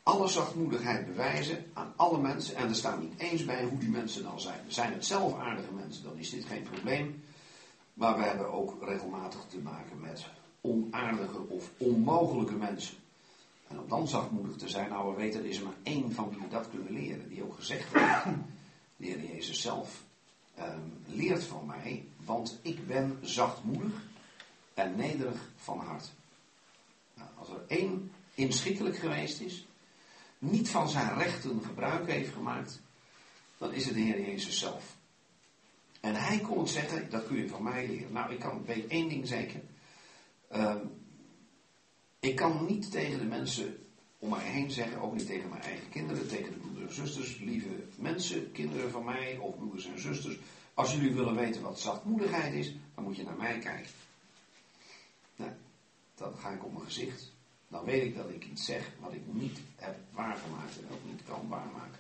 Alle 0.04 0.28
zachtmoedigheid 0.28 1.06
bewijzen 1.06 1.72
aan 1.74 1.94
alle 1.96 2.18
mensen. 2.18 2.56
En 2.56 2.68
er 2.70 2.76
staat 2.76 3.02
niet 3.02 3.20
eens 3.20 3.46
bij 3.46 3.64
hoe 3.64 3.78
die 3.78 3.90
mensen 3.90 4.24
dan 4.24 4.40
zijn. 4.40 4.66
Zijn 4.68 4.94
het 4.94 5.06
zelf 5.06 5.40
aardige 5.40 5.72
mensen, 5.72 6.04
dan 6.04 6.18
is 6.18 6.30
dit 6.30 6.46
geen 6.46 6.64
probleem. 6.64 7.24
Maar 7.94 8.18
we 8.18 8.24
hebben 8.24 8.52
ook 8.52 8.84
regelmatig 8.84 9.46
te 9.48 9.58
maken 9.58 10.00
met 10.00 10.26
onaardige 10.62 11.48
of 11.48 11.72
onmogelijke 11.78 12.56
mensen. 12.56 12.98
En 13.68 13.80
om 13.80 13.88
dan 13.88 14.08
zachtmoedig 14.08 14.56
te 14.56 14.70
zijn, 14.70 14.90
nou 14.90 15.10
we 15.10 15.16
weten, 15.16 15.40
er 15.40 15.50
is 15.50 15.58
er 15.58 15.64
maar 15.64 15.78
één 15.84 16.12
van 16.12 16.30
wie 16.30 16.40
we 16.40 16.48
dat 16.48 16.70
kunnen 16.70 16.94
leren. 16.94 17.30
Die 17.30 17.44
ook 17.44 17.56
gezegd 17.56 17.94
heeft 17.94 18.24
de 18.98 19.06
Heer 19.06 19.26
Jezus 19.26 19.62
zelf 19.62 20.04
um, 20.60 20.94
leert 21.06 21.44
van 21.44 21.66
mij, 21.66 22.06
want 22.26 22.60
ik 22.62 22.88
ben 22.88 23.18
zachtmoedig 23.22 23.94
en 24.74 24.96
nederig 24.96 25.50
van 25.56 25.80
hart. 25.80 26.12
Nou, 27.14 27.30
als 27.36 27.50
er 27.50 27.64
één 27.68 28.12
inschikkelijk 28.34 28.98
geweest 28.98 29.40
is, 29.40 29.68
niet 30.38 30.70
van 30.70 30.90
zijn 30.90 31.18
rechten 31.18 31.64
gebruik 31.64 32.08
heeft 32.08 32.34
gemaakt, 32.34 32.82
dan 33.58 33.74
is 33.74 33.86
het 33.86 33.94
de 33.94 34.00
Heer 34.00 34.22
Jezus 34.22 34.60
zelf. 34.60 34.98
En 36.00 36.16
hij 36.16 36.40
kon 36.40 36.68
zeggen, 36.68 37.10
dat 37.10 37.28
kun 37.28 37.38
je 37.38 37.50
van 37.50 37.64
mij 37.64 37.88
leren. 37.88 38.12
Nou, 38.12 38.34
ik 38.34 38.40
kan 38.40 38.66
weet 38.66 38.88
één 38.88 39.10
ding 39.10 39.28
zeker. 39.28 39.62
Um, 40.56 40.92
ik 42.20 42.36
kan 42.36 42.66
niet 42.68 42.92
tegen 42.92 43.20
de 43.20 43.26
mensen 43.26 43.78
om 44.20 44.30
mij 44.30 44.46
heen 44.46 44.72
zeggen, 44.72 45.02
ook 45.02 45.14
niet 45.14 45.26
tegen 45.26 45.50
mijn 45.50 45.62
eigen 45.62 45.90
kinderen, 45.90 46.28
tegen 46.28 46.52
de 46.54 46.58
broeders 46.58 46.98
en 46.98 47.08
zusters, 47.08 47.38
lieve 47.38 47.84
mensen, 47.96 48.52
kinderen 48.52 48.92
van 48.92 49.04
mij 49.04 49.38
of 49.38 49.56
broeders 49.56 49.86
en 49.86 50.00
zusters. 50.00 50.38
Als 50.74 50.94
jullie 50.94 51.14
willen 51.14 51.36
weten 51.36 51.62
wat 51.62 51.80
zachtmoedigheid 51.80 52.54
is, 52.54 52.76
dan 52.96 53.04
moet 53.04 53.16
je 53.16 53.24
naar 53.24 53.38
mij 53.38 53.60
kijken. 53.60 53.92
Nou, 55.36 55.52
dan 56.16 56.34
ga 56.38 56.50
ik 56.50 56.66
op 56.66 56.74
mijn 56.74 56.86
gezicht. 56.86 57.32
Dan 57.68 57.86
weet 57.86 58.04
ik 58.04 58.16
dat 58.16 58.30
ik 58.30 58.46
iets 58.46 58.66
zeg 58.66 58.92
wat 59.00 59.14
ik 59.14 59.22
niet 59.26 59.60
heb 59.76 59.98
waargemaakt 60.12 60.78
en 60.78 60.86
ook 60.92 61.12
niet 61.12 61.22
kan 61.28 61.48
waarmaken. 61.48 62.00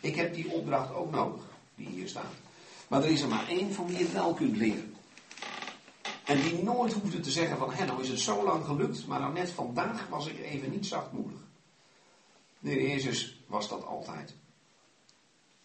Ik 0.00 0.14
heb 0.14 0.34
die 0.34 0.50
opdracht 0.50 0.94
ook 0.94 1.10
nodig, 1.10 1.42
die 1.74 1.88
hier 1.88 2.08
staat. 2.08 2.34
Maar 2.88 3.02
er 3.02 3.10
is 3.10 3.22
er 3.22 3.28
maar 3.28 3.48
één 3.48 3.72
van 3.72 3.86
wie 3.86 3.98
je 3.98 4.12
wel 4.12 4.34
kunt 4.34 4.56
leren. 4.56 4.94
En 6.28 6.40
die 6.42 6.62
nooit 6.62 6.92
hoefde 6.92 7.20
te 7.20 7.30
zeggen 7.30 7.58
van, 7.58 7.72
hé, 7.72 7.84
nou 7.84 8.02
is 8.02 8.08
het 8.08 8.20
zo 8.20 8.44
lang 8.44 8.64
gelukt, 8.64 9.06
maar 9.06 9.20
nou 9.20 9.32
net 9.32 9.50
vandaag 9.50 10.08
was 10.08 10.26
ik 10.26 10.38
even 10.38 10.70
niet 10.70 10.86
zachtmoedig. 10.86 11.38
De 12.58 12.82
Jezus 12.82 13.40
was 13.46 13.68
dat 13.68 13.86
altijd. 13.86 14.34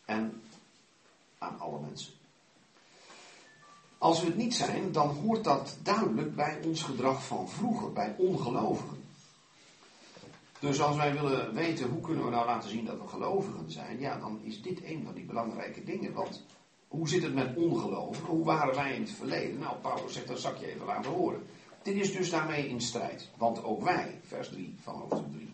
En 0.05 0.43
aan 1.37 1.59
alle 1.59 1.79
mensen. 1.79 2.13
Als 3.97 4.19
we 4.19 4.25
het 4.25 4.35
niet 4.35 4.55
zijn, 4.55 4.91
dan 4.91 5.09
hoort 5.09 5.43
dat 5.43 5.77
duidelijk 5.81 6.35
bij 6.35 6.59
ons 6.65 6.83
gedrag 6.83 7.25
van 7.25 7.49
vroeger, 7.49 7.93
bij 7.93 8.15
ongelovigen. 8.17 9.03
Dus 10.59 10.81
als 10.81 10.95
wij 10.95 11.13
willen 11.13 11.53
weten 11.53 11.89
hoe 11.89 12.01
kunnen 12.01 12.25
we 12.25 12.31
nou 12.31 12.45
laten 12.45 12.69
zien 12.69 12.85
dat 12.85 12.97
we 13.01 13.07
gelovigen 13.07 13.71
zijn, 13.71 13.99
ja, 13.99 14.17
dan 14.17 14.39
is 14.43 14.61
dit 14.61 14.83
een 14.83 15.03
van 15.03 15.13
die 15.13 15.25
belangrijke 15.25 15.83
dingen. 15.83 16.13
Want 16.13 16.43
hoe 16.93 17.09
zit 17.09 17.23
het 17.23 17.33
met 17.33 17.55
ongelovigen? 17.55 18.29
Hoe 18.29 18.45
waren 18.45 18.75
wij 18.75 18.95
in 18.95 19.01
het 19.01 19.11
verleden? 19.11 19.59
Nou, 19.59 19.75
Paulus 19.75 20.13
zegt, 20.13 20.27
dat 20.27 20.39
zal 20.39 20.51
ik 20.51 20.57
je 20.57 20.67
even 20.67 20.85
laten 20.85 21.11
horen. 21.11 21.43
Dit 21.83 21.95
is 21.95 22.13
dus 22.13 22.29
daarmee 22.29 22.67
in 22.67 22.81
strijd. 22.81 23.29
Want 23.37 23.63
ook 23.63 23.83
wij, 23.83 24.19
vers 24.23 24.49
3 24.49 24.75
van 24.81 24.93
hoofdstuk 24.93 25.31
3, 25.31 25.49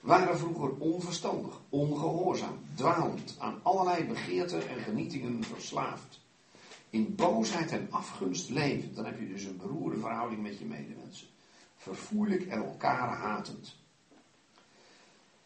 waren 0.00 0.38
vroeger 0.38 0.70
onverstandig, 0.78 1.60
ongehoorzaam, 1.68 2.58
dwalend, 2.74 3.36
aan 3.38 3.60
allerlei 3.62 4.04
begeerten 4.04 4.68
en 4.68 4.78
genietingen 4.78 5.44
verslaafd. 5.44 6.20
In 6.90 7.14
boosheid 7.14 7.70
en 7.70 7.86
afgunst 7.90 8.48
levend. 8.48 8.96
Dan 8.96 9.04
heb 9.04 9.18
je 9.18 9.28
dus 9.28 9.44
een 9.44 9.56
beroerde 9.56 9.98
verhouding 9.98 10.42
met 10.42 10.58
je 10.58 10.64
medemensen. 10.64 11.26
Verfoeilijk 11.76 12.46
en 12.46 12.58
elkaar 12.58 13.16
hatend. 13.16 13.76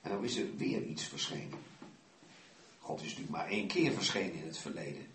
En 0.01 0.11
dan 0.11 0.25
is 0.25 0.37
er 0.37 0.57
weer 0.57 0.83
iets 0.83 1.05
verschenen. 1.05 1.59
God 2.81 3.01
is 3.01 3.07
natuurlijk 3.07 3.37
maar 3.37 3.49
één 3.49 3.67
keer 3.67 3.93
verschenen 3.93 4.35
in 4.35 4.47
het 4.47 4.59
verleden. 4.59 5.15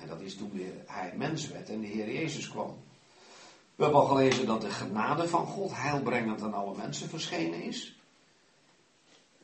En 0.00 0.08
dat 0.08 0.20
is 0.20 0.36
toen 0.36 0.52
hij 0.86 1.12
mens 1.16 1.48
werd 1.48 1.68
en 1.68 1.80
de 1.80 1.86
Heer 1.86 2.12
Jezus 2.12 2.48
kwam. 2.48 2.76
We 3.74 3.82
hebben 3.82 4.00
al 4.00 4.06
gelezen 4.06 4.46
dat 4.46 4.60
de 4.60 4.70
genade 4.70 5.28
van 5.28 5.46
God 5.46 5.70
heilbrengend 5.74 6.42
aan 6.42 6.54
alle 6.54 6.76
mensen 6.76 7.08
verschenen 7.08 7.62
is. 7.62 7.98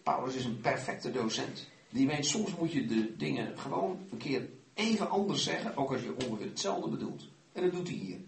Paulus 0.02 0.34
is 0.34 0.44
een 0.44 0.60
perfecte 0.60 1.10
docent. 1.10 1.68
Die 1.90 2.06
weet, 2.06 2.26
soms 2.26 2.54
moet 2.56 2.72
je 2.72 2.86
de 2.86 3.16
dingen 3.16 3.58
gewoon 3.58 3.98
een 4.10 4.18
keer 4.18 4.48
even 4.74 5.10
anders 5.10 5.44
zeggen, 5.44 5.76
ook 5.76 5.92
als 5.92 6.02
je 6.02 6.14
ongeveer 6.24 6.46
hetzelfde 6.46 6.90
bedoelt. 6.90 7.28
En 7.52 7.62
dat 7.62 7.72
doet 7.72 7.88
hij 7.88 7.96
hier. 7.96 8.18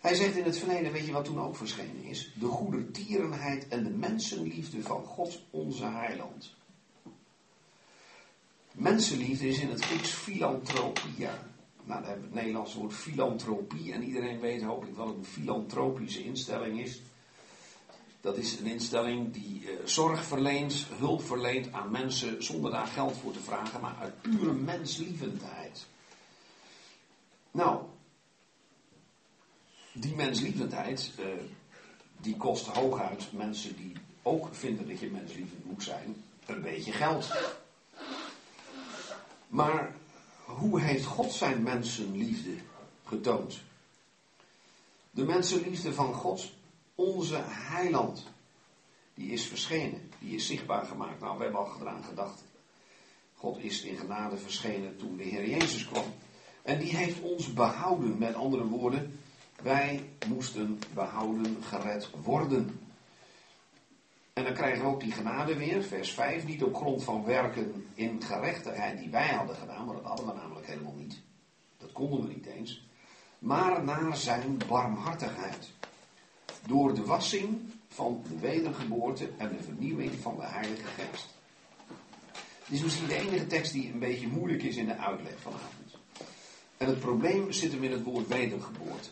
Hij 0.00 0.14
zegt 0.14 0.36
in 0.36 0.44
het 0.44 0.58
verleden, 0.58 0.92
weet 0.92 1.06
je 1.06 1.12
wat 1.12 1.24
toen 1.24 1.40
ook 1.40 1.56
verschenen 1.56 2.04
is? 2.04 2.32
De 2.38 2.46
goedertierenheid 2.46 3.68
en 3.68 3.84
de 3.84 3.90
mensenliefde 3.90 4.82
van 4.82 5.04
God 5.04 5.42
onze 5.50 5.84
heiland. 5.84 6.54
Mensenliefde 8.72 9.48
is 9.48 9.58
in 9.58 9.70
het 9.70 9.84
Grieks 9.84 10.10
filantropia. 10.10 11.50
Nou, 11.84 12.00
dan 12.00 12.10
hebben 12.10 12.20
we 12.20 12.26
het 12.26 12.34
Nederlandse 12.34 12.78
woord 12.78 12.94
filantropie. 12.94 13.92
En 13.92 14.02
iedereen 14.02 14.40
weet 14.40 14.62
hopelijk 14.62 14.96
wat 14.96 15.08
een 15.08 15.24
filantropische 15.24 16.24
instelling 16.24 16.80
is. 16.80 17.02
Dat 18.20 18.36
is 18.36 18.58
een 18.58 18.66
instelling 18.66 19.32
die 19.32 19.62
eh, 19.66 19.86
zorg 19.86 20.24
verleent, 20.24 20.86
hulp 20.98 21.22
verleent 21.22 21.72
aan 21.72 21.90
mensen 21.90 22.44
zonder 22.44 22.70
daar 22.70 22.86
geld 22.86 23.16
voor 23.16 23.32
te 23.32 23.40
vragen, 23.40 23.80
maar 23.80 23.96
uit 24.00 24.22
pure 24.22 24.52
menslievendheid. 24.52 25.86
Nou, 27.50 27.82
die 29.92 30.14
menslievendheid, 30.14 31.10
eh, 31.18 31.26
die 32.20 32.36
kost 32.36 32.66
hooguit 32.66 33.32
mensen 33.32 33.76
die 33.76 33.92
ook 34.22 34.54
vinden 34.54 34.88
dat 34.88 35.00
je 35.00 35.10
menslievend 35.10 35.64
moet 35.64 35.82
zijn, 35.82 36.24
een 36.46 36.62
beetje 36.62 36.92
geld. 36.92 37.30
Maar 39.52 39.94
hoe 40.44 40.80
heeft 40.80 41.04
God 41.04 41.32
zijn 41.32 41.62
mensenliefde 41.62 42.54
getoond? 43.04 43.60
De 45.10 45.24
mensenliefde 45.24 45.92
van 45.92 46.14
God, 46.14 46.52
onze 46.94 47.42
heiland, 47.46 48.26
die 49.14 49.30
is 49.30 49.46
verschenen, 49.46 50.10
die 50.18 50.34
is 50.34 50.46
zichtbaar 50.46 50.86
gemaakt. 50.86 51.20
Nou, 51.20 51.36
we 51.36 51.42
hebben 51.42 51.60
al 51.60 51.80
eraan 51.80 52.04
gedacht. 52.04 52.44
God 53.34 53.58
is 53.58 53.82
in 53.82 53.96
genade 53.96 54.36
verschenen 54.36 54.96
toen 54.96 55.16
de 55.16 55.22
Heer 55.22 55.48
Jezus 55.48 55.88
kwam. 55.88 56.14
En 56.62 56.78
die 56.78 56.96
heeft 56.96 57.20
ons 57.20 57.52
behouden, 57.52 58.18
met 58.18 58.34
andere 58.34 58.64
woorden, 58.64 59.20
wij 59.62 60.10
moesten 60.26 60.80
behouden, 60.94 61.56
gered 61.62 62.10
worden. 62.22 62.80
En 64.32 64.44
dan 64.44 64.54
krijgen 64.54 64.82
we 64.82 64.88
ook 64.88 65.00
die 65.00 65.12
genade 65.12 65.56
weer, 65.56 65.82
vers 65.82 66.10
5, 66.10 66.46
niet 66.46 66.62
op 66.62 66.74
grond 66.74 67.04
van 67.04 67.24
werken 67.24 67.86
in 67.94 68.22
gerechtigheid 68.22 68.98
die 68.98 69.10
wij 69.10 69.28
hadden 69.28 69.56
gedaan, 69.56 69.86
maar 69.86 69.94
dat 69.94 70.04
hadden 70.04 70.26
we 70.26 70.32
namelijk 70.32 70.66
helemaal 70.66 70.94
niet. 70.94 71.20
Dat 71.78 71.92
konden 71.92 72.22
we 72.22 72.32
niet 72.32 72.46
eens. 72.46 72.86
Maar 73.38 73.84
naar 73.84 74.16
zijn 74.16 74.58
barmhartigheid. 74.68 75.70
Door 76.66 76.94
de 76.94 77.04
wassing 77.04 77.60
van 77.88 78.24
de 78.28 78.38
wedergeboorte 78.38 79.30
en 79.36 79.56
de 79.56 79.62
vernieuwing 79.62 80.12
van 80.20 80.36
de 80.36 80.46
Heilige 80.46 80.86
Geest. 80.86 81.34
Dit 82.66 82.78
is 82.78 82.82
misschien 82.82 83.08
de 83.08 83.14
enige 83.14 83.46
tekst 83.46 83.72
die 83.72 83.92
een 83.92 83.98
beetje 83.98 84.28
moeilijk 84.28 84.62
is 84.62 84.76
in 84.76 84.86
de 84.86 84.96
uitleg 84.96 85.34
vanavond. 85.40 85.98
En 86.76 86.86
het 86.86 87.00
probleem 87.00 87.52
zit 87.52 87.72
hem 87.72 87.84
in 87.84 87.92
het 87.92 88.02
woord 88.02 88.28
wedergeboorte. 88.28 89.08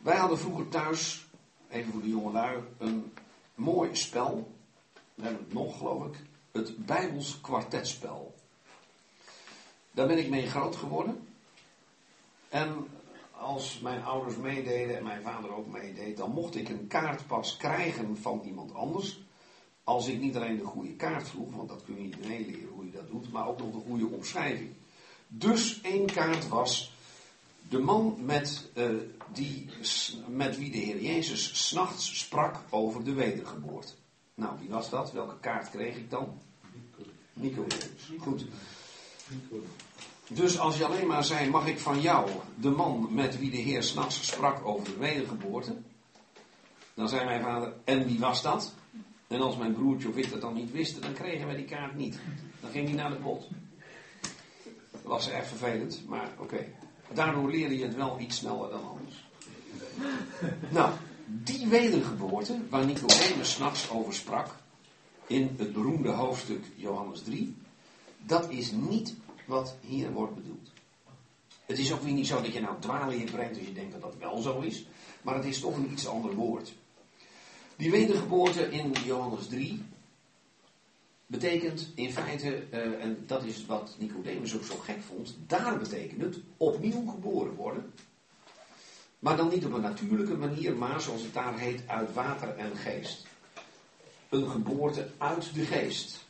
Wij 0.00 0.16
hadden 0.16 0.38
vroeger 0.38 0.68
thuis 0.68 1.27
even 1.68 1.92
voor 1.92 2.02
de 2.02 2.08
jongelui, 2.08 2.62
een 2.78 3.12
mooi 3.54 3.94
spel. 3.94 4.52
We 5.14 5.22
hebben 5.22 5.42
het 5.42 5.52
nog, 5.52 5.78
geloof 5.78 6.06
ik. 6.06 6.14
Het 6.52 6.86
Bijbels 6.86 7.40
kwartetspel. 7.40 8.34
Daar 9.90 10.06
ben 10.06 10.18
ik 10.18 10.28
mee 10.28 10.46
groot 10.46 10.76
geworden. 10.76 11.28
En 12.48 12.86
als 13.30 13.80
mijn 13.80 14.04
ouders 14.04 14.36
meededen 14.36 14.96
en 14.96 15.04
mijn 15.04 15.22
vader 15.22 15.54
ook 15.54 15.66
meedeed, 15.66 16.16
dan 16.16 16.30
mocht 16.30 16.54
ik 16.54 16.68
een 16.68 16.86
kaart 16.86 17.26
pas 17.26 17.56
krijgen 17.56 18.16
van 18.16 18.40
iemand 18.44 18.74
anders. 18.74 19.20
Als 19.84 20.06
ik 20.06 20.20
niet 20.20 20.36
alleen 20.36 20.56
de 20.56 20.64
goede 20.64 20.96
kaart 20.96 21.28
vroeg, 21.28 21.54
want 21.54 21.68
dat 21.68 21.84
kun 21.84 21.94
je 21.94 22.02
niet 22.02 22.26
meeleren 22.26 22.68
hoe 22.68 22.84
je 22.84 22.90
dat 22.90 23.08
doet, 23.08 23.32
maar 23.32 23.48
ook 23.48 23.58
nog 23.58 23.72
de 23.72 23.88
goede 23.88 24.06
omschrijving. 24.06 24.70
Dus 25.26 25.80
één 25.80 26.06
kaart 26.06 26.48
was 26.48 26.92
de 27.68 27.78
man 27.78 28.16
met, 28.24 28.70
uh, 28.74 28.90
die, 29.32 29.68
met 30.28 30.58
wie 30.58 30.70
de 30.70 30.78
Heer 30.78 31.00
Jezus 31.00 31.66
s'nachts 31.66 32.18
sprak 32.18 32.62
over 32.70 33.04
de 33.04 33.12
wedergeboorte. 33.12 33.92
Nou, 34.34 34.58
wie 34.60 34.68
was 34.68 34.90
dat? 34.90 35.12
Welke 35.12 35.40
kaart 35.40 35.70
kreeg 35.70 35.96
ik 35.96 36.10
dan? 36.10 36.40
Nicodemus. 37.32 38.12
Goed. 38.18 38.44
Dus 40.28 40.58
als 40.58 40.76
je 40.76 40.84
alleen 40.84 41.06
maar 41.06 41.24
zei, 41.24 41.50
mag 41.50 41.66
ik 41.66 41.78
van 41.78 42.00
jou, 42.00 42.30
de 42.54 42.70
man 42.70 43.08
met 43.10 43.38
wie 43.38 43.50
de 43.50 43.56
Heer 43.56 43.82
s'nachts 43.82 44.26
sprak 44.26 44.66
over 44.66 44.84
de 44.84 44.96
wedergeboorte, 44.96 45.76
dan 46.94 47.08
zei 47.08 47.24
mijn 47.24 47.42
vader, 47.42 47.72
en 47.84 48.06
wie 48.06 48.18
was 48.18 48.42
dat? 48.42 48.74
En 49.26 49.40
als 49.40 49.56
mijn 49.56 49.74
broertje 49.74 50.08
of 50.08 50.16
ik 50.16 50.30
dat 50.30 50.40
dan 50.40 50.54
niet 50.54 50.72
wisten, 50.72 51.02
dan 51.02 51.12
kregen 51.12 51.46
wij 51.46 51.56
die 51.56 51.64
kaart 51.64 51.94
niet. 51.94 52.18
Dan 52.60 52.70
ging 52.70 52.86
hij 52.86 52.96
naar 52.96 53.10
de 53.10 53.16
pot. 53.16 53.48
Dat 54.90 55.02
was 55.02 55.30
erg 55.30 55.46
vervelend, 55.46 56.02
maar 56.06 56.30
oké. 56.38 56.66
Daardoor 57.14 57.50
leerde 57.50 57.78
je 57.78 57.84
het 57.84 57.94
wel 57.94 58.20
iets 58.20 58.36
sneller 58.36 58.70
dan 58.70 58.88
anders. 58.88 59.26
Nou, 60.70 60.92
die 61.26 61.66
wedergeboorte, 61.66 62.58
waar 62.70 62.84
Nicodemus 62.84 63.52
s'nachts 63.52 63.90
over 63.90 64.14
sprak, 64.14 64.54
in 65.26 65.54
het 65.58 65.72
beroemde 65.72 66.10
hoofdstuk 66.10 66.64
Johannes 66.74 67.22
3, 67.22 67.56
dat 68.18 68.50
is 68.50 68.72
niet 68.72 69.14
wat 69.44 69.76
hier 69.80 70.12
wordt 70.12 70.34
bedoeld. 70.34 70.70
Het 71.66 71.78
is 71.78 71.92
ook 71.92 72.02
weer 72.02 72.12
niet 72.12 72.26
zo 72.26 72.40
dat 72.42 72.52
je 72.52 72.60
nou 72.60 72.80
dwalen 72.80 73.24
brengt 73.24 73.56
als 73.56 73.66
je 73.66 73.72
denkt 73.72 73.92
dat 73.92 74.02
dat 74.02 74.16
wel 74.18 74.40
zo 74.40 74.60
is, 74.60 74.86
maar 75.22 75.34
het 75.34 75.44
is 75.44 75.60
toch 75.60 75.76
een 75.76 75.92
iets 75.92 76.06
ander 76.06 76.34
woord. 76.34 76.74
Die 77.76 77.90
wedergeboorte 77.90 78.70
in 78.70 78.92
Johannes 79.04 79.46
3, 79.46 79.82
betekent 81.28 81.92
in 81.94 82.12
feite, 82.12 82.62
uh, 82.70 83.04
en 83.04 83.22
dat 83.26 83.44
is 83.44 83.66
wat 83.66 83.96
Nicodemus 83.98 84.56
ook 84.56 84.64
zo 84.64 84.76
gek 84.76 85.02
vond, 85.02 85.36
daar 85.46 85.78
betekent 85.78 86.20
het 86.20 86.38
opnieuw 86.56 87.10
geboren 87.10 87.54
worden. 87.54 87.92
Maar 89.18 89.36
dan 89.36 89.48
niet 89.48 89.64
op 89.64 89.72
een 89.72 89.80
natuurlijke 89.80 90.36
manier, 90.36 90.76
maar 90.76 91.00
zoals 91.00 91.22
het 91.22 91.34
daar 91.34 91.58
heet, 91.58 91.82
uit 91.86 92.12
water 92.12 92.56
en 92.56 92.76
geest. 92.76 93.26
Een 94.28 94.48
geboorte 94.48 95.08
uit 95.18 95.54
de 95.54 95.64
geest. 95.64 96.26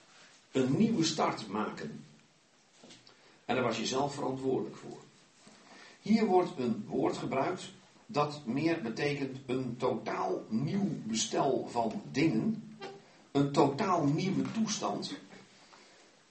Een 0.52 0.76
nieuwe 0.76 1.04
start 1.04 1.48
maken. 1.48 2.04
En 3.44 3.54
daar 3.54 3.64
was 3.64 3.78
je 3.78 3.86
zelf 3.86 4.14
verantwoordelijk 4.14 4.76
voor. 4.76 4.98
Hier 6.00 6.24
wordt 6.24 6.58
een 6.58 6.84
woord 6.86 7.16
gebruikt 7.16 7.72
dat 8.06 8.42
meer 8.46 8.82
betekent 8.82 9.38
een 9.46 9.76
totaal 9.76 10.44
nieuw 10.48 10.88
bestel 11.04 11.68
van 11.70 12.02
dingen 12.12 12.67
een 13.32 13.52
totaal 13.52 14.04
nieuwe 14.04 14.52
toestand. 14.52 15.14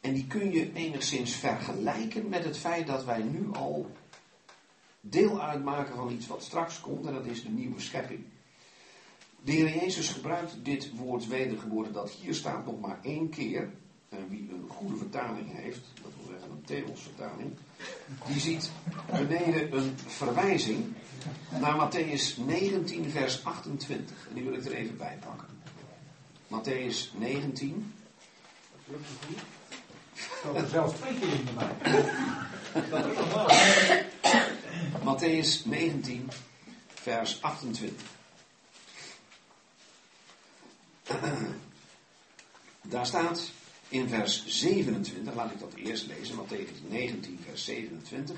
En 0.01 0.13
die 0.13 0.27
kun 0.27 0.51
je 0.51 0.73
enigszins 0.73 1.35
vergelijken 1.35 2.29
met 2.29 2.43
het 2.43 2.57
feit 2.57 2.87
dat 2.87 3.05
wij 3.05 3.21
nu 3.23 3.49
al 3.53 3.91
deel 5.01 5.41
uitmaken 5.41 5.95
van 5.95 6.11
iets 6.11 6.27
wat 6.27 6.43
straks 6.43 6.79
komt, 6.79 7.05
en 7.05 7.13
dat 7.13 7.25
is 7.25 7.43
de 7.43 7.49
nieuwe 7.49 7.79
schepping. 7.79 8.23
De 9.41 9.51
Heer 9.51 9.75
Jezus 9.75 10.09
gebruikt 10.09 10.55
dit 10.63 10.95
woord 10.95 11.27
wedergeboorte 11.27 11.91
dat 11.91 12.09
hier 12.09 12.33
staat 12.33 12.65
nog 12.65 12.79
maar 12.79 12.99
één 13.03 13.29
keer. 13.29 13.69
En 14.09 14.29
wie 14.29 14.49
een 14.51 14.65
goede 14.67 14.95
vertaling 14.95 15.47
heeft, 15.51 15.81
dat 16.01 16.11
wil 16.17 16.25
zeggen 16.31 16.51
een 16.51 16.63
Theos 16.63 17.01
vertaling, 17.01 17.51
die 18.27 18.39
ziet 18.39 18.71
beneden 19.11 19.77
een 19.77 19.93
verwijzing 20.05 20.85
naar 21.59 21.89
Matthäus 21.89 22.45
19, 22.45 23.09
vers 23.09 23.43
28. 23.43 24.27
En 24.27 24.33
die 24.33 24.43
wil 24.43 24.53
ik 24.53 24.65
er 24.65 24.73
even 24.73 24.97
bij 24.97 25.17
pakken. 25.25 25.56
Matthäus 26.47 27.11
19. 27.13 27.93
Dat 30.43 30.55
er 30.55 30.67
zelfs 30.67 30.93
twee 30.93 31.19
keer 31.19 31.33
in 31.33 31.45
de 31.45 31.53
Dat 32.89 33.05
is 33.05 33.17
normaal. 33.17 33.49
Matthäus 35.03 35.65
19, 35.65 36.29
vers 36.93 37.41
28. 37.41 38.15
Daar 42.81 43.05
staat 43.05 43.51
in 43.89 44.09
vers 44.09 44.45
27, 44.47 45.35
laat 45.35 45.51
ik 45.51 45.59
dat 45.59 45.73
eerst 45.73 46.07
lezen, 46.07 46.35
Matthäus 46.35 46.89
19, 46.89 47.39
vers 47.45 47.65
27. 47.65 48.37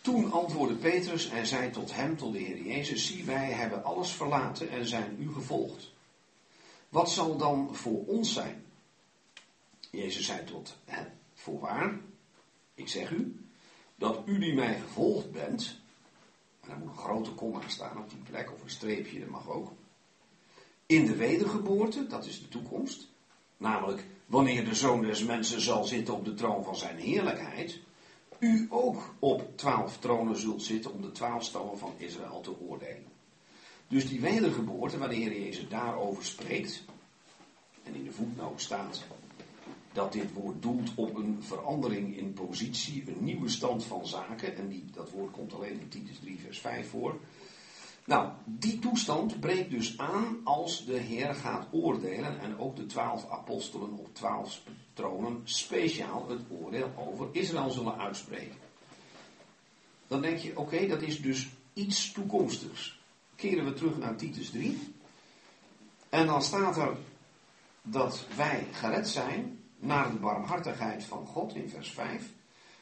Toen 0.00 0.32
antwoordde 0.32 0.74
Petrus 0.74 1.28
en 1.28 1.46
zei 1.46 1.70
tot 1.70 1.94
hem, 1.94 2.16
tot 2.16 2.32
de 2.32 2.38
Heer 2.38 2.62
Jezus, 2.62 3.06
zie 3.06 3.24
wij 3.24 3.50
hebben 3.50 3.84
alles 3.84 4.10
verlaten 4.12 4.70
en 4.70 4.86
zijn 4.86 5.16
u 5.18 5.32
gevolgd. 5.32 5.90
Wat 6.90 7.10
zal 7.10 7.36
dan 7.36 7.74
voor 7.74 8.06
ons 8.06 8.32
zijn? 8.32 8.64
Jezus 9.90 10.26
zei 10.26 10.44
tot 10.44 10.76
hem, 10.84 11.06
voorwaar, 11.34 12.00
ik 12.74 12.88
zeg 12.88 13.10
u, 13.10 13.46
dat 13.94 14.22
u 14.24 14.38
die 14.38 14.54
mij 14.54 14.80
gevolgd 14.80 15.30
bent, 15.30 15.80
en 16.60 16.68
daar 16.68 16.78
moet 16.78 16.88
een 16.88 16.96
grote 16.96 17.30
komma 17.30 17.68
staan 17.68 17.98
op 17.98 18.10
die 18.10 18.18
plek, 18.18 18.52
of 18.52 18.62
een 18.62 18.70
streepje, 18.70 19.20
dat 19.20 19.28
mag 19.28 19.48
ook, 19.48 19.72
in 20.86 21.06
de 21.06 21.16
wedergeboorte, 21.16 22.06
dat 22.06 22.26
is 22.26 22.40
de 22.40 22.48
toekomst, 22.48 23.08
namelijk 23.56 24.04
wanneer 24.26 24.64
de 24.64 24.74
Zoon 24.74 25.02
des 25.02 25.24
Mensen 25.24 25.60
zal 25.60 25.84
zitten 25.84 26.14
op 26.14 26.24
de 26.24 26.34
troon 26.34 26.64
van 26.64 26.76
zijn 26.76 26.96
heerlijkheid, 26.96 27.78
u 28.38 28.66
ook 28.70 29.14
op 29.18 29.56
twaalf 29.56 29.98
tronen 29.98 30.36
zult 30.36 30.62
zitten 30.62 30.92
om 30.92 31.02
de 31.02 31.12
twaalf 31.12 31.44
stammen 31.44 31.78
van 31.78 31.92
Israël 31.96 32.40
te 32.40 32.60
oordelen. 32.60 33.19
Dus 33.90 34.08
die 34.08 34.20
wedergeboorte, 34.20 34.98
waar 34.98 35.08
de 35.08 35.14
Heer 35.14 35.40
Jezus 35.40 35.68
daarover 35.68 36.24
spreekt, 36.24 36.84
en 37.82 37.94
in 37.94 38.04
de 38.04 38.12
voetnoot 38.12 38.60
staat 38.60 39.04
dat 39.92 40.12
dit 40.12 40.32
woord 40.32 40.62
doelt 40.62 40.92
op 40.94 41.16
een 41.16 41.38
verandering 41.40 42.16
in 42.16 42.32
positie, 42.32 43.04
een 43.06 43.24
nieuwe 43.24 43.48
stand 43.48 43.84
van 43.84 44.06
zaken, 44.06 44.56
en 44.56 44.68
die, 44.68 44.84
dat 44.92 45.10
woord 45.10 45.30
komt 45.30 45.54
alleen 45.54 45.80
in 45.80 45.88
Titus 45.88 46.18
3, 46.18 46.38
vers 46.38 46.58
5 46.58 46.88
voor. 46.88 47.20
Nou, 48.04 48.32
die 48.44 48.78
toestand 48.78 49.40
breekt 49.40 49.70
dus 49.70 49.98
aan 49.98 50.40
als 50.44 50.84
de 50.84 50.96
Heer 50.96 51.34
gaat 51.34 51.66
oordelen 51.70 52.40
en 52.40 52.58
ook 52.58 52.76
de 52.76 52.86
twaalf 52.86 53.30
apostelen 53.30 53.92
op 53.92 54.14
twaalf 54.14 54.62
tronen 54.92 55.40
speciaal 55.44 56.28
het 56.28 56.40
oordeel 56.48 56.92
over 56.96 57.28
Israël 57.32 57.70
zullen 57.70 57.98
uitspreken. 57.98 58.58
Dan 60.06 60.22
denk 60.22 60.38
je, 60.38 60.58
oké, 60.58 60.86
dat 60.86 61.02
is 61.02 61.22
dus 61.22 61.48
iets 61.72 62.12
toekomstigs. 62.12 62.99
Keren 63.40 63.64
we 63.64 63.72
terug 63.72 63.98
naar 63.98 64.16
Titus 64.16 64.50
3. 64.50 64.78
En 66.08 66.26
dan 66.26 66.42
staat 66.42 66.76
er 66.76 66.96
dat 67.82 68.26
wij 68.36 68.66
gered 68.72 69.08
zijn 69.08 69.58
naar 69.78 70.10
de 70.10 70.16
barmhartigheid 70.16 71.04
van 71.04 71.26
God 71.26 71.54
in 71.54 71.68
vers 71.68 71.90
5. 71.90 72.30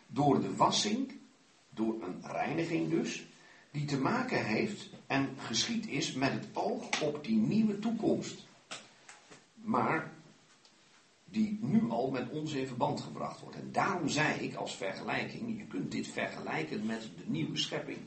Door 0.07 0.41
de 0.41 0.57
wassing, 0.57 1.13
door 1.71 2.03
een 2.03 2.23
reiniging 2.23 2.91
dus, 2.91 3.27
die 3.71 3.85
te 3.85 3.99
maken 3.99 4.45
heeft 4.45 4.91
en 5.07 5.29
geschied 5.39 5.87
is 5.87 6.13
met 6.13 6.33
het 6.33 6.47
oog 6.53 7.03
op 7.03 7.25
die 7.25 7.37
nieuwe 7.37 7.79
toekomst. 7.79 8.47
Maar 9.55 10.13
die 11.25 11.59
nu 11.61 11.91
al 11.91 12.11
met 12.11 12.31
ons 12.31 12.53
in 12.53 12.67
verband 12.67 13.01
gebracht 13.01 13.41
wordt. 13.41 13.57
En 13.57 13.73
daarom 13.73 14.09
zei 14.09 14.41
ik 14.41 14.55
als 14.55 14.77
vergelijking, 14.77 15.59
je 15.59 15.65
kunt 15.65 15.91
dit 15.91 16.07
vergelijken 16.07 16.87
met 16.87 17.03
de 17.03 17.25
nieuwe 17.27 17.57
schepping. 17.57 17.99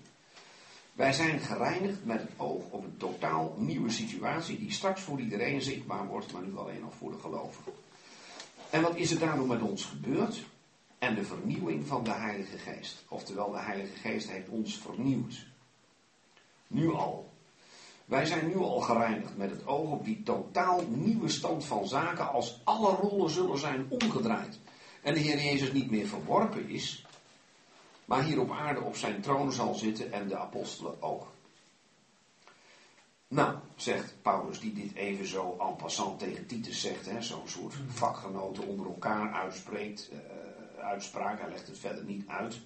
Wij 0.94 1.14
zijn 1.14 1.40
gereinigd 1.40 2.06
met 2.06 2.22
het 2.22 2.32
oog 2.38 2.64
op 2.70 2.84
een 2.84 2.98
totaal 2.98 3.56
nieuwe 3.58 3.90
situatie 3.90 4.60
die 4.60 4.72
straks 4.72 5.02
voor 5.02 5.20
iedereen 5.20 5.62
zichtbaar 5.62 6.08
wordt, 6.08 6.32
maar 6.32 6.42
nu 6.42 6.58
alleen 6.58 6.82
nog 6.82 6.96
voor 6.96 7.12
de 7.12 7.20
gelovigen. 7.20 7.74
En 8.70 8.82
wat 8.82 8.96
is 8.96 9.12
er 9.12 9.20
daarom 9.20 9.48
met 9.48 9.62
ons 9.62 9.86
gebeurd? 9.86 10.44
En 11.00 11.16
de 11.16 11.24
vernieuwing 11.24 11.88
van 11.88 12.04
de 12.04 12.12
Heilige 12.12 12.58
Geest. 12.58 13.04
Oftewel, 13.08 13.52
de 13.52 13.60
Heilige 13.60 13.96
Geest 13.96 14.30
heeft 14.30 14.50
ons 14.50 14.78
vernieuwd. 14.78 15.46
Nu 16.68 16.94
al. 16.94 17.30
Wij 18.06 18.26
zijn 18.26 18.48
nu 18.48 18.56
al 18.58 18.80
gereinigd 18.80 19.38
met 19.38 19.50
het 19.50 19.68
oog 19.68 19.92
op 19.92 20.06
die 20.06 20.24
totaal 20.24 20.82
nieuwe 20.88 21.30
stand 21.30 21.66
van 21.66 21.88
zaken 21.88 22.32
als 22.32 22.62
alle 22.64 22.96
rollen 22.96 23.30
zullen 23.30 23.58
zijn 23.58 23.86
omgedraaid. 23.90 24.60
En 25.02 25.14
de 25.14 25.20
Heer 25.20 25.42
Jezus 25.42 25.72
niet 25.72 25.92
meer 25.92 26.08
verworpen 26.08 26.70
is, 26.70 27.06
maar 28.06 28.24
hier 28.24 28.40
op 28.40 28.52
aarde 28.52 28.82
op 28.82 28.96
zijn 28.96 29.22
troon 29.22 29.52
zal 29.52 29.74
zitten 29.74 30.12
en 30.12 30.28
de 30.28 30.38
apostelen 30.38 31.02
ook. 31.02 31.28
Nou, 33.28 33.58
zegt 33.76 34.14
Paulus, 34.22 34.60
die 34.60 34.74
dit 34.74 34.94
even 34.94 35.28
zo 35.28 35.58
en 35.60 35.76
passant 35.76 36.20
tegen 36.20 36.46
Titus 36.46 36.82
zegt, 36.82 37.10
zo'n 37.20 37.48
soort 37.48 37.74
vakgenoten 37.88 38.68
onder 38.68 38.86
elkaar 38.86 39.34
uitspreekt, 39.34 40.10
uh, 40.14 40.84
uitspraak, 40.84 41.40
hij 41.40 41.50
legt 41.50 41.68
het 41.68 41.80
verder 41.80 42.04
niet 42.04 42.28
uit. 42.28 42.60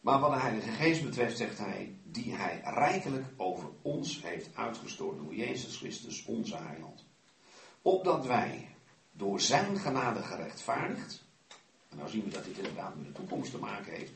Maar 0.00 0.20
wat 0.20 0.32
de 0.32 0.40
Heilige 0.40 0.70
Geest 0.70 1.04
betreft, 1.04 1.36
zegt 1.36 1.58
hij, 1.58 1.96
die 2.04 2.34
hij 2.34 2.60
rijkelijk 2.64 3.26
over 3.36 3.68
ons 3.82 4.22
heeft 4.22 4.56
uitgestort 4.56 5.18
door 5.18 5.34
Jezus 5.34 5.76
Christus, 5.76 6.24
onze 6.24 6.56
heiland. 6.56 7.04
Opdat 7.82 8.26
wij 8.26 8.68
door 9.12 9.40
zijn 9.40 9.78
genade 9.78 10.22
gerechtvaardigd, 10.22 11.24
en 11.88 11.96
nou 11.96 12.08
zien 12.08 12.24
we 12.24 12.30
dat 12.30 12.44
dit 12.44 12.56
inderdaad 12.56 12.96
met 12.96 13.06
de 13.06 13.12
toekomst 13.12 13.50
te 13.50 13.58
maken 13.58 13.92
heeft, 13.92 14.12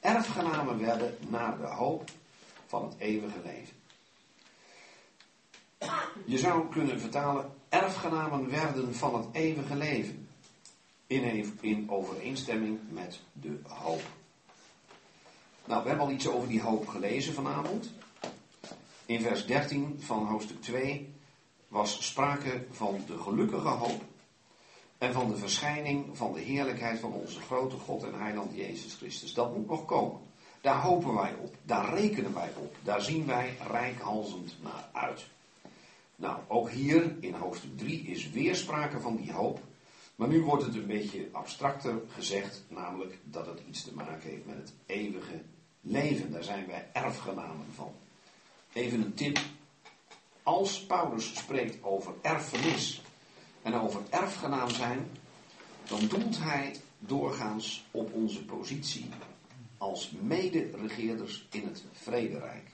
erfgenamen 0.00 0.78
werden 0.78 1.16
naar 1.28 1.58
de 1.58 1.66
hoop 1.66 2.10
van 2.66 2.84
het 2.84 2.94
eeuwige 2.98 3.40
leven. 3.44 3.76
Je 6.24 6.38
zou 6.38 6.68
kunnen 6.68 7.00
vertalen, 7.00 7.52
erfgenamen 7.68 8.50
werden 8.50 8.94
van 8.94 9.14
het 9.14 9.26
eeuwige 9.32 9.76
leven. 9.76 10.28
In, 11.06 11.56
in 11.60 11.90
overeenstemming 11.90 12.78
met 12.88 13.20
de 13.32 13.60
hoop. 13.62 14.02
Nou, 15.64 15.82
we 15.82 15.88
hebben 15.88 16.06
al 16.06 16.12
iets 16.12 16.28
over 16.28 16.48
die 16.48 16.62
hoop 16.62 16.88
gelezen 16.88 17.34
vanavond. 17.34 17.92
In 19.06 19.20
vers 19.20 19.46
13 19.46 19.96
van 20.00 20.26
hoofdstuk 20.26 20.62
2 20.62 21.14
was 21.68 22.06
sprake 22.06 22.64
van 22.70 23.00
de 23.06 23.18
gelukkige 23.18 23.68
hoop 23.68 24.02
en 24.98 25.12
van 25.12 25.28
de 25.28 25.36
verschijning 25.36 26.16
van 26.16 26.32
de 26.32 26.40
heerlijkheid 26.40 26.98
van 26.98 27.12
onze 27.12 27.40
grote 27.40 27.76
God 27.76 28.02
en 28.02 28.20
Heiland 28.20 28.54
Jezus 28.54 28.94
Christus. 28.94 29.34
Dat 29.34 29.56
moet 29.56 29.68
nog 29.68 29.84
komen. 29.84 30.20
Daar 30.60 30.80
hopen 30.80 31.14
wij 31.14 31.34
op, 31.34 31.54
daar 31.62 31.94
rekenen 31.94 32.34
wij 32.34 32.50
op, 32.56 32.76
daar 32.82 33.02
zien 33.02 33.26
wij 33.26 33.56
rijkhalzend 33.70 34.56
naar 34.62 34.88
uit. 34.92 35.26
Nou, 36.16 36.38
ook 36.48 36.70
hier 36.70 37.16
in 37.20 37.34
hoofdstuk 37.34 37.78
3 37.78 38.00
is 38.00 38.30
weer 38.30 38.56
sprake 38.56 39.00
van 39.00 39.16
die 39.16 39.32
hoop. 39.32 39.60
Maar 40.16 40.28
nu 40.28 40.42
wordt 40.42 40.64
het 40.64 40.74
een 40.74 40.86
beetje 40.86 41.28
abstracter 41.32 42.00
gezegd, 42.08 42.64
namelijk 42.68 43.18
dat 43.24 43.46
het 43.46 43.60
iets 43.68 43.82
te 43.82 43.94
maken 43.94 44.30
heeft 44.30 44.46
met 44.46 44.56
het 44.56 44.72
eeuwige 44.86 45.42
leven. 45.80 46.32
Daar 46.32 46.44
zijn 46.44 46.66
wij 46.66 46.88
erfgenamen 46.92 47.66
van. 47.74 47.92
Even 48.72 49.02
een 49.02 49.14
tip. 49.14 49.38
Als 50.42 50.86
Paulus 50.86 51.36
spreekt 51.36 51.82
over 51.82 52.14
erfenis 52.22 53.02
en 53.68 53.80
over 53.80 54.00
erfgenaam 54.10 54.70
zijn, 54.70 55.10
dan 55.88 56.06
doelt 56.06 56.38
hij 56.38 56.80
doorgaans 56.98 57.84
op 57.90 58.12
onze 58.12 58.44
positie 58.44 59.08
als 59.78 60.10
mederegeerders 60.10 61.46
in 61.50 61.66
het 61.66 61.84
vrederijk. 61.92 62.70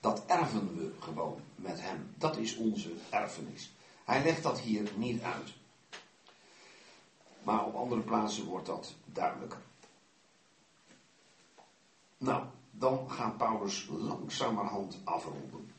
Dat 0.00 0.26
erven 0.26 0.76
we 0.76 0.92
gewoon 0.98 1.40
met 1.54 1.80
hem. 1.80 2.14
Dat 2.18 2.36
is 2.36 2.56
onze 2.56 2.92
erfenis. 3.10 3.72
Hij 4.04 4.22
legt 4.22 4.42
dat 4.42 4.60
hier 4.60 4.90
niet 4.96 5.22
uit. 5.22 5.52
Maar 7.42 7.64
op 7.64 7.74
andere 7.74 8.00
plaatsen 8.00 8.44
wordt 8.44 8.66
dat 8.66 8.94
duidelijker. 9.04 9.60
Nou, 12.16 12.44
dan 12.70 13.10
gaat 13.10 13.36
Paulus 13.36 13.86
langzamerhand 13.90 14.98
afronden. 15.04 15.73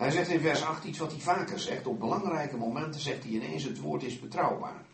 Hij 0.00 0.10
zegt 0.10 0.28
in 0.28 0.40
vers 0.40 0.62
8 0.62 0.84
iets 0.84 0.98
wat 0.98 1.10
hij 1.10 1.20
vaker 1.20 1.58
zegt. 1.58 1.86
Op 1.86 1.98
belangrijke 1.98 2.56
momenten 2.56 3.00
zegt 3.00 3.22
hij 3.22 3.32
ineens: 3.32 3.64
het 3.64 3.80
woord 3.80 4.02
is 4.02 4.20
betrouwbaar. 4.20 4.84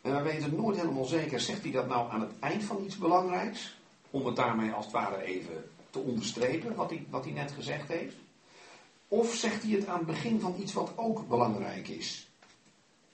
En 0.00 0.16
we 0.16 0.22
weten 0.22 0.42
het 0.42 0.56
nooit 0.56 0.76
helemaal 0.76 1.04
zeker. 1.04 1.40
Zegt 1.40 1.62
hij 1.62 1.70
dat 1.70 1.88
nou 1.88 2.10
aan 2.10 2.20
het 2.20 2.38
eind 2.40 2.64
van 2.64 2.84
iets 2.84 2.98
belangrijks? 2.98 3.78
Om 4.10 4.26
het 4.26 4.36
daarmee 4.36 4.72
als 4.72 4.84
het 4.84 4.94
ware 4.94 5.22
even 5.22 5.70
te 5.90 5.98
onderstrepen, 5.98 6.74
wat 6.74 6.90
hij, 6.90 7.06
wat 7.10 7.24
hij 7.24 7.32
net 7.32 7.52
gezegd 7.52 7.88
heeft. 7.88 8.16
Of 9.08 9.34
zegt 9.34 9.62
hij 9.62 9.72
het 9.72 9.86
aan 9.86 9.98
het 9.98 10.06
begin 10.06 10.40
van 10.40 10.54
iets 10.58 10.72
wat 10.72 10.92
ook 10.96 11.28
belangrijk 11.28 11.88
is? 11.88 12.30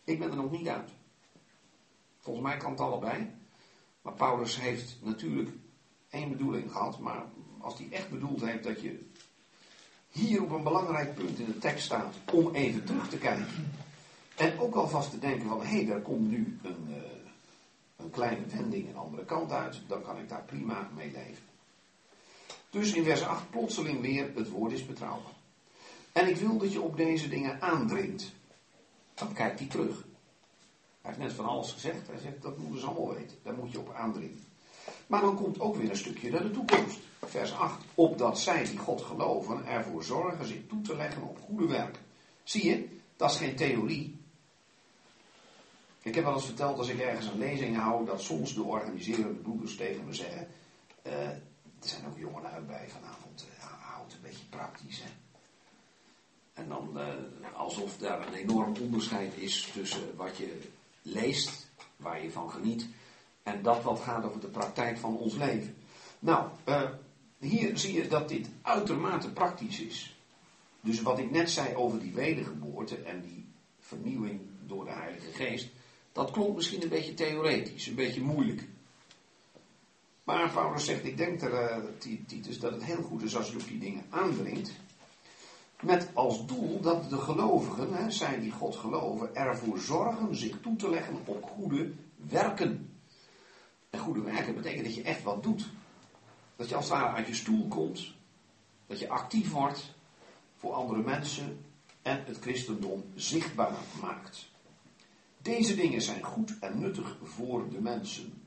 Ik 0.04 0.18
ben 0.18 0.30
er 0.30 0.36
nog 0.36 0.50
niet 0.50 0.68
uit. 0.68 0.90
Volgens 2.18 2.46
mij 2.46 2.56
kan 2.56 2.70
het 2.70 2.80
allebei. 2.80 3.30
Maar 4.02 4.14
Paulus 4.14 4.60
heeft 4.60 4.96
natuurlijk 5.02 5.50
één 6.10 6.28
bedoeling 6.28 6.72
gehad. 6.72 6.98
Maar 6.98 7.24
als 7.58 7.78
hij 7.78 7.88
echt 7.90 8.10
bedoeld 8.10 8.40
heeft 8.40 8.64
dat 8.64 8.80
je 8.80 9.10
hier 10.12 10.42
op 10.42 10.50
een 10.50 10.62
belangrijk 10.62 11.14
punt 11.14 11.38
in 11.38 11.46
de 11.46 11.58
tekst 11.58 11.84
staat 11.84 12.14
om 12.32 12.54
even 12.54 12.84
terug 12.84 13.08
te 13.08 13.18
kijken. 13.18 13.72
En 14.36 14.58
ook 14.58 14.74
alvast 14.74 15.10
te 15.10 15.18
denken 15.18 15.48
van, 15.48 15.60
hé, 15.60 15.66
hey, 15.66 15.84
daar 15.84 16.00
komt 16.00 16.30
nu 16.30 16.58
een, 16.62 16.86
uh, 16.88 16.96
een 17.96 18.10
kleine 18.10 18.46
wending 18.46 18.88
een 18.88 18.96
andere 18.96 19.24
kant 19.24 19.52
uit. 19.52 19.80
Dan 19.86 20.02
kan 20.02 20.18
ik 20.18 20.28
daar 20.28 20.42
prima 20.42 20.88
mee 20.94 21.10
leven. 21.10 21.44
Dus 22.70 22.92
in 22.92 23.04
vers 23.04 23.22
8 23.22 23.50
plotseling 23.50 24.00
weer, 24.00 24.30
het 24.34 24.48
woord 24.48 24.72
is 24.72 24.86
betrouwbaar. 24.86 25.32
En 26.12 26.28
ik 26.28 26.36
wil 26.36 26.58
dat 26.58 26.72
je 26.72 26.80
op 26.80 26.96
deze 26.96 27.28
dingen 27.28 27.62
aandringt. 27.62 28.32
Dan 29.14 29.32
kijkt 29.32 29.58
hij 29.58 29.68
terug. 29.68 30.04
Hij 31.00 31.10
heeft 31.10 31.18
net 31.18 31.32
van 31.32 31.44
alles 31.44 31.72
gezegd. 31.72 32.06
Hij 32.06 32.18
zegt, 32.18 32.42
dat 32.42 32.58
moeten 32.58 32.80
ze 32.80 32.86
allemaal 32.86 33.14
weten. 33.14 33.36
Daar 33.42 33.54
moet 33.54 33.72
je 33.72 33.78
op 33.78 33.94
aandringen. 33.94 34.44
Maar 35.06 35.20
dan 35.20 35.36
komt 35.36 35.60
ook 35.60 35.76
weer 35.76 35.90
een 35.90 35.96
stukje 35.96 36.30
naar 36.30 36.42
de 36.42 36.50
toekomst. 36.50 36.98
Vers 37.26 37.52
8. 37.52 37.84
Opdat 37.94 38.38
zij 38.38 38.64
die 38.64 38.78
God 38.78 39.02
geloven 39.02 39.66
ervoor 39.66 40.04
zorgen 40.04 40.46
zich 40.46 40.66
toe 40.68 40.80
te 40.80 40.96
leggen 40.96 41.22
op 41.22 41.38
goede 41.40 41.66
werken. 41.66 42.02
Zie 42.42 42.66
je, 42.66 42.88
dat 43.16 43.30
is 43.30 43.36
geen 43.36 43.56
theorie. 43.56 44.20
Ik 46.02 46.14
heb 46.14 46.24
wel 46.24 46.34
eens 46.34 46.44
verteld 46.44 46.78
als 46.78 46.88
ik 46.88 46.98
ergens 47.00 47.26
een 47.26 47.38
lezing 47.38 47.76
hou, 47.76 48.04
dat 48.04 48.22
soms 48.22 48.54
de 48.54 48.62
organiserende 48.62 49.34
broeders 49.34 49.76
tegen 49.76 50.04
me 50.04 50.14
zeggen. 50.14 50.48
eh, 51.02 51.28
er 51.82 51.88
zijn 51.88 52.06
ook 52.06 52.18
jongelui 52.18 52.62
bij 52.62 52.88
vanavond, 52.88 53.46
uh, 53.58 53.64
houd 53.64 54.12
een 54.12 54.22
beetje 54.22 54.44
praktisch. 54.50 55.02
Hè? 55.02 55.10
En 56.52 56.68
dan 56.68 56.98
eh, 56.98 57.06
alsof 57.54 57.96
daar 57.96 58.26
een 58.26 58.34
enorm 58.34 58.74
onderscheid 58.80 59.36
is 59.36 59.70
tussen 59.72 60.16
wat 60.16 60.36
je 60.36 60.60
leest, 61.02 61.68
waar 61.96 62.22
je 62.22 62.30
van 62.30 62.50
geniet, 62.50 62.86
en 63.42 63.62
dat 63.62 63.82
wat 63.82 64.00
gaat 64.00 64.24
over 64.24 64.40
de 64.40 64.46
praktijk 64.46 64.98
van 64.98 65.16
ons 65.16 65.34
leven. 65.34 65.76
Nou, 66.18 66.48
hier 67.42 67.78
zie 67.78 67.94
je 67.94 68.08
dat 68.08 68.28
dit 68.28 68.48
uitermate 68.62 69.30
praktisch 69.30 69.80
is. 69.80 70.16
Dus 70.80 71.02
wat 71.02 71.18
ik 71.18 71.30
net 71.30 71.50
zei 71.50 71.74
over 71.74 72.00
die 72.00 72.12
wedergeboorte 72.12 72.96
en 72.96 73.20
die 73.20 73.46
vernieuwing 73.80 74.40
door 74.66 74.84
de 74.84 74.90
Heilige 74.90 75.32
Geest, 75.32 75.68
dat 76.12 76.30
klonkt 76.30 76.56
misschien 76.56 76.82
een 76.82 76.88
beetje 76.88 77.14
theoretisch, 77.14 77.86
een 77.86 77.94
beetje 77.94 78.20
moeilijk. 78.20 78.68
Maar 80.24 80.50
Paulus 80.50 80.84
zegt, 80.84 81.04
ik 81.04 81.16
denk 81.16 81.42
uh, 81.42 81.76
Titus, 82.26 82.58
dat 82.58 82.72
het 82.72 82.84
heel 82.84 83.02
goed 83.02 83.22
is 83.22 83.36
als 83.36 83.50
je 83.50 83.56
op 83.56 83.68
die 83.68 83.78
dingen 83.78 84.04
aandringt. 84.10 84.72
Met 85.80 86.08
als 86.12 86.46
doel 86.46 86.80
dat 86.80 87.10
de 87.10 87.18
gelovigen, 87.18 87.94
hè, 87.94 88.10
zij 88.10 88.40
die 88.40 88.50
God 88.50 88.76
geloven, 88.76 89.34
ervoor 89.34 89.78
zorgen 89.78 90.36
zich 90.36 90.60
toe 90.60 90.76
te 90.76 90.90
leggen 90.90 91.16
op 91.24 91.42
goede 91.42 91.92
werken. 92.16 92.96
En 93.90 93.98
goede 93.98 94.20
werken 94.20 94.54
betekent 94.54 94.84
dat 94.84 94.94
je 94.94 95.02
echt 95.02 95.22
wat 95.22 95.42
doet. 95.42 95.68
Dat 96.62 96.70
je 96.70 96.76
als 96.76 96.88
het 96.88 96.98
ware 96.98 97.16
uit 97.16 97.26
je 97.26 97.34
stoel 97.34 97.68
komt. 97.68 98.14
Dat 98.86 98.98
je 98.98 99.08
actief 99.08 99.50
wordt 99.50 99.94
voor 100.56 100.72
andere 100.72 101.02
mensen 101.02 101.64
en 102.02 102.24
het 102.24 102.38
christendom 102.38 103.04
zichtbaar 103.14 103.74
maakt. 104.00 104.48
Deze 105.38 105.74
dingen 105.74 106.02
zijn 106.02 106.22
goed 106.22 106.58
en 106.60 106.80
nuttig 106.80 107.16
voor 107.22 107.68
de 107.70 107.80
mensen. 107.80 108.42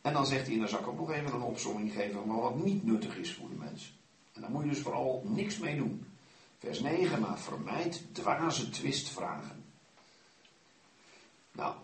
En 0.00 0.12
dan 0.12 0.26
zegt 0.26 0.44
hij, 0.44 0.54
en 0.54 0.60
dan 0.60 0.68
zal 0.68 0.78
ik 0.78 0.86
ook 0.86 0.98
nog 0.98 1.10
even 1.10 1.34
een 1.34 1.42
opzomming 1.42 1.92
geven 1.92 2.26
van 2.26 2.40
wat 2.40 2.64
niet 2.64 2.84
nuttig 2.84 3.16
is 3.16 3.34
voor 3.34 3.48
de 3.48 3.54
mensen. 3.54 3.94
En 4.32 4.40
daar 4.40 4.50
moet 4.50 4.62
je 4.62 4.70
dus 4.70 4.78
vooral 4.78 5.22
niks 5.26 5.58
mee 5.58 5.76
doen. 5.76 6.06
Vers 6.58 6.80
9, 6.80 7.20
maar 7.20 7.38
vermijd 7.38 8.04
dwaze 8.12 8.68
twistvragen. 8.70 9.64
Nou, 11.52 11.74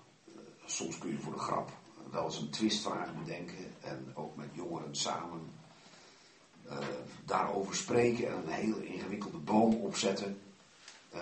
soms 0.65 0.99
kun 0.99 1.11
je 1.11 1.19
voor 1.19 1.33
de 1.33 1.39
grap 1.39 1.81
wel 2.13 2.25
eens 2.25 2.39
een 2.39 2.51
twistvraag 2.51 3.15
bedenken 3.15 3.75
en 3.81 4.11
ook 4.15 4.37
met 4.37 4.49
jongeren 4.53 4.97
samen 4.97 5.51
uh, 6.71 6.79
daarover 7.25 7.75
spreken 7.75 8.29
en 8.29 8.37
een 8.37 8.53
hele 8.53 8.87
ingewikkelde 8.87 9.39
boom 9.39 9.75
opzetten. 9.75 10.41
Uh, 11.15 11.21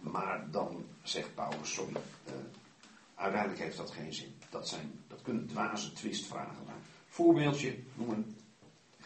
maar 0.00 0.50
dan 0.50 0.84
zegt 1.02 1.34
Paulus, 1.34 1.72
sorry, 1.72 1.92
uh, 1.92 2.32
uiteindelijk 3.14 3.60
heeft 3.62 3.76
dat 3.76 3.90
geen 3.90 4.14
zin. 4.14 4.34
Dat, 4.50 4.68
zijn, 4.68 5.04
dat 5.08 5.22
kunnen 5.22 5.46
dwaze 5.46 5.92
twistvragen 5.92 6.64
zijn. 6.66 6.76
Voorbeeldje, 7.08 7.78
noem 7.94 8.10
een, 8.10 8.36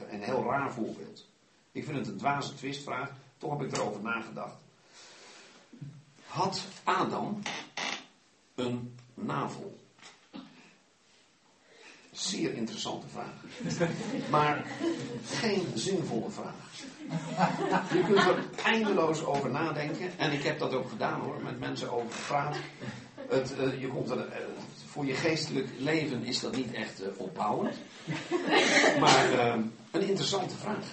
een 0.08 0.22
heel 0.22 0.44
raar 0.44 0.72
voorbeeld. 0.72 1.28
Ik 1.72 1.84
vind 1.84 1.96
het 1.96 2.06
een 2.06 2.16
dwaze 2.16 2.54
twistvraag, 2.54 3.10
toch 3.38 3.58
heb 3.58 3.68
ik 3.68 3.76
erover 3.76 4.02
nagedacht. 4.02 4.56
Had 6.26 6.66
Adam 6.84 7.42
een 8.54 8.96
navel? 9.14 9.83
Zeer 12.14 12.54
interessante 12.54 13.06
vraag. 13.08 13.34
Maar 14.30 14.66
geen 15.26 15.66
zinvolle 15.74 16.30
vraag. 16.30 16.54
Je 17.92 18.02
kunt 18.06 18.18
er 18.18 18.44
eindeloos 18.64 19.24
over 19.24 19.50
nadenken. 19.50 20.18
En 20.18 20.32
ik 20.32 20.42
heb 20.42 20.58
dat 20.58 20.74
ook 20.74 20.88
gedaan 20.88 21.20
hoor, 21.20 21.42
met 21.42 21.60
mensen 21.60 21.92
over 21.92 22.12
gepraat. 22.12 22.56
Uh, 23.32 23.80
je 23.80 23.88
komt 23.88 24.10
er, 24.10 24.18
uh, 24.18 24.34
voor 24.86 25.06
je 25.06 25.14
geestelijk 25.14 25.68
leven 25.78 26.24
is 26.24 26.40
dat 26.40 26.56
niet 26.56 26.72
echt 26.72 27.02
uh, 27.02 27.08
opbouwend. 27.16 27.76
Maar 29.00 29.48
een 29.90 30.08
interessante 30.08 30.56
vraag. 30.56 30.86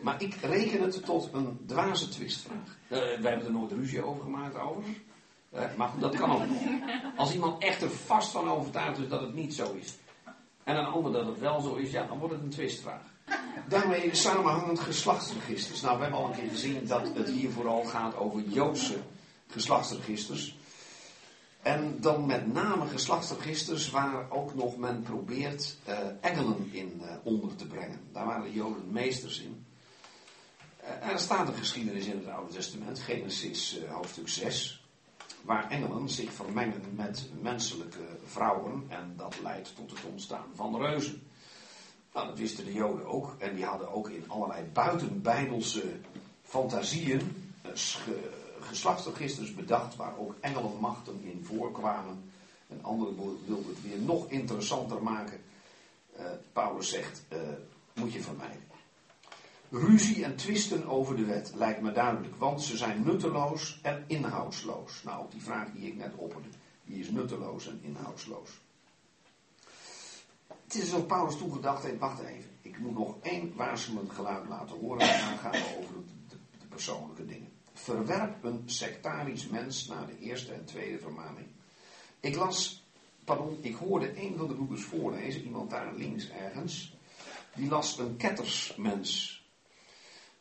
Maar 0.00 0.22
ik 0.22 0.34
reken 0.34 0.82
het 0.82 1.04
tot 1.04 1.28
een 1.32 1.58
dwaze 1.66 2.08
twistvraag. 2.08 2.76
wij 2.88 3.30
hebben 3.30 3.46
er 3.46 3.52
nooit 3.52 3.72
ruzie 3.72 4.04
over 4.04 4.22
gemaakt 4.22 4.58
overigens. 4.58 4.98
maar 5.76 5.90
dat 5.98 6.16
kan 6.16 6.30
ook. 6.30 6.42
Als 7.16 7.32
iemand 7.32 7.62
echt 7.62 7.82
er 7.82 7.90
vast 7.90 8.30
van 8.30 8.50
overtuigd 8.50 8.98
is 8.98 9.08
dat 9.08 9.20
het 9.20 9.34
niet 9.34 9.54
zo 9.54 9.72
is 9.80 9.96
en 10.68 10.76
een 10.76 10.86
ander 10.86 11.12
dat 11.12 11.26
het 11.26 11.38
wel 11.38 11.60
zo 11.60 11.74
is, 11.74 11.90
ja, 11.90 12.06
dan 12.06 12.18
wordt 12.18 12.34
het 12.34 12.42
een 12.42 12.50
twistvraag. 12.50 13.02
Daarmee 13.68 14.14
samenhangend 14.14 14.80
geslachtsregisters. 14.80 15.80
Nou, 15.80 15.96
we 15.96 16.02
hebben 16.02 16.20
al 16.20 16.28
een 16.28 16.36
keer 16.36 16.48
gezien 16.48 16.86
dat 16.86 17.14
het 17.14 17.28
hier 17.28 17.50
vooral 17.50 17.84
gaat 17.84 18.16
over 18.16 18.40
Joodse 18.40 18.96
geslachtsregisters. 19.46 20.56
En 21.62 21.96
dan 22.00 22.26
met 22.26 22.52
name 22.52 22.86
geslachtsregisters 22.86 23.90
waar 23.90 24.30
ook 24.30 24.54
nog 24.54 24.76
men 24.76 25.02
probeert 25.02 25.76
uh, 25.88 25.98
engelen 26.20 26.68
in 26.70 27.00
uh, 27.02 27.10
onder 27.22 27.56
te 27.56 27.66
brengen. 27.66 28.00
Daar 28.12 28.26
waren 28.26 28.42
de 28.42 28.52
Joden 28.52 28.92
meesters 28.92 29.40
in. 29.40 29.66
Uh, 30.82 30.88
en 30.90 31.10
er 31.10 31.18
staat 31.18 31.48
een 31.48 31.54
geschiedenis 31.54 32.06
in 32.06 32.18
het 32.18 32.28
Oude 32.28 32.52
Testament, 32.52 32.98
Genesis 32.98 33.78
hoofdstuk 33.88 34.28
6 34.28 34.77
waar 35.48 35.70
engelen 35.70 36.08
zich 36.08 36.32
vermengen 36.32 36.82
met 36.96 37.28
menselijke 37.40 38.18
vrouwen 38.24 38.84
en 38.88 39.14
dat 39.16 39.40
leidt 39.42 39.76
tot 39.76 39.90
het 39.90 40.04
ontstaan 40.04 40.46
van 40.54 40.76
reuzen. 40.76 41.22
Nou, 42.12 42.26
dat 42.26 42.38
wisten 42.38 42.64
de 42.64 42.72
Joden 42.72 43.06
ook 43.06 43.34
en 43.38 43.54
die 43.54 43.64
hadden 43.64 43.92
ook 43.92 44.08
in 44.08 44.24
allerlei 44.30 44.64
buitenbijbelse 44.72 45.82
fantasieën 46.42 47.52
geslachtsregisters 48.60 49.54
bedacht 49.54 49.96
waar 49.96 50.18
ook 50.18 50.34
engelenmachten 50.40 51.20
in 51.22 51.44
voorkwamen. 51.44 52.32
En 52.68 52.84
anderen 52.84 53.16
wilden 53.46 53.68
het 53.68 53.82
weer 53.82 53.98
nog 53.98 54.28
interessanter 54.28 55.02
maken. 55.02 55.40
Uh, 56.18 56.24
Paulus 56.52 56.88
zegt, 56.88 57.22
uh, 57.32 57.38
moet 57.94 58.12
je 58.12 58.22
vermijden. 58.22 58.67
Ruzie 59.70 60.24
en 60.24 60.36
twisten 60.36 60.86
over 60.86 61.16
de 61.16 61.24
wet 61.24 61.52
lijkt 61.54 61.80
me 61.80 61.92
duidelijk, 61.92 62.36
want 62.36 62.62
ze 62.62 62.76
zijn 62.76 63.02
nutteloos 63.02 63.78
en 63.82 64.04
inhoudsloos. 64.06 65.02
Nou, 65.02 65.26
die 65.30 65.42
vraag 65.42 65.70
die 65.72 65.86
ik 65.86 65.96
net 65.96 66.14
opperde, 66.14 66.48
die 66.84 67.00
is 67.00 67.10
nutteloos 67.10 67.66
en 67.66 67.78
inhoudsloos. 67.82 68.50
Het 70.46 70.74
is 70.74 70.92
op 70.92 71.08
Paulus 71.08 71.36
toegedacht, 71.36 71.82
hey, 71.82 71.98
wacht 71.98 72.20
even, 72.20 72.50
ik 72.62 72.78
moet 72.78 72.94
nog 72.94 73.16
één 73.22 73.52
waarschuwend 73.56 74.12
geluid 74.12 74.48
laten 74.48 74.78
horen 74.78 75.00
en 75.00 75.28
dan 75.28 75.38
gaan 75.38 75.50
we 75.50 75.76
over 75.78 75.94
de, 76.28 76.66
persoonlijke 76.68 77.26
dingen. 77.26 77.48
Verwerp 77.72 78.44
een 78.44 78.62
sectarisch 78.66 79.48
mens 79.48 79.86
na 79.86 80.04
de 80.04 80.18
eerste 80.18 80.52
en 80.52 80.64
tweede 80.64 80.98
vermaning. 80.98 81.46
Ik 82.20 82.36
las, 82.36 82.86
pardon, 83.24 83.58
ik 83.60 83.74
hoorde 83.74 84.22
een 84.22 84.36
van 84.36 84.48
de 84.48 84.54
broeders 84.54 84.84
voorlezen, 84.84 85.42
iemand 85.42 85.70
daar 85.70 85.94
links 85.94 86.30
ergens, 86.30 86.96
die 87.54 87.68
las 87.68 87.98
een 87.98 88.16
kettersmens 88.16 89.37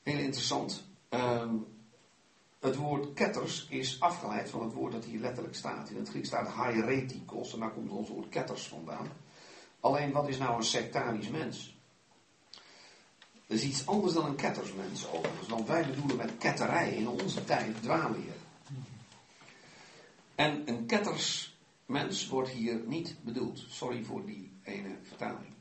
Heel 0.08 0.20
interessant. 0.20 0.84
Um, 1.10 1.68
het 2.60 2.76
woord 2.76 3.14
ketters 3.14 3.68
is 3.70 4.00
afgeleid 4.00 4.50
van 4.50 4.62
het 4.62 4.74
woord 4.74 4.92
dat 4.92 5.06
hier 5.06 5.20
letterlijk 5.20 5.56
staat. 5.56 5.90
In 5.90 5.96
het 5.96 6.10
Grieks 6.10 6.28
staat 6.28 6.48
hairetikos 6.48 7.54
en 7.54 7.60
daar 7.60 7.72
komt 7.72 7.90
ons 7.90 8.10
woord 8.10 8.30
ketters 8.30 8.68
vandaan. 8.68 9.08
Alleen 9.80 10.12
wat 10.12 10.28
is 10.28 10.38
nou 10.38 10.56
een 10.56 10.64
sectarisch 10.64 11.30
mens? 11.30 11.78
Dat 13.48 13.58
is 13.58 13.64
iets 13.64 13.88
anders 13.88 14.14
dan 14.14 14.26
een 14.26 14.36
kettersmens 14.36 15.08
overigens. 15.08 15.48
Want 15.48 15.68
wij 15.68 15.86
bedoelen 15.86 16.18
met 16.18 16.38
ketterij 16.38 16.96
in 16.96 17.08
onze 17.08 17.44
tijd 17.44 17.82
dwaalleer. 17.82 18.36
En 20.36 20.62
een 20.66 20.86
kettersmens 20.86 22.28
wordt 22.28 22.50
hier 22.50 22.82
niet 22.86 23.16
bedoeld. 23.22 23.66
Sorry 23.70 24.04
voor 24.04 24.26
die 24.26 24.52
ene 24.64 24.98
vertaling. 25.04 25.57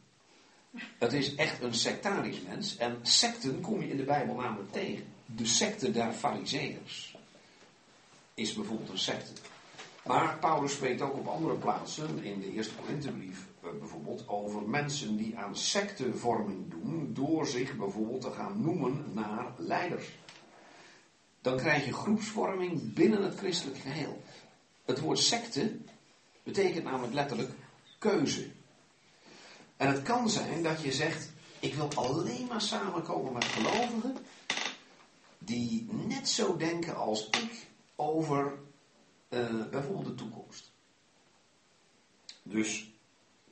Het 0.99 1.13
is 1.13 1.35
echt 1.35 1.63
een 1.63 1.75
sectarisch 1.75 2.41
mens. 2.49 2.77
En 2.77 2.99
secten 3.03 3.61
kom 3.61 3.81
je 3.81 3.89
in 3.89 3.97
de 3.97 4.03
Bijbel 4.03 4.35
namelijk 4.35 4.73
tegen. 4.73 5.05
De 5.27 5.47
secte 5.47 5.91
der 5.91 6.13
Fariseërs 6.13 7.17
is 8.35 8.55
bijvoorbeeld 8.55 8.89
een 8.89 8.99
secte. 8.99 9.33
Maar 10.07 10.39
Paulus 10.39 10.73
spreekt 10.73 11.01
ook 11.01 11.15
op 11.15 11.27
andere 11.27 11.55
plaatsen, 11.55 12.25
in 12.25 12.41
de 12.41 12.53
eerste 12.53 12.75
Korinthebrief 12.75 13.47
eh, 13.63 13.69
bijvoorbeeld, 13.79 14.29
over 14.29 14.63
mensen 14.63 15.17
die 15.17 15.39
aan 15.39 15.57
sectevorming 15.57 16.71
doen 16.71 17.11
door 17.15 17.47
zich 17.47 17.77
bijvoorbeeld 17.77 18.21
te 18.21 18.31
gaan 18.31 18.63
noemen 18.63 19.05
naar 19.13 19.53
leiders. 19.57 20.07
Dan 21.41 21.57
krijg 21.57 21.85
je 21.85 21.93
groepsvorming 21.93 22.95
binnen 22.95 23.23
het 23.23 23.39
christelijk 23.39 23.79
geheel. 23.79 24.23
Het 24.85 25.01
woord 25.01 25.19
secte 25.19 25.77
betekent 26.43 26.85
namelijk 26.85 27.13
letterlijk 27.13 27.51
keuze. 27.99 28.51
En 29.77 29.89
het 29.89 30.03
kan 30.03 30.31
zijn 30.31 30.63
dat 30.63 30.83
je 30.83 30.93
zegt, 30.93 31.33
ik 31.61 31.75
wil 31.75 31.89
alleen 31.95 32.47
maar 32.47 32.61
samenkomen 32.61 33.33
met 33.33 33.45
gelovigen 33.45 34.17
die 35.39 35.89
net 35.93 36.29
zo 36.29 36.57
denken 36.57 36.97
als 36.97 37.27
ik 37.27 37.67
over 37.97 38.59
uh, 39.29 39.67
bijvoorbeeld 39.71 40.07
de 40.07 40.15
toekomst. 40.15 40.73
Dus 42.43 42.91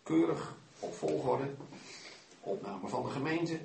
keurig 0.02 0.56
op 0.78 0.94
volgorde, 0.94 1.54
opname 2.40 2.88
van 2.88 3.02
de 3.02 3.10
gemeente, 3.10 3.60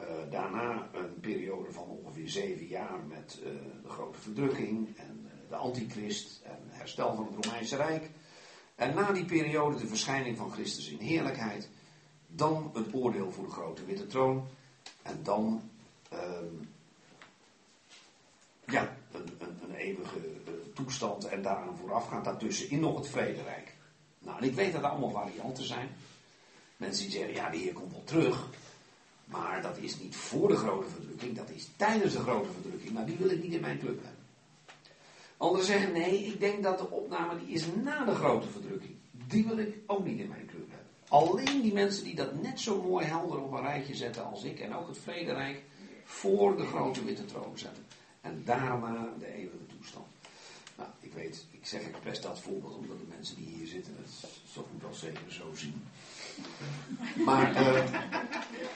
uh, 0.00 0.06
daarna 0.30 0.88
een 0.92 1.20
periode 1.20 1.72
van 1.72 1.84
ongeveer 1.84 2.28
zeven 2.28 2.66
jaar 2.66 2.98
met 3.08 3.40
eh, 3.44 3.50
de 3.82 3.88
grote 3.88 4.18
verdrukking 4.18 4.96
en 4.96 5.26
eh, 5.26 5.48
de 5.48 5.56
antichrist 5.56 6.40
en 6.44 6.58
herstel 6.68 7.14
van 7.14 7.26
het 7.26 7.44
Romeinse 7.44 7.76
Rijk. 7.76 8.10
En 8.76 8.94
na 8.94 9.12
die 9.12 9.24
periode 9.24 9.76
de 9.76 9.86
verschijning 9.86 10.36
van 10.36 10.52
Christus 10.52 10.88
in 10.88 10.98
heerlijkheid. 10.98 11.68
Dan 12.26 12.70
het 12.74 12.94
oordeel 12.94 13.32
voor 13.32 13.44
de 13.44 13.50
grote 13.50 13.84
witte 13.84 14.06
troon. 14.06 14.48
En 15.02 15.20
dan 15.22 15.70
ehm, 16.08 16.54
ja, 18.66 18.96
een, 19.12 19.28
een, 19.38 19.58
een 19.62 19.74
eeuwige 19.74 20.18
eh, 20.18 20.52
toestand 20.74 21.24
en 21.24 21.42
daaraan 21.42 21.76
voorafgaand 21.76 22.24
daartussenin 22.24 22.80
nog 22.80 22.96
het 22.96 23.08
vrederijk. 23.08 23.74
Nou, 24.18 24.38
en 24.38 24.44
ik 24.44 24.54
weet 24.54 24.72
dat 24.72 24.82
er 24.82 24.88
allemaal 24.88 25.10
varianten 25.10 25.64
zijn. 25.64 25.88
Mensen 26.76 27.04
die 27.04 27.12
zeggen, 27.12 27.34
ja, 27.34 27.50
de 27.50 27.56
Heer 27.56 27.72
komt 27.72 27.92
wel 27.92 28.04
terug. 28.04 28.48
Maar 29.24 29.62
dat 29.62 29.78
is 29.78 29.98
niet 29.98 30.16
voor 30.16 30.48
de 30.48 30.56
grote 30.56 30.88
verdrukking, 30.88 31.36
dat 31.36 31.50
is 31.50 31.68
tijdens 31.76 32.12
de 32.12 32.18
grote 32.18 32.52
verdrukking. 32.52 32.92
Nou, 32.92 33.06
die 33.06 33.16
wil 33.16 33.30
ik 33.30 33.42
niet 33.42 33.52
in 33.52 33.60
mijn 33.60 33.78
club 33.78 34.02
hebben. 34.04 34.15
Anderen 35.36 35.66
zeggen, 35.66 35.92
nee, 35.92 36.24
ik 36.24 36.40
denk 36.40 36.62
dat 36.62 36.78
de 36.78 36.90
opname 36.90 37.38
die 37.38 37.54
is 37.54 37.64
na 37.82 38.04
de 38.04 38.14
grote 38.14 38.48
verdrukking. 38.48 38.94
Die 39.10 39.46
wil 39.46 39.58
ik 39.58 39.76
ook 39.86 40.04
niet 40.04 40.18
in 40.18 40.28
mijn 40.28 40.46
club 40.46 40.68
hebben. 40.68 40.86
Alleen 41.08 41.62
die 41.62 41.72
mensen 41.72 42.04
die 42.04 42.14
dat 42.14 42.42
net 42.42 42.60
zo 42.60 42.82
mooi 42.82 43.06
helder 43.06 43.42
op 43.42 43.52
een 43.52 43.60
rijtje 43.60 43.94
zetten 43.94 44.24
als 44.24 44.44
ik 44.44 44.60
en 44.60 44.74
ook 44.74 44.88
het 44.88 44.98
vrederijk 44.98 45.62
voor 46.04 46.56
de 46.56 46.66
grote 46.66 47.04
witte 47.04 47.24
troon 47.24 47.58
zetten. 47.58 47.84
En 48.20 48.42
daarna 48.44 49.08
de 49.18 49.34
eeuwige 49.34 49.66
toestand. 49.76 50.06
Nou, 50.76 50.88
ik 51.00 51.12
weet, 51.12 51.46
ik 51.50 51.66
zeg 51.66 51.82
expres 51.82 52.20
dat 52.20 52.40
voorbeeld 52.40 52.74
omdat 52.74 52.98
de 52.98 53.14
mensen 53.16 53.36
die 53.36 53.46
hier 53.46 53.66
zitten 53.66 53.96
het 54.02 54.30
zo 54.52 54.66
goed 54.72 54.88
als 54.88 54.98
zeker 54.98 55.32
zo 55.32 55.54
zien. 55.54 55.84
Maar 57.24 57.60
uh, 57.60 57.84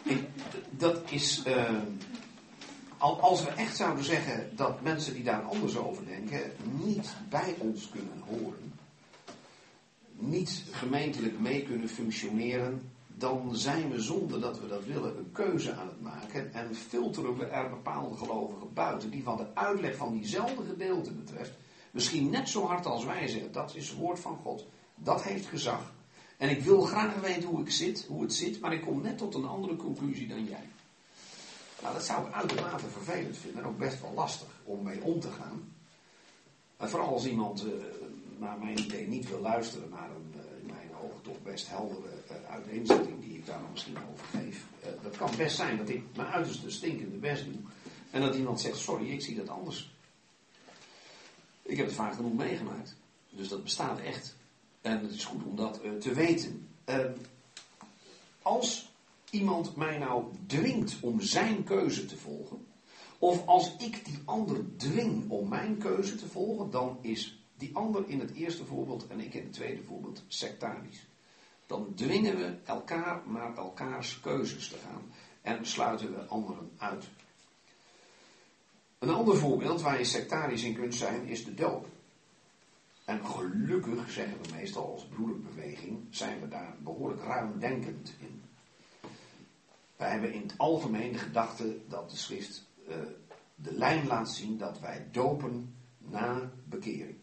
ik, 0.02 0.24
dat 0.70 1.11
is. 1.11 1.42
Uh, 1.46 1.70
als 3.01 3.44
we 3.44 3.51
echt 3.51 3.76
zouden 3.76 4.05
zeggen 4.05 4.57
dat 4.57 4.80
mensen 4.80 5.14
die 5.14 5.22
daar 5.22 5.42
anders 5.42 5.76
over 5.76 6.07
denken 6.07 6.53
niet 6.84 7.14
bij 7.28 7.55
ons 7.59 7.88
kunnen 7.88 8.22
horen, 8.26 8.72
niet 10.12 10.64
gemeentelijk 10.70 11.40
mee 11.40 11.62
kunnen 11.62 11.88
functioneren, 11.88 12.90
dan 13.07 13.57
zijn 13.57 13.90
we 13.90 14.01
zonder 14.01 14.40
dat 14.40 14.61
we 14.61 14.68
dat 14.68 14.84
willen 14.84 15.18
een 15.18 15.32
keuze 15.32 15.74
aan 15.74 15.86
het 15.86 16.01
maken 16.01 16.53
en 16.53 16.74
filteren 16.74 17.38
we 17.38 17.44
er 17.44 17.70
bepaalde 17.70 18.16
gelovigen 18.16 18.72
buiten 18.74 19.11
die 19.11 19.22
van 19.22 19.36
de 19.36 19.46
uitleg 19.55 19.96
van 19.96 20.12
diezelfde 20.12 20.64
gedeelte 20.64 21.12
betreft 21.12 21.53
misschien 21.90 22.30
net 22.30 22.48
zo 22.48 22.66
hard 22.66 22.86
als 22.86 23.05
wij 23.05 23.28
zeggen 23.28 23.53
dat 23.53 23.74
is 23.74 23.88
het 23.88 23.98
woord 23.98 24.20
van 24.20 24.38
God, 24.42 24.66
dat 24.94 25.22
heeft 25.22 25.46
gezag. 25.46 25.92
En 26.36 26.51
ik 26.51 26.62
wil 26.62 26.80
graag 26.80 27.20
weten 27.20 27.48
hoe, 27.48 27.61
ik 27.61 27.70
zit, 27.70 28.05
hoe 28.09 28.22
het 28.22 28.34
zit, 28.34 28.61
maar 28.61 28.72
ik 28.72 28.80
kom 28.82 29.03
net 29.03 29.18
tot 29.18 29.34
een 29.34 29.44
andere 29.44 29.76
conclusie 29.76 30.28
dan 30.28 30.44
jij. 30.44 30.68
Nou, 31.83 31.95
dat 31.95 32.05
zou 32.05 32.26
ik 32.26 32.33
uitermate 32.33 32.89
vervelend 32.89 33.37
vinden 33.37 33.62
en 33.62 33.68
ook 33.68 33.78
best 33.78 34.01
wel 34.01 34.12
lastig 34.12 34.49
om 34.64 34.83
mee 34.83 35.03
om 35.03 35.20
te 35.20 35.31
gaan. 35.31 35.74
En 36.76 36.91
vooral 36.91 37.12
als 37.12 37.26
iemand, 37.26 37.64
uh, 37.64 37.72
naar 38.39 38.59
mijn 38.59 38.78
idee, 38.78 39.09
niet 39.09 39.28
wil 39.28 39.41
luisteren 39.41 39.89
naar 39.89 40.11
een, 40.11 40.35
uh, 40.35 40.61
in 40.61 40.66
mijn 40.66 40.91
ogen 41.03 41.22
toch 41.22 41.43
best 41.43 41.68
heldere 41.68 42.09
uh, 42.31 42.51
uiteenzetting 42.51 43.20
die 43.20 43.35
ik 43.35 43.47
daar 43.47 43.61
dan 43.61 43.70
misschien 43.70 43.97
over 44.12 44.26
geef. 44.26 44.64
dat 45.03 45.16
kan 45.16 45.31
best 45.37 45.57
zijn 45.57 45.76
dat 45.76 45.89
ik 45.89 46.03
mijn 46.16 46.28
uiterste 46.28 46.70
stinkende 46.70 47.16
best 47.16 47.45
doe 47.45 47.61
en 48.11 48.20
dat 48.20 48.35
iemand 48.35 48.61
zegt: 48.61 48.76
Sorry, 48.76 49.11
ik 49.11 49.22
zie 49.22 49.37
dat 49.37 49.49
anders. 49.49 49.95
Ik 51.62 51.76
heb 51.76 51.87
het 51.87 51.95
vaak 51.95 52.14
genoeg 52.14 52.35
meegemaakt. 52.35 52.97
Dus 53.31 53.49
dat 53.49 53.62
bestaat 53.62 54.01
echt. 54.01 54.37
En 54.81 55.01
het 55.01 55.11
is 55.11 55.24
goed 55.24 55.45
om 55.45 55.57
dat 55.57 55.81
te 56.01 56.12
weten. 56.12 56.68
Uh, 56.87 57.05
als 58.43 58.89
iemand 59.31 59.76
mij 59.76 59.99
nou 59.99 60.24
dwingt 60.47 60.99
om 61.01 61.20
zijn 61.20 61.64
keuze 61.64 62.07
te 62.07 62.16
volgen, 62.16 62.66
of 63.18 63.47
als 63.47 63.76
ik 63.76 64.05
die 64.05 64.18
ander 64.24 64.76
dwing 64.76 65.31
om 65.31 65.49
mijn 65.49 65.78
keuze 65.78 66.14
te 66.14 66.26
volgen, 66.26 66.70
dan 66.70 66.99
is 67.01 67.45
die 67.57 67.76
ander 67.76 68.09
in 68.09 68.20
het 68.20 68.33
eerste 68.33 68.64
voorbeeld 68.64 69.07
en 69.07 69.20
ik 69.20 69.35
in 69.35 69.43
het 69.43 69.53
tweede 69.53 69.83
voorbeeld 69.83 70.24
sectarisch. 70.28 71.07
Dan 71.66 71.95
dwingen 71.95 72.37
we 72.37 72.57
elkaar 72.64 73.22
naar 73.26 73.57
elkaars 73.57 74.20
keuzes 74.20 74.68
te 74.68 74.76
gaan 74.76 75.12
en 75.43 75.66
sluiten 75.66 76.12
we 76.12 76.26
anderen 76.26 76.70
uit. 76.78 77.09
Een 78.99 79.11
ander 79.11 79.37
voorbeeld 79.37 79.81
waar 79.81 79.99
je 79.99 80.05
sectarisch 80.05 80.62
in 80.62 80.74
kunt 80.74 80.95
zijn 80.95 81.26
is 81.26 81.45
de 81.45 81.55
doop. 81.55 81.87
En 83.05 83.26
gelukkig, 83.26 84.11
zeggen 84.11 84.43
we 84.43 84.55
meestal 84.55 84.93
als 84.93 85.07
broederbeweging, 85.07 86.07
zijn 86.11 86.41
we 86.41 86.49
daar 86.49 86.76
behoorlijk 86.78 87.22
ruimdenkend 87.22 88.14
in. 88.18 88.39
Wij 90.01 90.11
hebben 90.11 90.32
in 90.32 90.42
het 90.42 90.59
algemeen 90.59 91.12
de 91.12 91.18
gedachte 91.18 91.80
dat 91.88 92.11
de 92.11 92.16
schrift 92.16 92.66
uh, 92.88 92.94
de 93.55 93.72
lijn 93.72 94.07
laat 94.07 94.30
zien 94.30 94.59
dat 94.59 94.80
wij 94.80 95.09
dopen 95.11 95.74
na 95.98 96.53
bekering. 96.64 97.18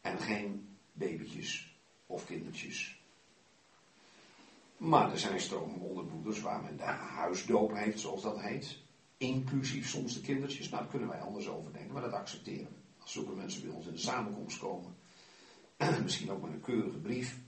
En 0.00 0.18
geen 0.18 0.76
babytjes 0.92 1.76
of 2.06 2.24
kindertjes. 2.24 3.02
Maar 4.76 5.12
er 5.12 5.18
zijn 5.18 5.40
stromen 5.40 5.80
onder 5.80 6.04
broeders 6.04 6.40
waar 6.40 6.62
men 6.62 6.76
de 6.76 6.82
huisdoop 6.82 7.74
heeft, 7.74 8.00
zoals 8.00 8.22
dat 8.22 8.40
heet. 8.40 8.78
Inclusief 9.16 9.88
soms 9.88 10.14
de 10.14 10.20
kindertjes. 10.20 10.68
Nou, 10.68 10.82
daar 10.82 10.90
kunnen 10.90 11.08
wij 11.08 11.20
anders 11.20 11.48
over 11.48 11.72
denken, 11.72 11.92
maar 11.92 12.02
dat 12.02 12.12
accepteren 12.12 12.68
we. 12.68 13.00
Als 13.00 13.12
zulke 13.12 13.34
mensen 13.34 13.62
bij 13.62 13.70
ons 13.70 13.86
in 13.86 13.92
de 13.92 13.98
samenkomst 13.98 14.58
komen, 14.58 14.96
misschien 16.02 16.30
ook 16.30 16.42
met 16.42 16.52
een 16.52 16.60
keurige 16.60 16.98
brief, 16.98 17.38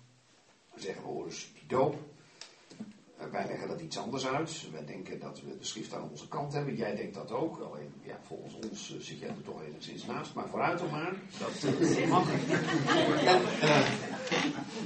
dan 0.70 0.80
zeggen 0.80 1.02
we, 1.02 1.08
hoor 1.08 1.24
eens, 1.24 1.52
die 1.52 1.66
doop. 1.66 2.09
Eh, 3.20 3.26
wij 3.30 3.46
leggen 3.46 3.68
dat 3.68 3.80
iets 3.80 3.98
anders 3.98 4.26
uit. 4.26 4.66
Wij 4.72 4.84
denken 4.84 5.20
dat 5.20 5.40
we 5.40 5.58
de 5.58 5.64
schrift 5.64 5.94
aan 5.94 6.08
onze 6.10 6.28
kant 6.28 6.52
hebben. 6.52 6.76
Jij 6.76 6.96
denkt 6.96 7.14
dat 7.14 7.32
ook. 7.32 7.58
Alleen, 7.58 7.92
ja, 8.02 8.18
volgens 8.26 8.54
ons 8.54 8.90
uh, 8.90 9.00
zit 9.00 9.18
jij 9.18 9.28
er 9.28 9.42
toch 9.42 9.62
enigszins 9.62 10.06
naast. 10.06 10.34
Maar 10.34 10.48
vooruit 10.48 10.78
dan 10.78 10.90
maar. 10.90 11.14
Dat 11.38 11.64
uh, 11.80 12.08
mag. 12.08 12.30
En 12.32 13.42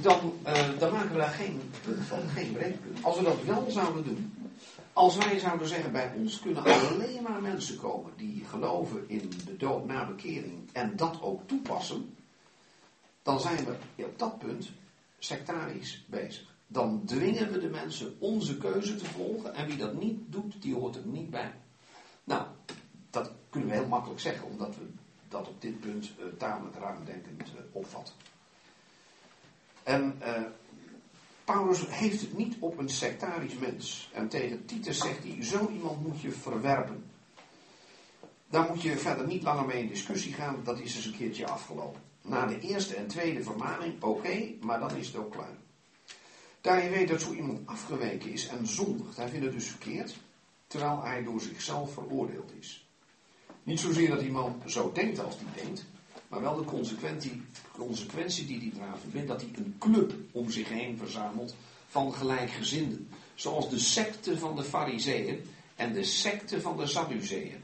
dan, 0.01 0.33
dan 0.79 0.91
maken 0.91 1.11
we 1.11 1.17
daar 1.17 1.27
geen 1.29 1.61
punt 1.85 2.05
van. 2.05 2.19
Geen 2.19 2.51
breekpunt. 2.51 3.03
Als 3.03 3.17
we 3.17 3.23
dat 3.23 3.43
wel 3.43 3.65
zouden 3.69 4.03
doen. 4.03 4.33
Als 4.93 5.17
wij 5.17 5.39
zouden 5.39 5.67
zeggen, 5.67 5.91
bij 5.91 6.13
ons 6.17 6.39
kunnen 6.39 6.63
alleen 6.63 7.23
maar 7.23 7.41
mensen 7.41 7.77
komen 7.77 8.11
die 8.15 8.45
geloven 8.45 9.09
in 9.09 9.31
de 9.45 9.57
dood 9.57 9.85
na 9.85 10.07
bekering 10.07 10.69
en 10.71 10.95
dat 10.95 11.21
ook 11.21 11.47
toepassen, 11.47 12.15
dan 13.23 13.39
zijn 13.39 13.65
we 13.65 14.03
op 14.03 14.19
dat 14.19 14.39
punt 14.39 14.69
sectarisch 15.19 16.05
bezig. 16.07 16.54
Dan 16.67 17.01
dwingen 17.05 17.51
we 17.51 17.59
de 17.59 17.69
mensen 17.69 18.15
onze 18.19 18.57
keuze 18.57 18.95
te 18.95 19.05
volgen 19.05 19.53
en 19.53 19.67
wie 19.67 19.77
dat 19.77 19.93
niet 19.93 20.19
doet, 20.25 20.61
die 20.61 20.75
hoort 20.75 20.95
er 20.95 21.05
niet 21.05 21.29
bij. 21.29 21.53
Nou, 22.23 22.45
dat 23.09 23.31
kunnen 23.49 23.69
we 23.69 23.75
heel 23.75 23.87
makkelijk 23.87 24.19
zeggen, 24.19 24.47
omdat 24.47 24.75
we 24.75 24.87
dat 25.27 25.47
op 25.47 25.61
dit 25.61 25.79
punt 25.79 26.11
uh, 26.19 26.25
tamelijk 26.37 26.75
ruimdenkend 26.75 27.41
uh, 27.41 27.59
opvatten. 27.71 28.13
En 29.83 30.19
uh, 30.21 30.41
Paulus 31.43 31.87
heeft 31.87 32.21
het 32.21 32.37
niet 32.37 32.55
op 32.59 32.77
een 32.77 32.89
sectarisch 32.89 33.57
mens. 33.57 34.09
En 34.13 34.29
tegen 34.29 34.65
Titus 34.65 34.97
zegt 34.97 35.23
hij, 35.23 35.43
zo 35.43 35.69
iemand 35.69 36.07
moet 36.07 36.21
je 36.21 36.31
verwerpen. 36.31 37.05
Daar 38.49 38.69
moet 38.69 38.81
je 38.81 38.97
verder 38.97 39.27
niet 39.27 39.43
langer 39.43 39.65
mee 39.65 39.81
in 39.81 39.87
discussie 39.87 40.33
gaan, 40.33 40.59
dat 40.63 40.79
is 40.79 40.95
eens 40.95 41.05
een 41.05 41.17
keertje 41.17 41.47
afgelopen. 41.47 42.01
Na 42.21 42.45
de 42.45 42.59
eerste 42.59 42.95
en 42.95 43.07
tweede 43.07 43.43
vermaning, 43.43 44.03
oké, 44.03 44.51
maar 44.61 44.79
dan 44.79 44.95
is 44.95 45.07
het 45.07 45.15
ook 45.15 45.31
klaar. 45.31 45.57
Daar 46.65 46.83
je 46.83 46.89
weet 46.89 47.07
dat 47.07 47.21
zo 47.21 47.33
iemand 47.33 47.59
afgeweken 47.65 48.31
is 48.31 48.47
en 48.47 48.67
zondigt, 48.67 49.17
hij 49.17 49.29
vindt 49.29 49.45
het 49.45 49.53
dus 49.53 49.67
verkeerd, 49.67 50.15
terwijl 50.67 51.03
hij 51.03 51.23
door 51.23 51.41
zichzelf 51.41 51.93
veroordeeld 51.93 52.51
is. 52.59 52.87
Niet 53.63 53.79
zozeer 53.79 54.09
dat 54.09 54.21
iemand 54.21 54.71
zo 54.71 54.91
denkt 54.91 55.19
als 55.19 55.35
hij 55.35 55.63
denkt, 55.63 55.85
maar 56.27 56.41
wel 56.41 56.55
de 56.55 56.63
consequentie, 56.63 57.41
consequentie 57.71 58.45
die 58.45 58.59
hij 58.59 58.71
eraan 58.81 58.99
verbindt, 58.99 59.27
dat 59.27 59.41
hij 59.41 59.49
een 59.55 59.75
club 59.79 60.13
om 60.31 60.49
zich 60.49 60.69
heen 60.69 60.97
verzamelt 60.97 61.55
van 61.87 62.13
gelijkgezinden. 62.13 63.09
Zoals 63.35 63.69
de 63.69 63.79
secte 63.79 64.37
van 64.37 64.55
de 64.55 64.63
Fariseeën 64.63 65.49
en 65.75 65.93
de 65.93 66.03
secte 66.03 66.61
van 66.61 66.77
de 66.77 66.87
Sadduceeën. 66.87 67.63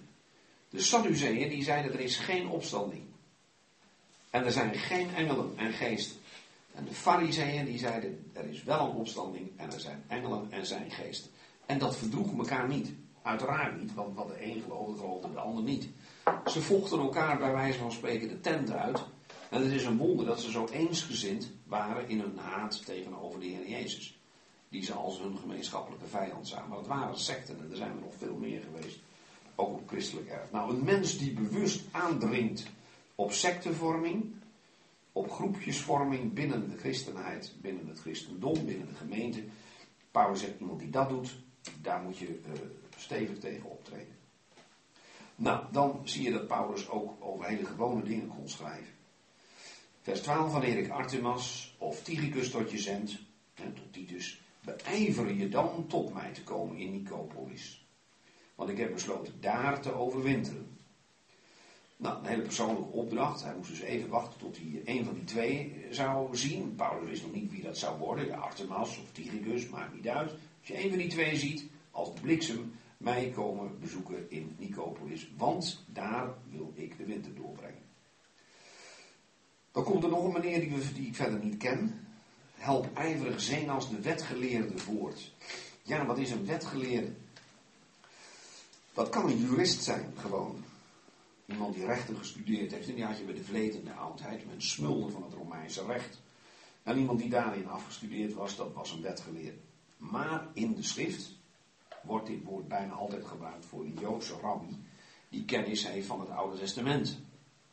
De 0.69 0.79
Sadduceeën 0.79 1.49
die 1.49 1.63
zeiden 1.63 1.93
er 1.93 1.99
is 1.99 2.17
geen 2.17 2.47
opstanding. 2.47 3.03
En 4.29 4.45
er 4.45 4.51
zijn 4.51 4.75
geen 4.75 5.15
engelen 5.15 5.53
en 5.55 5.73
geesten. 5.73 6.20
En 6.73 6.85
de 6.85 6.93
Fariseeën 6.93 7.65
die 7.65 7.77
zeiden 7.77 8.31
er 8.33 8.49
is 8.49 8.63
wel 8.63 8.89
een 8.89 8.95
opstanding 8.95 9.51
en 9.55 9.71
er 9.71 9.79
zijn 9.79 10.03
engelen 10.07 10.51
en 10.51 10.65
zijn 10.65 10.91
geesten. 10.91 11.31
En 11.65 11.79
dat 11.79 11.97
verdroeg 11.97 12.37
elkaar 12.37 12.67
niet. 12.67 12.93
Uiteraard 13.21 13.79
niet, 13.79 13.93
want 13.93 14.15
wat 14.15 14.27
de 14.27 14.45
een 14.45 14.61
geloofde, 14.61 14.97
geloofde 14.97 15.31
de 15.33 15.39
ander 15.39 15.63
niet. 15.63 15.89
Ze 16.45 16.61
vochten 16.61 16.99
elkaar 16.99 17.37
bij 17.37 17.51
wijze 17.51 17.77
van 17.77 17.91
spreken 17.91 18.27
de 18.27 18.39
tent 18.39 18.71
uit. 18.71 19.03
En 19.49 19.61
het 19.61 19.71
is 19.71 19.83
een 19.83 19.97
wonder 19.97 20.25
dat 20.25 20.41
ze 20.41 20.51
zo 20.51 20.67
eensgezind 20.71 21.51
waren 21.65 22.09
in 22.09 22.19
hun 22.19 22.37
haat 22.37 22.85
tegenover 22.85 23.39
de 23.39 23.45
Heer 23.45 23.69
Jezus. 23.69 24.19
Die 24.69 24.83
ze 24.83 24.93
als 24.93 25.19
hun 25.19 25.37
gemeenschappelijke 25.37 26.07
vijand 26.07 26.47
zagen. 26.47 26.69
Maar 26.69 26.77
het 26.77 26.87
waren 26.87 27.19
secten 27.19 27.59
en 27.59 27.71
er 27.71 27.77
zijn 27.77 27.91
er 27.91 28.01
nog 28.01 28.13
veel 28.17 28.35
meer 28.35 28.61
geweest. 28.61 28.99
Ook 29.55 29.73
op 29.73 29.87
christelijk 29.87 30.27
erf. 30.27 30.51
Nou, 30.51 30.73
een 30.73 30.83
mens 30.83 31.17
die 31.17 31.33
bewust 31.33 31.81
aandringt 31.91 32.65
op 33.15 33.31
sectevorming, 33.31 34.33
op 35.11 35.31
groepjesvorming 35.31 36.33
binnen 36.33 36.69
de 36.69 36.77
christenheid, 36.77 37.55
binnen 37.61 37.87
het 37.87 37.99
christendom, 37.99 38.65
binnen 38.65 38.87
de 38.87 38.95
gemeente. 38.95 39.43
Paulus 40.11 40.39
zegt, 40.39 40.59
iemand 40.59 40.79
die 40.79 40.89
dat 40.89 41.09
doet, 41.09 41.37
daar 41.81 42.01
moet 42.01 42.17
je 42.17 42.27
uh, 42.27 42.51
stevig 42.97 43.37
tegen 43.37 43.69
optreden. 43.69 44.15
Nou, 45.35 45.65
dan 45.71 46.01
zie 46.03 46.23
je 46.23 46.31
dat 46.31 46.47
Paulus 46.47 46.89
ook 46.89 47.13
over 47.19 47.45
hele 47.45 47.65
gewone 47.65 48.03
dingen 48.03 48.27
kon 48.27 48.49
schrijven. 48.49 48.93
Vers 50.01 50.21
12, 50.21 50.51
wanneer 50.51 50.77
ik 50.77 50.89
Artemas 50.89 51.75
of 51.77 52.03
Tychicus 52.03 52.49
tot 52.49 52.71
je 52.71 52.77
zend, 52.77 53.19
en 53.53 53.73
tot 53.73 53.93
Titus, 53.93 54.41
beijver 54.61 55.33
je 55.33 55.49
dan 55.49 55.85
tot 55.87 56.13
mij 56.13 56.33
te 56.33 56.43
komen 56.43 56.77
in 56.77 56.91
Nicopolis. 56.91 57.85
Want 58.55 58.69
ik 58.69 58.77
heb 58.77 58.93
besloten 58.93 59.33
daar 59.39 59.81
te 59.81 59.93
overwinteren. 59.93 60.70
Nou, 62.01 62.17
een 62.17 62.25
hele 62.25 62.41
persoonlijke 62.41 62.91
opdracht. 62.91 63.43
Hij 63.43 63.55
moest 63.55 63.69
dus 63.69 63.79
even 63.79 64.09
wachten 64.09 64.39
tot 64.39 64.57
hij 64.57 64.81
een 64.85 65.05
van 65.05 65.13
die 65.13 65.23
twee 65.23 65.85
zou 65.89 66.37
zien. 66.37 66.75
Paulus 66.75 67.09
wist 67.09 67.21
nog 67.21 67.31
niet 67.31 67.51
wie 67.51 67.61
dat 67.61 67.77
zou 67.77 67.99
worden. 67.99 68.25
Ja, 68.25 68.37
Artemas 68.37 68.99
of 68.99 69.11
Tychicus, 69.11 69.69
maakt 69.69 69.93
niet 69.93 70.07
uit. 70.07 70.31
Als 70.31 70.67
je 70.67 70.83
een 70.83 70.89
van 70.89 70.97
die 70.97 71.07
twee 71.07 71.37
ziet, 71.37 71.65
als 71.91 72.09
bliksem, 72.21 72.73
mij 72.97 73.29
komen 73.29 73.79
bezoeken 73.79 74.31
in 74.31 74.55
Nicopolis. 74.57 75.31
Want 75.37 75.83
daar 75.87 76.33
wil 76.49 76.71
ik 76.75 76.97
de 76.97 77.05
winter 77.05 77.35
doorbrengen. 77.35 77.83
Dan 79.71 79.83
komt 79.83 80.03
er 80.03 80.09
nog 80.09 80.23
een 80.23 80.33
meneer 80.33 80.59
die, 80.59 80.93
die 80.93 81.07
ik 81.07 81.15
verder 81.15 81.43
niet 81.43 81.57
ken. 81.57 82.07
Help 82.53 82.97
ijverig 82.97 83.41
zijn 83.41 83.69
als 83.69 83.89
de 83.89 84.01
wetgeleerde 84.01 84.77
voort. 84.77 85.33
Ja, 85.81 86.05
wat 86.05 86.17
is 86.17 86.31
een 86.31 86.45
wetgeleerde? 86.45 87.13
Dat 88.93 89.09
kan 89.09 89.29
een 89.29 89.37
jurist 89.37 89.83
zijn, 89.83 90.13
gewoon. 90.17 90.63
Iemand 91.51 91.73
die 91.73 91.85
rechten 91.85 92.17
gestudeerd 92.17 92.71
heeft. 92.71 92.87
En 92.87 92.95
die 92.95 93.03
had 93.03 93.17
je 93.17 93.23
bij 93.23 93.33
de 93.33 93.43
vletende 93.43 93.93
oudheid. 93.93 94.45
Met 94.45 94.63
smulde 94.63 95.09
van 95.09 95.23
het 95.23 95.33
Romeinse 95.33 95.85
recht. 95.85 96.21
En 96.83 96.97
iemand 96.97 97.19
die 97.19 97.29
daarin 97.29 97.67
afgestudeerd 97.67 98.33
was, 98.33 98.55
dat 98.55 98.73
was 98.73 98.91
een 98.91 99.01
wetgeleerde. 99.01 99.59
Maar 99.97 100.47
in 100.53 100.75
de 100.75 100.83
schrift 100.83 101.39
wordt 102.03 102.27
dit 102.27 102.43
woord 102.43 102.67
bijna 102.67 102.93
altijd 102.93 103.25
gebruikt 103.25 103.65
voor 103.65 103.83
een 103.83 103.97
Joodse 103.99 104.33
rabbi. 104.41 104.83
Die 105.29 105.45
kennis 105.45 105.87
heeft 105.87 106.07
van 106.07 106.19
het 106.19 106.29
Oude 106.29 106.57
Testament. 106.57 107.19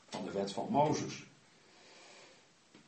Van 0.08 0.24
de 0.24 0.30
wet 0.30 0.52
van 0.52 0.66
Mozes. 0.70 1.26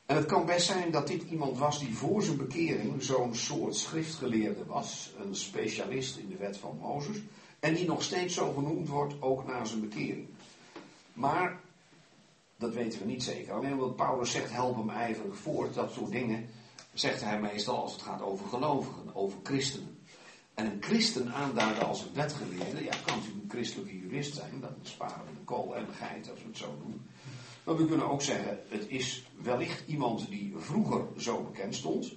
En 0.07 0.17
het 0.17 0.27
kan 0.27 0.47
best 0.47 0.67
zijn 0.67 0.91
dat 0.91 1.07
dit 1.07 1.23
iemand 1.23 1.59
was 1.59 1.79
die 1.79 1.95
voor 1.95 2.23
zijn 2.23 2.37
bekering 2.37 3.03
zo'n 3.03 3.35
soort 3.35 3.75
schriftgeleerde 3.75 4.65
was. 4.65 5.13
Een 5.19 5.35
specialist 5.35 6.17
in 6.17 6.29
de 6.29 6.37
wet 6.37 6.57
van 6.57 6.79
Mozes. 6.81 7.17
En 7.61 7.75
die 7.75 7.87
nog 7.87 8.03
steeds 8.03 8.35
zo 8.35 8.53
genoemd 8.53 8.89
wordt, 8.89 9.23
ook 9.23 9.47
na 9.47 9.65
zijn 9.65 9.81
bekering. 9.81 10.29
Maar, 11.21 11.61
dat 12.57 12.75
weten 12.75 12.99
we 12.99 13.05
niet 13.05 13.23
zeker. 13.23 13.53
Alleen 13.53 13.73
omdat 13.73 13.97
Paulus 13.97 14.31
zegt, 14.31 14.51
help 14.53 14.77
hem 14.77 14.91
ijverig 14.91 15.37
voort, 15.37 15.75
dat 15.75 15.93
soort 15.93 16.11
dingen, 16.11 16.49
zegt 16.93 17.23
hij 17.23 17.41
meestal 17.41 17.83
als 17.83 17.93
het 17.93 18.03
gaat 18.03 18.23
over 18.23 18.47
gelovigen, 18.47 19.15
over 19.15 19.39
christenen. 19.43 19.99
En 20.55 20.67
een 20.67 20.83
christen 20.83 21.33
aanduiden 21.33 21.87
als 21.87 22.03
een 22.03 22.15
wetgeleerde, 22.15 22.85
ja, 22.85 22.95
kan 23.05 23.17
natuurlijk 23.17 23.43
een 23.43 23.51
christelijke 23.51 23.99
jurist 23.99 24.35
zijn, 24.35 24.61
dan 24.61 24.75
sparen 24.83 25.25
we 25.27 25.33
de 25.39 25.45
kool 25.45 25.77
en 25.77 25.85
de 25.85 25.93
geit 25.93 26.31
als 26.31 26.41
we 26.41 26.49
het 26.49 26.57
zo 26.57 26.77
doen. 26.79 27.03
Maar 27.65 27.77
we 27.77 27.87
kunnen 27.87 28.11
ook 28.11 28.23
zeggen, 28.23 28.59
het 28.69 28.89
is 28.89 29.25
wellicht 29.43 29.83
iemand 29.87 30.29
die 30.29 30.55
vroeger 30.57 31.07
zo 31.17 31.43
bekend 31.43 31.75
stond. 31.75 32.13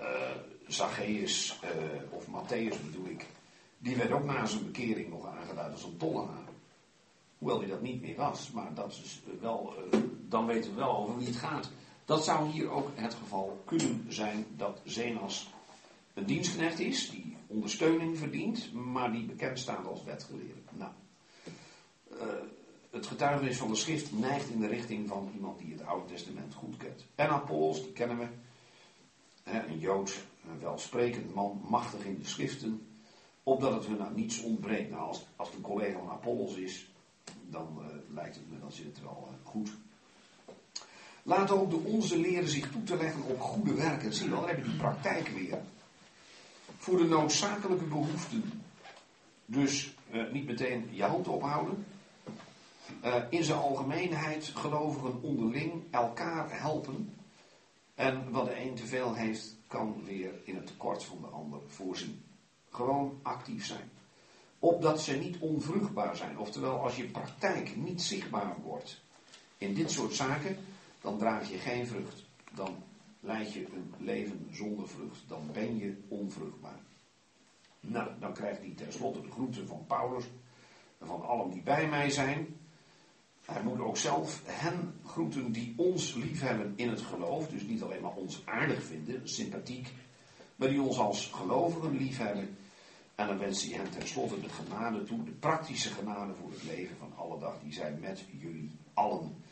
Uh, 0.00 0.06
Zacchaeus 0.66 1.58
uh, 1.64 1.70
of 2.10 2.26
Matthäus 2.26 2.84
bedoel 2.84 3.06
ik. 3.06 3.26
Die 3.78 3.96
werd 3.96 4.10
ook 4.10 4.24
na 4.24 4.46
zijn 4.46 4.64
bekering 4.64 5.08
nog 5.08 5.26
aangeduid 5.26 5.72
als 5.72 5.84
een 5.84 5.96
tollenaar. 5.96 6.49
Hoewel 7.40 7.58
hij 7.58 7.68
dat 7.68 7.82
niet 7.82 8.00
meer 8.00 8.16
was, 8.16 8.50
maar 8.50 8.74
dat 8.74 8.90
is 8.90 9.20
wel, 9.40 9.74
uh, 9.92 10.00
dan 10.28 10.46
weten 10.46 10.70
we 10.70 10.76
wel 10.76 10.96
over 10.96 11.16
wie 11.16 11.26
het 11.26 11.36
gaat. 11.36 11.70
Dat 12.04 12.24
zou 12.24 12.50
hier 12.50 12.70
ook 12.70 12.88
het 12.94 13.14
geval 13.14 13.62
kunnen 13.64 14.04
zijn 14.08 14.46
dat 14.56 14.80
Zenas 14.84 15.50
een 16.14 16.26
dienstknecht 16.26 16.78
is, 16.78 17.10
die 17.10 17.36
ondersteuning 17.46 18.18
verdient, 18.18 18.72
maar 18.72 19.12
die 19.12 19.24
bekend 19.24 19.58
staat 19.58 19.86
als 19.86 20.04
wetgeleerde. 20.04 20.60
Nou, 20.70 20.92
het 22.90 23.06
getuigenis 23.06 23.56
van 23.56 23.68
de 23.68 23.74
schrift 23.74 24.18
neigt 24.18 24.48
in 24.48 24.60
de 24.60 24.66
richting 24.66 25.08
van 25.08 25.30
iemand 25.34 25.58
die 25.58 25.72
het 25.72 25.84
Oude 25.86 26.06
Testament 26.06 26.54
goed 26.54 26.76
kent. 26.76 27.06
En 27.14 27.28
Apollos, 27.28 27.82
die 27.82 27.92
kennen 27.92 28.18
we. 28.18 28.26
een 29.44 29.78
Jood, 29.78 30.24
een 30.50 30.60
welsprekend 30.60 31.34
man, 31.34 31.60
machtig 31.68 32.04
in 32.04 32.18
de 32.18 32.28
schriften. 32.28 32.86
Opdat 33.42 33.72
het 33.72 33.86
hun 33.86 33.96
nou 33.96 34.14
niets 34.14 34.42
ontbreekt. 34.42 34.90
Nou, 34.90 35.02
als, 35.02 35.26
als 35.36 35.52
een 35.54 35.60
collega 35.60 35.98
van 35.98 36.10
Apollos 36.10 36.54
is, 36.54 36.89
dan 37.50 37.76
uh, 37.78 38.14
lijkt 38.14 38.34
het 38.34 38.50
me, 38.50 38.58
dan 38.58 38.72
zit 38.72 38.86
het 38.86 39.02
wel 39.02 39.28
uh, 39.30 39.46
goed. 39.50 39.70
Laat 41.22 41.50
ook 41.50 41.70
de 41.70 41.76
onze 41.76 42.18
leren 42.18 42.48
zich 42.48 42.70
toe 42.70 42.82
te 42.82 42.96
leggen 42.96 43.22
op 43.22 43.40
goede 43.40 43.74
werken. 43.74 44.14
Zie 44.14 44.24
je 44.24 44.30
wel, 44.30 44.46
dan 44.46 44.62
die 44.62 44.76
praktijk 44.76 45.28
weer. 45.28 45.58
Voor 46.76 46.96
de 46.96 47.04
noodzakelijke 47.04 47.84
behoeften. 47.84 48.62
Dus 49.46 49.94
uh, 50.12 50.32
niet 50.32 50.46
meteen 50.46 50.88
je 50.90 51.02
hand 51.02 51.28
ophouden. 51.28 51.86
In 53.30 53.44
zijn 53.44 53.58
algemeenheid 53.58 54.44
gelovigen 54.44 55.22
onderling 55.22 55.82
elkaar 55.90 56.60
helpen. 56.60 57.14
En 57.94 58.30
wat 58.30 58.44
de 58.44 58.60
een 58.60 58.74
te 58.74 58.86
veel 58.86 59.14
heeft, 59.14 59.56
kan 59.66 60.04
weer 60.04 60.32
in 60.44 60.56
het 60.56 60.66
tekort 60.66 61.04
van 61.04 61.18
de 61.20 61.26
ander 61.26 61.60
voorzien. 61.66 62.24
Gewoon 62.70 63.20
actief 63.22 63.66
zijn. 63.66 63.90
Opdat 64.62 65.00
ze 65.00 65.12
niet 65.12 65.38
onvruchtbaar 65.38 66.16
zijn. 66.16 66.38
Oftewel, 66.38 66.80
als 66.80 66.96
je 66.96 67.04
praktijk 67.04 67.76
niet 67.76 68.02
zichtbaar 68.02 68.56
wordt 68.62 69.00
in 69.58 69.74
dit 69.74 69.90
soort 69.90 70.14
zaken, 70.14 70.56
dan 71.00 71.18
draag 71.18 71.50
je 71.50 71.58
geen 71.58 71.86
vrucht. 71.86 72.24
Dan 72.54 72.82
leid 73.20 73.52
je 73.52 73.66
een 73.66 73.94
leven 73.98 74.48
zonder 74.52 74.88
vrucht. 74.88 75.22
Dan 75.26 75.48
ben 75.52 75.76
je 75.78 75.96
onvruchtbaar. 76.08 76.80
Nou, 77.80 78.10
dan 78.18 78.32
krijgt 78.32 78.60
hij 78.60 78.72
tenslotte 78.76 79.20
de 79.20 79.30
groeten 79.30 79.66
van 79.66 79.84
Paulus. 79.86 80.24
En 80.98 81.06
van 81.06 81.26
allen 81.26 81.50
die 81.50 81.62
bij 81.62 81.88
mij 81.88 82.10
zijn. 82.10 82.56
Hij 83.44 83.62
moet 83.62 83.80
ook 83.80 83.96
zelf 83.96 84.42
hen 84.44 85.00
groeten 85.06 85.52
die 85.52 85.74
ons 85.76 86.14
liefhebben 86.14 86.72
in 86.76 86.88
het 86.88 87.00
geloof. 87.00 87.48
Dus 87.48 87.62
niet 87.62 87.82
alleen 87.82 88.02
maar 88.02 88.14
ons 88.14 88.42
aardig 88.44 88.82
vinden, 88.82 89.28
sympathiek. 89.28 89.92
Maar 90.56 90.68
die 90.68 90.82
ons 90.82 90.98
als 90.98 91.26
gelovigen 91.26 91.96
liefhebben. 91.96 92.56
En 93.20 93.26
dan 93.26 93.38
wens 93.38 93.64
hij 93.64 93.78
hen 93.78 93.90
tenslotte 93.90 94.40
de 94.40 94.48
genade 94.48 95.04
toe. 95.04 95.24
De 95.24 95.30
praktische 95.30 95.90
genade 95.90 96.34
voor 96.34 96.50
het 96.50 96.62
leven 96.62 96.96
van 96.96 97.12
alle 97.16 97.38
dag. 97.38 97.60
Die 97.62 97.72
zijn 97.72 98.00
met 98.00 98.24
jullie 98.40 98.70
allen. 98.94 99.44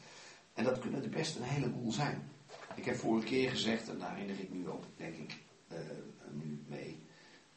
En 0.55 0.65
dat 0.65 0.79
kunnen 0.79 1.03
er 1.03 1.09
best 1.09 1.37
een 1.37 1.43
heleboel 1.43 1.93
zijn. 1.93 2.31
Ik 2.75 2.85
heb 2.85 2.97
vorige 2.97 3.27
keer 3.27 3.51
gezegd, 3.51 3.89
en 3.89 3.99
daar 3.99 4.17
eindig 4.17 4.39
ik 4.39 4.53
nu 4.53 4.69
ook, 4.69 4.85
denk 4.97 5.15
ik, 5.15 5.37
uh, 5.73 5.79
nu 6.33 6.65
mee. 6.67 6.99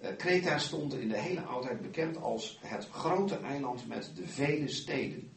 Uh, 0.02 0.10
Kreta 0.18 0.58
stond 0.58 0.94
in 0.94 1.10
de 1.10 1.20
hele 1.20 1.42
oudheid 1.42 1.82
bekend 1.82 2.18
als 2.18 2.60
het 2.62 2.88
grote 2.90 3.38
eiland 3.38 3.88
met 3.88 4.12
de 4.16 4.28
vele 4.28 4.68
steden. 4.68 5.32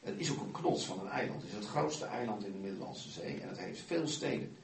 Het 0.00 0.18
is 0.18 0.30
ook 0.30 0.40
een 0.40 0.50
knots 0.50 0.86
van 0.86 1.00
een 1.00 1.08
eiland. 1.08 1.42
Het 1.42 1.50
is 1.50 1.56
het 1.56 1.66
grootste 1.66 2.04
eiland 2.04 2.44
in 2.44 2.52
de 2.52 2.58
Middellandse 2.58 3.10
Zee 3.10 3.40
en 3.40 3.48
het 3.48 3.58
heeft 3.58 3.80
veel 3.80 4.06
steden. 4.06 4.56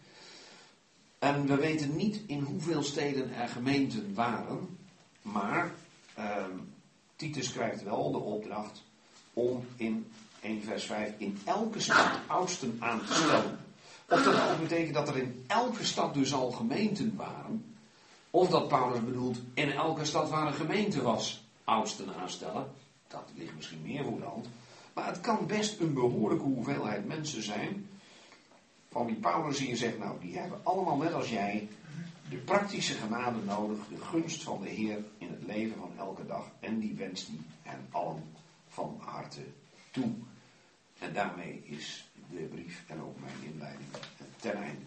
En 1.19 1.47
we 1.47 1.57
weten 1.57 1.97
niet 1.97 2.21
in 2.27 2.41
hoeveel 2.41 2.83
steden 2.83 3.35
er 3.35 3.49
gemeenten 3.49 4.15
waren, 4.15 4.79
maar 5.23 5.75
ehm, 6.15 6.51
Titus 7.17 7.53
krijgt 7.53 7.83
wel 7.83 8.11
de 8.11 8.19
opdracht 8.19 8.83
om 9.33 9.65
in 9.77 10.13
1 10.41 10.63
vers 10.63 10.85
5 10.85 11.13
in 11.19 11.39
elke 11.45 11.81
stad 11.81 12.11
oudsten 12.27 12.77
aan 12.81 13.05
te 13.05 13.13
stellen. 13.13 13.59
Of 14.09 14.23
dat 14.23 14.51
ook 14.51 14.61
betekent 14.61 14.95
dat 14.95 15.09
er 15.09 15.17
in 15.17 15.45
elke 15.47 15.85
stad 15.85 16.15
dus 16.15 16.33
al 16.33 16.51
gemeenten 16.51 17.17
waren. 17.17 17.75
Of 18.31 18.49
dat 18.49 18.69
Paulus 18.69 19.05
bedoelt, 19.05 19.39
in 19.55 19.73
elke 19.73 20.05
stad 20.05 20.29
waar 20.29 20.47
een 20.47 20.53
gemeente 20.53 21.03
was, 21.03 21.45
oudsten 21.65 22.15
aanstellen. 22.15 22.67
Dat 23.09 23.31
ligt 23.35 23.57
misschien 23.57 23.83
meer 23.83 24.05
voor 24.05 24.19
de 24.19 24.25
hand. 24.25 24.47
Maar 24.95 25.07
het 25.07 25.21
kan 25.21 25.47
best 25.47 25.81
een 25.81 25.95
behoorlijke 25.95 26.45
hoeveelheid 26.45 27.07
mensen 27.07 27.43
zijn. 27.43 27.89
Van 28.91 29.07
wie 29.07 29.15
Paulus 29.15 29.59
hier 29.59 29.77
zegt, 29.77 29.99
nou 29.99 30.21
die 30.21 30.39
hebben 30.39 30.61
allemaal 30.63 30.97
net 30.97 31.13
als 31.13 31.29
jij 31.29 31.69
de 32.31 32.37
praktische 32.37 32.95
genade 32.95 33.39
nodig, 33.45 33.79
de 33.89 34.01
gunst 34.01 34.43
van 34.43 34.63
de 34.63 34.69
Heer 34.69 35.05
in 35.19 35.29
het 35.29 35.47
leven 35.47 35.77
van 35.77 35.93
elke 35.99 36.27
dag. 36.27 36.53
En 36.61 36.79
die 36.79 36.95
wenst 36.95 37.27
hij 37.27 37.37
hen 37.63 37.87
allen 37.91 38.23
van 38.69 38.97
harte 39.01 39.45
toe. 39.91 40.13
En 40.99 41.13
daarmee 41.13 41.63
is 41.65 42.11
de 42.31 42.43
brief 42.43 42.85
en 42.87 43.03
ook 43.03 43.21
mijn 43.21 43.53
inleiding 43.53 43.89
ten 44.37 44.55
einde. 44.55 44.85